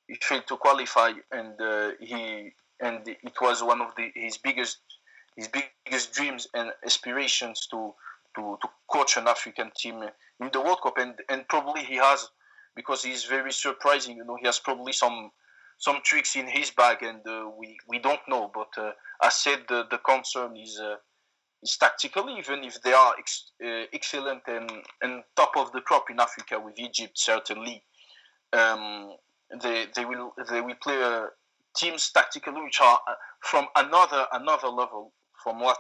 he 0.08 0.16
failed 0.22 0.48
to 0.48 0.58
qualify, 0.58 1.12
and 1.32 1.56
he 2.00 2.52
and 2.80 3.08
it 3.08 3.38
was 3.42 3.64
one 3.64 3.82
of 3.82 3.96
the, 3.96 4.12
his 4.16 4.38
biggest 4.38 4.80
his 5.36 5.48
biggest 5.48 6.14
dreams 6.14 6.48
and 6.54 6.72
aspirations 6.86 7.68
to 7.68 7.94
to, 8.36 8.58
to 8.62 8.68
coach 8.92 9.18
an 9.18 9.28
African 9.28 9.72
team 9.78 10.04
in 10.40 10.50
the 10.54 10.62
World 10.62 10.80
Cup, 10.84 10.98
and 10.98 11.16
and 11.30 11.48
probably 11.48 11.84
he 11.84 11.96
has 11.98 12.30
because 12.76 13.04
he's 13.04 13.26
very 13.26 13.52
surprising. 13.54 14.18
You 14.18 14.26
know, 14.26 14.38
he 14.40 14.48
has 14.48 14.60
probably 14.60 14.94
some 14.94 15.32
some 15.80 16.00
tricks 16.04 16.36
in 16.36 16.48
his 16.48 16.72
bag, 16.72 17.04
and 17.04 17.22
uh, 17.28 17.50
we 17.58 17.78
we 17.88 18.00
don't 18.00 18.22
know. 18.28 18.52
But 18.54 18.82
uh, 18.82 18.92
I 19.22 19.30
said 19.30 19.66
the 19.70 19.86
the 19.92 20.00
concern 20.00 20.58
is. 20.58 20.80
Uh, 20.80 20.96
is 21.64 21.78
tactical, 21.78 22.30
even 22.38 22.64
if 22.64 22.82
they 22.84 22.94
are 22.94 23.16
ex- 23.20 23.52
uh, 23.66 23.86
excellent 23.94 24.42
and, 24.48 24.72
and 25.02 25.24
top 25.36 25.52
of 25.58 25.72
the 25.74 25.82
crop 25.82 26.10
in 26.10 26.20
Africa 26.20 26.60
with 26.60 26.80
Egypt, 26.80 27.18
certainly. 27.18 27.82
um, 28.54 29.16
they 29.62 29.88
they 29.96 30.06
will 30.06 30.34
they 30.50 30.62
will 30.62 30.76
play 30.82 31.02
uh, 31.02 31.26
teams 31.76 32.12
tactically 32.12 32.62
which 32.64 32.82
are 32.82 33.00
uh, 33.08 33.14
from 33.42 33.68
another 33.76 34.28
another 34.34 34.68
level 34.70 35.14
from 35.44 35.60
what 35.60 35.80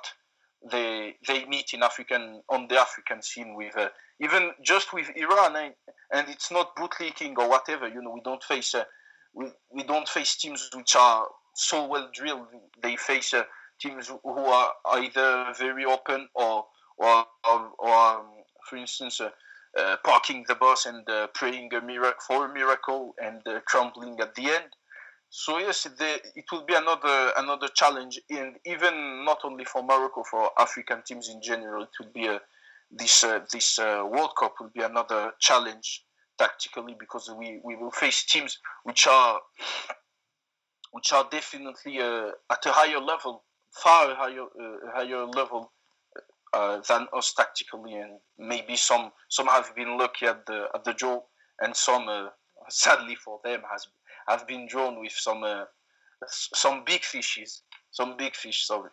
they 0.71 1.15
they 1.27 1.45
meet 1.45 1.73
in 1.73 1.83
African 1.83 2.41
on 2.49 2.67
the 2.67 2.79
African 2.79 3.21
scene 3.21 3.55
with 3.55 3.77
uh, 3.77 3.89
even 4.21 4.51
just 4.61 4.93
with 4.93 5.09
Iran 5.15 5.55
and, 5.55 5.73
eh, 5.87 5.91
and 6.13 6.29
it's 6.29 6.51
not 6.51 6.75
bootlicking 6.75 7.37
or 7.37 7.49
whatever 7.49 7.87
you 7.87 8.01
know 8.01 8.11
we 8.11 8.21
don't 8.21 8.43
face 8.43 8.73
uh, 8.75 8.83
we, 9.33 9.47
we 9.71 9.83
don't 9.83 10.07
face 10.07 10.35
teams 10.35 10.69
which 10.75 10.95
are 10.95 11.27
so 11.55 11.85
well 11.87 12.09
drilled. 12.13 12.47
They 12.81 12.95
face 12.95 13.33
uh, 13.33 13.43
teams 13.79 14.07
who 14.07 14.19
are 14.45 14.71
either 14.93 15.53
very 15.57 15.85
open 15.85 16.27
or 16.35 16.65
or 16.97 17.25
or, 17.49 17.71
or 17.79 17.95
um, 17.95 18.25
for 18.69 18.77
instance 18.77 19.19
uh, 19.19 19.29
uh, 19.77 19.97
parking 20.03 20.45
the 20.47 20.55
bus 20.55 20.85
and 20.85 21.07
uh, 21.09 21.27
praying 21.33 21.73
a 21.73 21.81
miracle 21.81 22.19
for 22.27 22.45
a 22.45 22.53
miracle 22.53 23.15
and 23.21 23.41
crumbling 23.65 24.19
at 24.19 24.35
the 24.35 24.45
end 24.45 24.69
so 25.35 25.57
yes, 25.57 25.85
the, 25.97 26.21
it 26.35 26.45
will 26.51 26.63
be 26.63 26.75
another 26.75 27.31
another 27.37 27.67
challenge, 27.73 28.19
and 28.29 28.55
even 28.67 29.25
not 29.25 29.39
only 29.43 29.65
for 29.65 29.81
Morocco, 29.81 30.21
for 30.29 30.51
African 30.59 31.01
teams 31.03 31.27
in 31.27 31.41
general, 31.41 31.81
it 31.81 31.89
will 31.99 32.11
be 32.13 32.27
a 32.27 32.39
this 32.91 33.23
uh, 33.23 33.39
this 33.51 33.79
uh, 33.79 34.03
World 34.07 34.35
Cup 34.39 34.53
will 34.59 34.69
be 34.69 34.83
another 34.83 35.31
challenge 35.39 36.05
tactically 36.37 36.95
because 36.99 37.33
we, 37.35 37.59
we 37.63 37.75
will 37.75 37.89
face 37.89 38.23
teams 38.25 38.59
which 38.83 39.07
are 39.07 39.41
which 40.91 41.11
are 41.11 41.27
definitely 41.31 41.99
uh, 41.99 42.29
at 42.51 42.63
a 42.67 42.71
higher 42.71 42.99
level, 42.99 43.43
far 43.71 44.13
higher 44.13 44.43
uh, 44.43 44.91
higher 44.93 45.25
level 45.25 45.73
uh, 46.53 46.79
than 46.87 47.07
us 47.11 47.33
tactically, 47.33 47.95
and 47.95 48.19
maybe 48.37 48.75
some 48.75 49.09
some 49.29 49.47
have 49.47 49.75
been 49.75 49.97
lucky 49.97 50.27
at 50.27 50.45
the 50.45 50.67
at 50.75 50.83
the 50.83 50.93
draw, 50.93 51.19
and 51.59 51.75
some 51.75 52.07
uh, 52.07 52.27
sadly 52.69 53.15
for 53.15 53.39
them 53.43 53.61
has 53.71 53.87
have 54.27 54.47
been 54.47 54.67
drawn 54.67 54.99
with 54.99 55.13
some 55.13 55.43
uh, 55.43 55.65
some 56.27 56.83
big 56.85 57.03
fishes, 57.03 57.61
some 57.91 58.17
big 58.17 58.35
fish. 58.35 58.65
Sorry. 58.65 58.89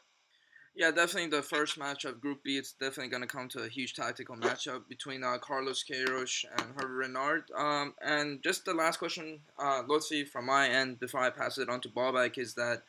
Yeah, 0.76 0.92
definitely 0.92 1.30
the 1.30 1.42
first 1.42 1.76
match 1.78 2.04
of 2.04 2.20
Group 2.20 2.44
B. 2.44 2.56
It's 2.56 2.72
definitely 2.72 3.08
going 3.08 3.22
to 3.22 3.28
come 3.28 3.48
to 3.50 3.64
a 3.64 3.68
huge 3.68 3.94
tactical 3.94 4.36
matchup 4.36 4.88
between 4.88 5.24
uh, 5.24 5.36
Carlos 5.38 5.84
Queiroz 5.84 6.44
and 6.56 6.76
Hervé 6.76 6.98
Renard. 6.98 7.50
Um, 7.56 7.94
and 8.00 8.42
just 8.42 8.64
the 8.64 8.72
last 8.72 8.98
question, 8.98 9.40
uh, 9.58 9.82
Lotfi, 9.82 10.26
from 10.26 10.46
my 10.46 10.68
end, 10.68 11.00
before 11.00 11.20
I 11.20 11.30
pass 11.30 11.58
it 11.58 11.68
on 11.68 11.80
to 11.80 11.88
Babak, 11.88 12.38
is 12.38 12.54
that 12.54 12.82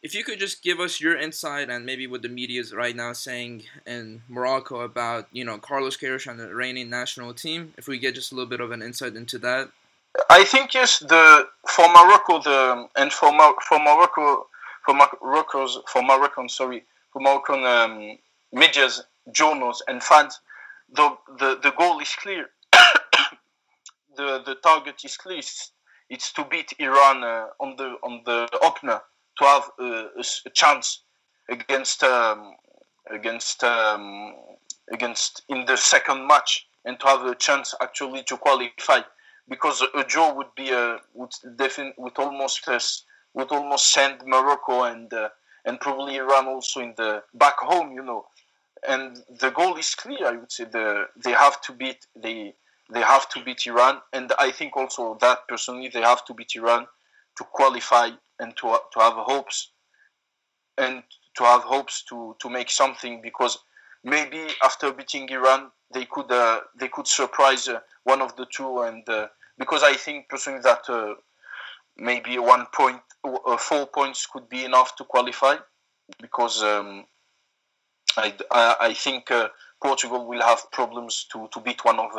if 0.00 0.14
you 0.14 0.22
could 0.22 0.38
just 0.38 0.62
give 0.62 0.78
us 0.78 1.00
your 1.00 1.18
insight 1.18 1.70
and 1.70 1.84
maybe 1.84 2.06
what 2.06 2.22
the 2.22 2.28
media 2.28 2.60
is 2.60 2.72
right 2.72 2.94
now 2.94 3.12
saying 3.12 3.64
in 3.84 4.22
Morocco 4.28 4.80
about, 4.80 5.26
you 5.32 5.44
know, 5.44 5.58
Carlos 5.58 5.96
Queiroz 5.96 6.30
and 6.30 6.38
the 6.38 6.48
Iranian 6.48 6.88
national 6.88 7.34
team, 7.34 7.74
if 7.76 7.88
we 7.88 7.98
get 7.98 8.14
just 8.14 8.30
a 8.30 8.34
little 8.34 8.48
bit 8.48 8.60
of 8.60 8.70
an 8.70 8.82
insight 8.82 9.16
into 9.16 9.38
that, 9.38 9.70
I 10.30 10.44
think 10.44 10.74
yes, 10.74 11.00
the 11.00 11.48
for 11.66 11.88
Morocco 11.88 12.40
the 12.40 12.88
and 12.96 13.12
for 13.12 13.32
for 13.62 13.78
Morocco 13.80 14.46
for 14.86 14.94
Morocco's 14.94 15.78
for 15.88 16.02
Moroccan 16.02 16.48
sorry 16.48 16.84
for 17.12 17.20
Moroccan 17.20 17.64
um, 17.64 18.18
media's 18.52 19.02
journals 19.32 19.82
and 19.88 20.02
fans, 20.02 20.40
the 20.92 21.16
the, 21.38 21.58
the 21.62 21.72
goal 21.72 21.98
is 21.98 22.14
clear. 22.14 22.46
the 24.16 24.42
the 24.46 24.56
target 24.62 25.04
is 25.04 25.16
clear. 25.16 25.42
It's, 26.10 26.32
to 26.34 26.44
beat 26.44 26.72
Iran 26.78 27.24
uh, 27.24 27.46
on 27.58 27.74
the 27.76 27.96
on 28.04 28.22
the 28.24 28.48
opener 28.62 29.00
to 29.38 29.44
have 29.44 29.70
a, 29.80 30.08
a 30.46 30.50
chance 30.50 31.00
against 31.50 32.04
um, 32.04 32.54
against 33.10 33.64
um, 33.64 34.34
against 34.92 35.42
in 35.48 35.64
the 35.64 35.76
second 35.76 36.26
match 36.28 36.68
and 36.84 37.00
to 37.00 37.06
have 37.06 37.24
a 37.24 37.34
chance 37.34 37.74
actually 37.80 38.22
to 38.24 38.36
qualify 38.36 39.00
because 39.48 39.82
a 39.94 40.04
draw 40.04 40.32
would 40.34 40.54
be 40.56 40.70
a 40.70 40.98
would 41.12 41.32
definitely 41.56 41.94
would 41.98 42.18
almost 42.18 42.66
uh, 42.68 42.78
would 43.34 43.50
almost 43.50 43.92
send 43.92 44.22
Morocco 44.26 44.84
and 44.84 45.12
uh, 45.12 45.28
and 45.64 45.80
probably 45.80 46.16
Iran 46.16 46.46
also 46.46 46.80
in 46.80 46.94
the 46.96 47.22
back 47.34 47.58
home, 47.58 47.92
you 47.92 48.02
know. 48.02 48.26
And 48.86 49.16
the 49.40 49.50
goal 49.50 49.76
is 49.76 49.94
clear. 49.94 50.26
I 50.26 50.32
would 50.32 50.52
say 50.52 50.64
the 50.64 51.06
they 51.16 51.32
have 51.32 51.60
to 51.62 51.72
beat 51.72 52.06
they 52.16 52.54
they 52.90 53.00
have 53.00 53.28
to 53.30 53.42
beat 53.42 53.66
Iran, 53.66 54.00
and 54.12 54.32
I 54.38 54.50
think 54.50 54.76
also 54.76 55.16
that 55.20 55.48
personally 55.48 55.88
they 55.88 56.02
have 56.02 56.24
to 56.26 56.34
beat 56.34 56.52
Iran 56.54 56.86
to 57.36 57.44
qualify 57.44 58.10
and 58.38 58.56
to 58.56 58.78
to 58.92 59.00
have 59.00 59.14
hopes 59.14 59.70
and 60.76 61.02
to 61.36 61.44
have 61.44 61.62
hopes 61.62 62.04
to 62.04 62.36
to 62.40 62.48
make 62.50 62.70
something 62.70 63.20
because 63.22 63.58
maybe 64.04 64.46
after 64.62 64.92
beating 64.92 65.28
Iran 65.30 65.70
they 65.92 66.04
could 66.04 66.30
uh, 66.30 66.60
they 66.78 66.88
could 66.88 67.06
surprise 67.06 67.68
uh, 67.68 67.80
one 68.04 68.20
of 68.20 68.36
the 68.36 68.46
two 68.54 68.80
and 68.80 69.08
uh, 69.08 69.28
because 69.58 69.82
I 69.82 69.94
think 69.94 70.28
personally 70.28 70.60
that 70.62 70.82
uh, 70.88 71.14
maybe 71.96 72.38
one 72.38 72.66
point 72.74 73.00
uh, 73.24 73.56
four 73.56 73.86
points 73.86 74.26
could 74.26 74.48
be 74.48 74.64
enough 74.64 74.94
to 74.96 75.04
qualify 75.04 75.56
because 76.20 76.62
um, 76.62 77.04
I, 78.16 78.34
I, 78.50 78.92
think 78.92 79.30
Portugal 79.82 80.26
will 80.26 80.42
have 80.42 80.70
problems 80.70 81.26
to, 81.32 81.48
to 81.52 81.60
beat 81.60 81.84
one 81.84 81.98
of 81.98 82.10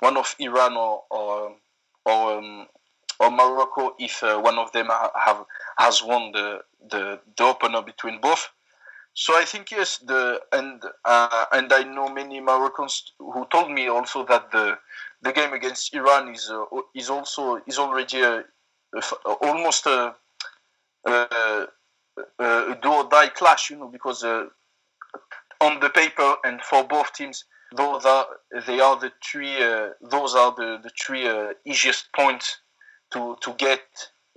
one 0.00 0.16
of 0.16 0.34
Iran 0.38 0.76
or 0.76 1.04
or 1.10 1.52
or, 2.04 2.38
um, 2.38 2.66
or 3.18 3.30
Morocco 3.30 3.94
if 3.98 4.22
one 4.22 4.58
of 4.58 4.70
them 4.72 4.88
have 4.88 5.44
has 5.78 6.02
won 6.02 6.32
the, 6.32 6.60
the 6.90 7.20
the 7.36 7.44
opener 7.44 7.82
between 7.82 8.20
both. 8.20 8.50
So 9.18 9.34
I 9.34 9.46
think 9.46 9.70
yes, 9.70 9.96
the 9.96 10.42
and 10.52 10.82
uh, 11.02 11.46
and 11.50 11.72
I 11.72 11.84
know 11.84 12.08
many 12.08 12.38
Moroccans 12.38 13.14
who 13.18 13.46
told 13.50 13.70
me 13.70 13.88
also 13.88 14.26
that 14.26 14.50
the 14.50 14.78
the 15.22 15.32
game 15.32 15.54
against 15.54 15.94
Iran 15.94 16.28
is 16.28 16.50
uh, 16.50 16.64
is 16.94 17.08
also 17.08 17.58
is 17.66 17.78
already 17.78 18.20
a, 18.20 18.44
a, 18.94 19.30
almost 19.40 19.86
a, 19.86 20.14
a, 21.06 21.66
a, 22.38 22.78
do 22.82 22.92
or 22.92 23.08
die 23.08 23.28
clash, 23.28 23.70
you 23.70 23.78
know, 23.78 23.88
because 23.88 24.22
uh, 24.22 24.48
on 25.62 25.80
the 25.80 25.88
paper 25.88 26.34
and 26.44 26.60
for 26.60 26.84
both 26.84 27.10
teams, 27.14 27.46
those 27.74 28.04
are 28.04 28.26
they 28.66 28.80
are 28.80 29.00
the 29.00 29.10
three 29.24 29.56
uh, 29.62 29.88
those 30.10 30.34
are 30.34 30.54
the 30.54 30.78
the 30.82 30.90
three 30.90 31.26
uh, 31.26 31.54
easiest 31.64 32.12
points 32.12 32.58
to 33.14 33.38
to 33.40 33.54
get 33.54 33.80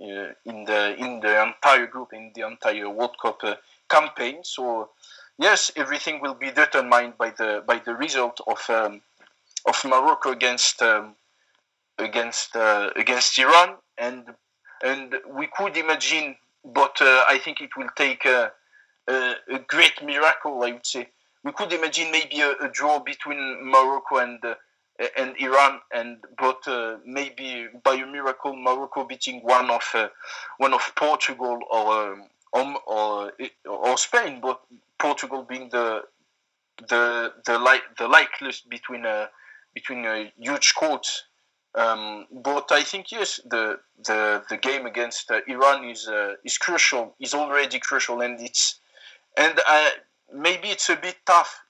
uh, 0.00 0.32
in 0.46 0.64
the 0.64 0.96
in 0.96 1.20
the 1.20 1.42
entire 1.42 1.86
group 1.86 2.14
in 2.14 2.32
the 2.34 2.46
entire 2.46 2.88
World 2.88 3.16
Cup 3.20 3.42
campaign. 3.90 4.44
So 4.44 4.90
yes, 5.38 5.70
everything 5.76 6.20
will 6.20 6.34
be 6.34 6.50
determined 6.50 7.18
by 7.18 7.30
the 7.30 7.62
by 7.66 7.80
the 7.84 7.94
result 7.94 8.40
of 8.46 8.60
um, 8.70 9.02
of 9.66 9.84
Morocco 9.84 10.30
against 10.30 10.82
um, 10.82 11.14
against 11.98 12.56
uh, 12.56 12.90
against 12.96 13.38
Iran, 13.38 13.76
and 13.98 14.24
and 14.82 15.14
we 15.28 15.48
could 15.56 15.76
imagine, 15.76 16.36
but 16.64 17.00
uh, 17.00 17.24
I 17.28 17.38
think 17.38 17.60
it 17.60 17.70
will 17.76 17.90
take 17.96 18.24
a, 18.24 18.52
a, 19.08 19.34
a, 19.50 19.58
great 19.58 20.02
miracle. 20.02 20.62
I 20.62 20.72
would 20.72 20.86
say 20.86 21.08
we 21.44 21.52
could 21.52 21.72
imagine 21.72 22.10
maybe 22.10 22.40
a, 22.40 22.52
a 22.52 22.68
draw 22.68 22.98
between 23.00 23.58
Morocco 23.62 24.18
and. 24.18 24.44
Uh, 24.44 24.54
and 25.16 25.34
Iran, 25.40 25.80
and 25.94 26.18
but 26.38 26.68
uh, 26.68 26.98
maybe 27.06 27.68
by 27.82 27.94
a 27.94 28.06
miracle 28.06 28.54
Morocco 28.54 29.04
beating 29.04 29.40
one 29.40 29.70
of 29.70 29.82
uh, 29.94 30.08
one 30.58 30.74
of 30.74 30.82
Portugal 30.94 31.58
or 31.70 32.12
um, 32.12 32.24
or, 32.52 33.32
or, 33.66 33.96
Spain, 33.96 34.40
but 34.40 34.60
Portugal 34.98 35.46
being 35.48 35.68
the 35.70 36.02
the 36.88 37.32
the 37.46 37.58
like 37.58 37.82
the 37.98 38.08
likeliest 38.08 38.68
between 38.68 39.04
a 39.04 39.28
between 39.74 40.04
a 40.04 40.32
huge 40.38 40.74
quotes. 40.74 41.24
Um, 41.74 42.26
but 42.32 42.72
I 42.72 42.82
think 42.82 43.12
yes, 43.12 43.40
the 43.44 43.78
the, 44.04 44.42
the 44.50 44.56
game 44.56 44.86
against 44.86 45.30
uh, 45.30 45.40
Iran 45.46 45.88
is 45.88 46.08
uh, 46.08 46.34
is 46.44 46.58
crucial. 46.58 47.14
is 47.20 47.34
already 47.34 47.78
crucial, 47.78 48.20
and 48.20 48.40
it's 48.40 48.80
and 49.36 49.60
uh, 49.68 49.90
maybe 50.34 50.68
it's 50.68 50.88
a 50.90 50.96
bit 50.96 51.16
tough 51.26 51.60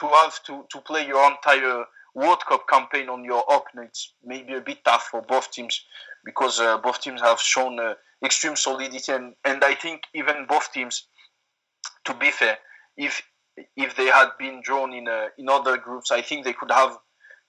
to 0.00 0.06
have 0.06 0.42
to, 0.44 0.64
to 0.70 0.80
play 0.80 1.06
your 1.06 1.30
entire 1.30 1.84
World 2.14 2.44
Cup 2.46 2.68
campaign 2.68 3.08
on 3.08 3.24
your 3.24 3.44
opener. 3.50 3.84
It's 3.84 4.12
maybe 4.24 4.54
a 4.54 4.60
bit 4.60 4.84
tough 4.84 5.08
for 5.10 5.22
both 5.22 5.50
teams 5.52 5.84
because 6.28 6.60
uh, 6.60 6.76
both 6.76 7.00
teams 7.00 7.22
have 7.22 7.40
shown 7.40 7.80
uh, 7.80 7.94
extreme 8.22 8.54
solidity, 8.54 9.10
and, 9.10 9.34
and 9.46 9.64
I 9.64 9.74
think 9.74 10.02
even 10.14 10.44
both 10.46 10.70
teams, 10.72 11.06
to 12.04 12.12
be 12.12 12.30
fair, 12.30 12.58
if 12.98 13.22
if 13.74 13.96
they 13.96 14.08
had 14.08 14.28
been 14.38 14.60
drawn 14.62 14.92
in 14.92 15.08
uh, 15.08 15.28
in 15.38 15.48
other 15.48 15.78
groups, 15.78 16.10
I 16.12 16.20
think 16.20 16.44
they 16.44 16.52
could 16.52 16.70
have 16.70 16.98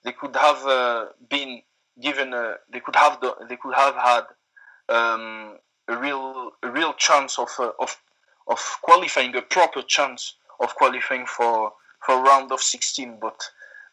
they 0.05 0.13
could 0.13 0.33
have 0.37 0.65
uh, 0.65 1.05
been 1.29 1.61
given 2.01 2.33
a, 2.33 2.53
they 2.71 2.79
could 2.79 2.95
have 2.95 3.19
the, 3.19 3.35
they 3.49 3.57
could 3.57 3.75
have 3.75 3.95
had 3.95 4.23
um, 4.87 5.57
a 5.89 5.97
real 5.97 6.51
a 6.63 6.71
real 6.71 6.93
chance 6.93 7.37
of 7.37 7.49
uh, 7.59 7.71
of 7.81 8.01
of 8.47 8.59
qualifying 8.81 9.35
a 9.35 9.41
proper 9.41 9.81
chance 9.81 10.35
of 10.61 10.73
qualifying 10.75 11.25
for 11.25 11.73
for 12.05 12.23
round 12.23 12.53
of 12.53 12.61
16 12.61 13.17
but 13.21 13.39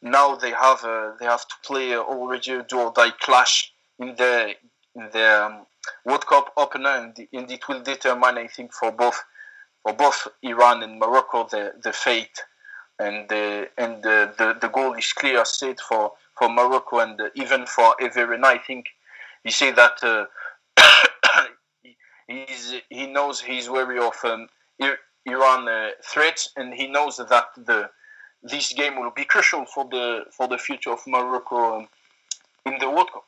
now 0.01 0.37
they 0.37 0.53
have 0.53 0.85
uh, 0.85 1.11
they 1.19 1.27
have 1.27 1.47
to 1.49 1.55
play 1.65 1.97
already 1.97 2.53
a 2.53 2.63
do 2.63 2.79
or 2.79 2.93
die 2.93 3.11
clash 3.21 3.73
in 3.99 4.15
the 4.17 4.55
the 4.97 5.45
um, 5.47 5.67
World 6.05 6.27
Cup 6.27 6.53
opener, 6.57 6.89
and, 6.89 7.29
and 7.33 7.51
it 7.51 7.69
will 7.69 7.83
determine, 7.83 8.39
I 8.39 8.47
think, 8.47 8.73
for 8.73 8.91
both 8.91 9.23
for 9.83 9.93
both 9.93 10.27
Iran 10.43 10.83
and 10.83 10.99
Morocco 10.99 11.47
the, 11.49 11.75
the 11.83 11.93
fate. 11.93 12.43
And 12.99 13.29
the 13.29 13.69
and 13.77 14.03
the, 14.03 14.33
the, 14.39 14.57
the 14.61 14.69
goal 14.69 14.95
is 14.95 15.13
clear 15.13 15.45
set 15.45 15.81
for, 15.81 16.13
for 16.37 16.49
Morocco 16.49 16.99
and 17.01 17.21
even 17.35 17.67
for 17.67 17.95
Everin. 18.01 18.45
I 18.45 18.59
think 18.59 18.87
he 19.45 19.51
said 19.51 19.77
that 19.77 20.03
uh, 20.03 20.25
he 22.89 23.07
knows 23.07 23.41
he's 23.43 23.69
wary 23.69 23.99
of 23.99 24.15
um, 24.25 24.49
Iran 25.27 25.69
uh, 25.69 25.91
threats, 26.03 26.51
and 26.57 26.73
he 26.73 26.87
knows 26.87 27.19
that 27.19 27.49
the 27.57 27.91
this 28.43 28.73
game 28.73 28.99
will 28.99 29.13
be 29.15 29.25
crucial 29.25 29.67
for 29.67 29.87
the 29.91 30.25
for 30.33 30.49
the 30.49 30.59
future 30.59 30.93
of 30.93 31.01
Morocco 31.07 31.81
um, 31.81 31.89
in 32.65 32.79
the 32.79 32.91
World 32.91 33.13
Cup. 33.13 33.25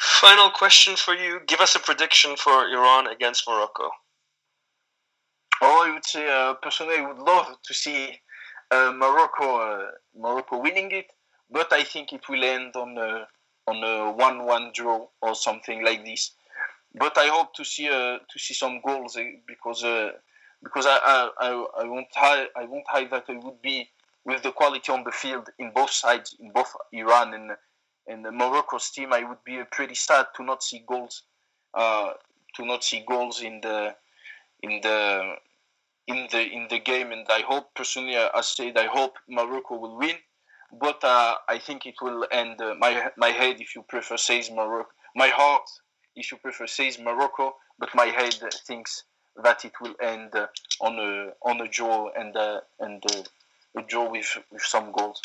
Final 0.00 0.48
question 0.48 0.96
for 0.96 1.14
you: 1.14 1.40
Give 1.46 1.60
us 1.60 1.74
a 1.76 1.78
prediction 1.78 2.34
for 2.36 2.66
Iran 2.66 3.06
against 3.06 3.46
Morocco. 3.46 3.90
Oh, 5.60 5.86
I 5.86 5.92
would 5.92 6.06
say 6.06 6.26
uh, 6.26 6.54
personally, 6.54 6.96
I 6.96 7.06
would 7.06 7.18
love 7.18 7.48
to 7.62 7.74
see 7.74 8.18
uh, 8.70 8.92
Morocco 8.96 9.58
uh, 9.58 9.90
Morocco 10.16 10.58
winning 10.58 10.90
it, 10.92 11.12
but 11.50 11.70
I 11.70 11.84
think 11.84 12.14
it 12.14 12.26
will 12.30 12.42
end 12.42 12.76
on 12.76 12.96
a 12.96 13.28
on 13.66 13.84
a 13.84 14.10
one-one 14.12 14.70
draw 14.74 15.06
or 15.20 15.34
something 15.34 15.84
like 15.84 16.02
this. 16.06 16.32
But 16.94 17.18
I 17.18 17.26
hope 17.26 17.52
to 17.56 17.64
see 17.64 17.88
uh, 17.90 18.20
to 18.26 18.38
see 18.38 18.54
some 18.54 18.80
goals 18.80 19.18
eh, 19.18 19.32
because 19.46 19.84
uh, 19.84 20.12
because 20.62 20.86
I, 20.86 21.28
I, 21.38 21.66
I, 21.80 21.84
won't 21.84 22.08
hide 22.14 22.46
I 22.56 22.64
won't 22.64 22.88
hide 22.88 23.10
that 23.10 23.24
I 23.28 23.36
would 23.36 23.60
be 23.60 23.90
with 24.24 24.42
the 24.42 24.52
quality 24.52 24.92
on 24.92 25.04
the 25.04 25.12
field 25.12 25.50
in 25.58 25.72
both 25.74 25.90
sides 25.90 26.36
in 26.40 26.52
both 26.52 26.74
Iran 26.90 27.34
and 27.34 27.50
and 28.06 28.24
the 28.24 28.32
Morocco's 28.32 28.90
team 28.90 29.12
I 29.12 29.24
would 29.24 29.42
be 29.44 29.60
pretty 29.70 29.94
sad 29.94 30.26
to 30.36 30.44
not 30.44 30.62
see 30.62 30.82
goals 30.86 31.22
uh, 31.74 32.12
to 32.56 32.64
not 32.64 32.84
see 32.84 33.04
goals 33.06 33.42
in 33.42 33.60
the 33.60 33.94
in 34.62 34.80
the 34.82 35.34
in 36.06 36.28
the 36.32 36.42
in 36.42 36.66
the 36.68 36.78
game 36.78 37.12
and 37.12 37.26
I 37.28 37.40
hope 37.40 37.74
personally 37.74 38.16
I 38.16 38.40
said 38.40 38.76
I 38.76 38.86
hope 38.86 39.16
Morocco 39.28 39.76
will 39.76 39.96
win 39.96 40.16
but 40.72 41.02
uh, 41.04 41.36
I 41.48 41.58
think 41.58 41.86
it 41.86 41.96
will 42.00 42.26
end 42.30 42.60
uh, 42.60 42.74
my 42.78 43.10
my 43.16 43.28
head 43.28 43.60
if 43.60 43.74
you 43.74 43.82
prefer 43.88 44.16
says 44.16 44.50
Morocco 44.50 44.90
my 45.14 45.28
heart 45.28 45.68
if 46.16 46.32
you 46.32 46.38
prefer 46.38 46.66
says 46.66 46.98
Morocco 46.98 47.56
but 47.78 47.94
my 47.94 48.06
head 48.06 48.34
thinks 48.66 49.04
that 49.42 49.64
it 49.64 49.72
will 49.80 49.94
end 50.02 50.34
uh, 50.34 50.46
on 50.80 50.98
a 50.98 51.32
on 51.48 51.60
a 51.60 51.68
draw 51.68 52.10
and 52.16 52.36
uh, 52.36 52.60
and 52.80 53.02
uh, 53.12 53.22
a 53.78 53.82
draw 53.82 54.10
with 54.10 54.38
with 54.50 54.62
some 54.62 54.92
goals. 54.92 55.20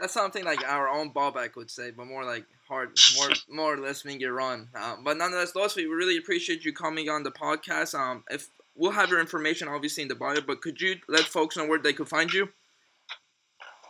That's 0.00 0.12
something 0.12 0.44
like 0.44 0.66
our 0.66 0.88
own 0.88 1.12
Babak 1.12 1.54
would 1.56 1.70
say, 1.70 1.90
but 1.90 2.06
more 2.06 2.24
like 2.24 2.44
hard, 2.68 2.98
more 3.16 3.28
more 3.48 3.74
or 3.74 3.78
less 3.78 4.02
finger 4.02 4.32
run. 4.32 4.68
Um, 4.74 5.04
but 5.04 5.16
nonetheless, 5.16 5.52
Lotfi, 5.52 5.76
we 5.76 5.84
really 5.86 6.18
appreciate 6.18 6.64
you 6.64 6.72
coming 6.72 7.08
on 7.08 7.22
the 7.22 7.30
podcast. 7.30 7.94
Um, 7.98 8.24
if 8.30 8.48
we'll 8.74 8.92
have 8.92 9.10
your 9.10 9.20
information 9.20 9.68
obviously 9.68 10.02
in 10.02 10.08
the 10.08 10.14
bio, 10.14 10.40
but 10.40 10.60
could 10.60 10.80
you 10.80 10.96
let 11.08 11.22
folks 11.22 11.56
know 11.56 11.66
where 11.66 11.78
they 11.78 11.92
could 11.92 12.08
find 12.08 12.32
you? 12.32 12.48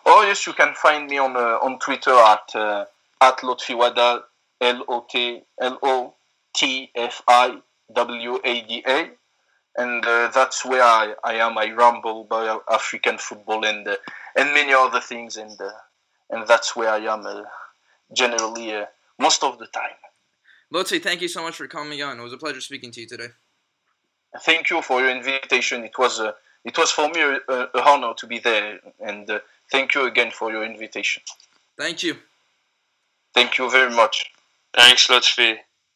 Oh 0.07 0.23
yes, 0.27 0.47
you 0.47 0.53
can 0.53 0.75
find 0.75 1.09
me 1.09 1.19
on 1.19 1.37
uh, 1.37 1.59
on 1.63 1.79
Twitter 1.79 2.13
at 2.13 2.55
uh, 2.55 2.85
at 3.21 3.39
Lotfi 3.39 3.77
Wada 3.77 4.25
L 4.61 4.85
O 4.89 5.07
T 5.11 5.43
L 5.61 5.79
O 5.83 6.15
T 6.55 6.91
F 6.95 7.23
I 7.27 7.59
W 7.95 8.39
A 8.45 8.61
D 8.63 8.83
A, 8.87 9.11
and 9.79 10.05
uh, 10.05 10.31
that's 10.35 10.65
where 10.65 10.83
I, 10.83 11.15
I 11.25 11.35
am. 11.35 11.57
I 11.57 11.71
ramble 11.73 12.23
about 12.23 12.65
African 12.71 13.17
football 13.17 13.65
and 13.65 13.89
uh, 13.89 13.97
and 14.37 14.53
many 14.53 14.75
other 14.75 15.01
things, 15.01 15.39
and 15.39 15.59
uh, 15.59 15.71
and 16.35 16.47
that's 16.47 16.74
where 16.74 16.91
I 16.91 16.99
am 16.99 17.24
uh, 17.26 17.43
generally 18.12 18.74
uh, 18.74 18.87
most 19.18 19.43
of 19.45 19.59
the 19.59 19.66
time. 19.66 19.99
Lotfi, 20.72 21.01
thank 21.01 21.22
you 21.22 21.28
so 21.28 21.43
much 21.43 21.57
for 21.57 21.66
coming 21.68 22.03
on. 22.03 22.18
It 22.18 22.22
was 22.22 22.32
a 22.32 22.37
pleasure 22.39 22.61
speaking 22.61 22.91
to 22.93 23.01
you 23.01 23.07
today. 23.07 23.28
Thank 24.41 24.70
you 24.70 24.82
for 24.82 25.01
your 25.01 25.11
invitation. 25.11 25.85
It 25.85 25.97
was 25.97 26.18
uh, 26.20 26.32
it 26.64 26.76
was 26.76 26.91
for 26.91 27.09
me 27.09 27.20
a, 27.20 27.39
a, 27.49 27.82
honor 27.82 28.14
to 28.14 28.26
be 28.26 28.39
there, 28.41 28.80
and 29.01 29.30
thank 29.70 29.95
you 29.95 30.07
again 30.07 30.30
for 30.32 30.51
your 30.51 30.64
invitation. 30.64 31.22
Thank 31.78 32.03
you. 32.03 32.16
Thank 33.35 33.59
you 33.59 33.70
very 33.70 33.95
much. 33.95 34.24
Thanks, 34.74 35.07
Lotfi. 35.09 35.59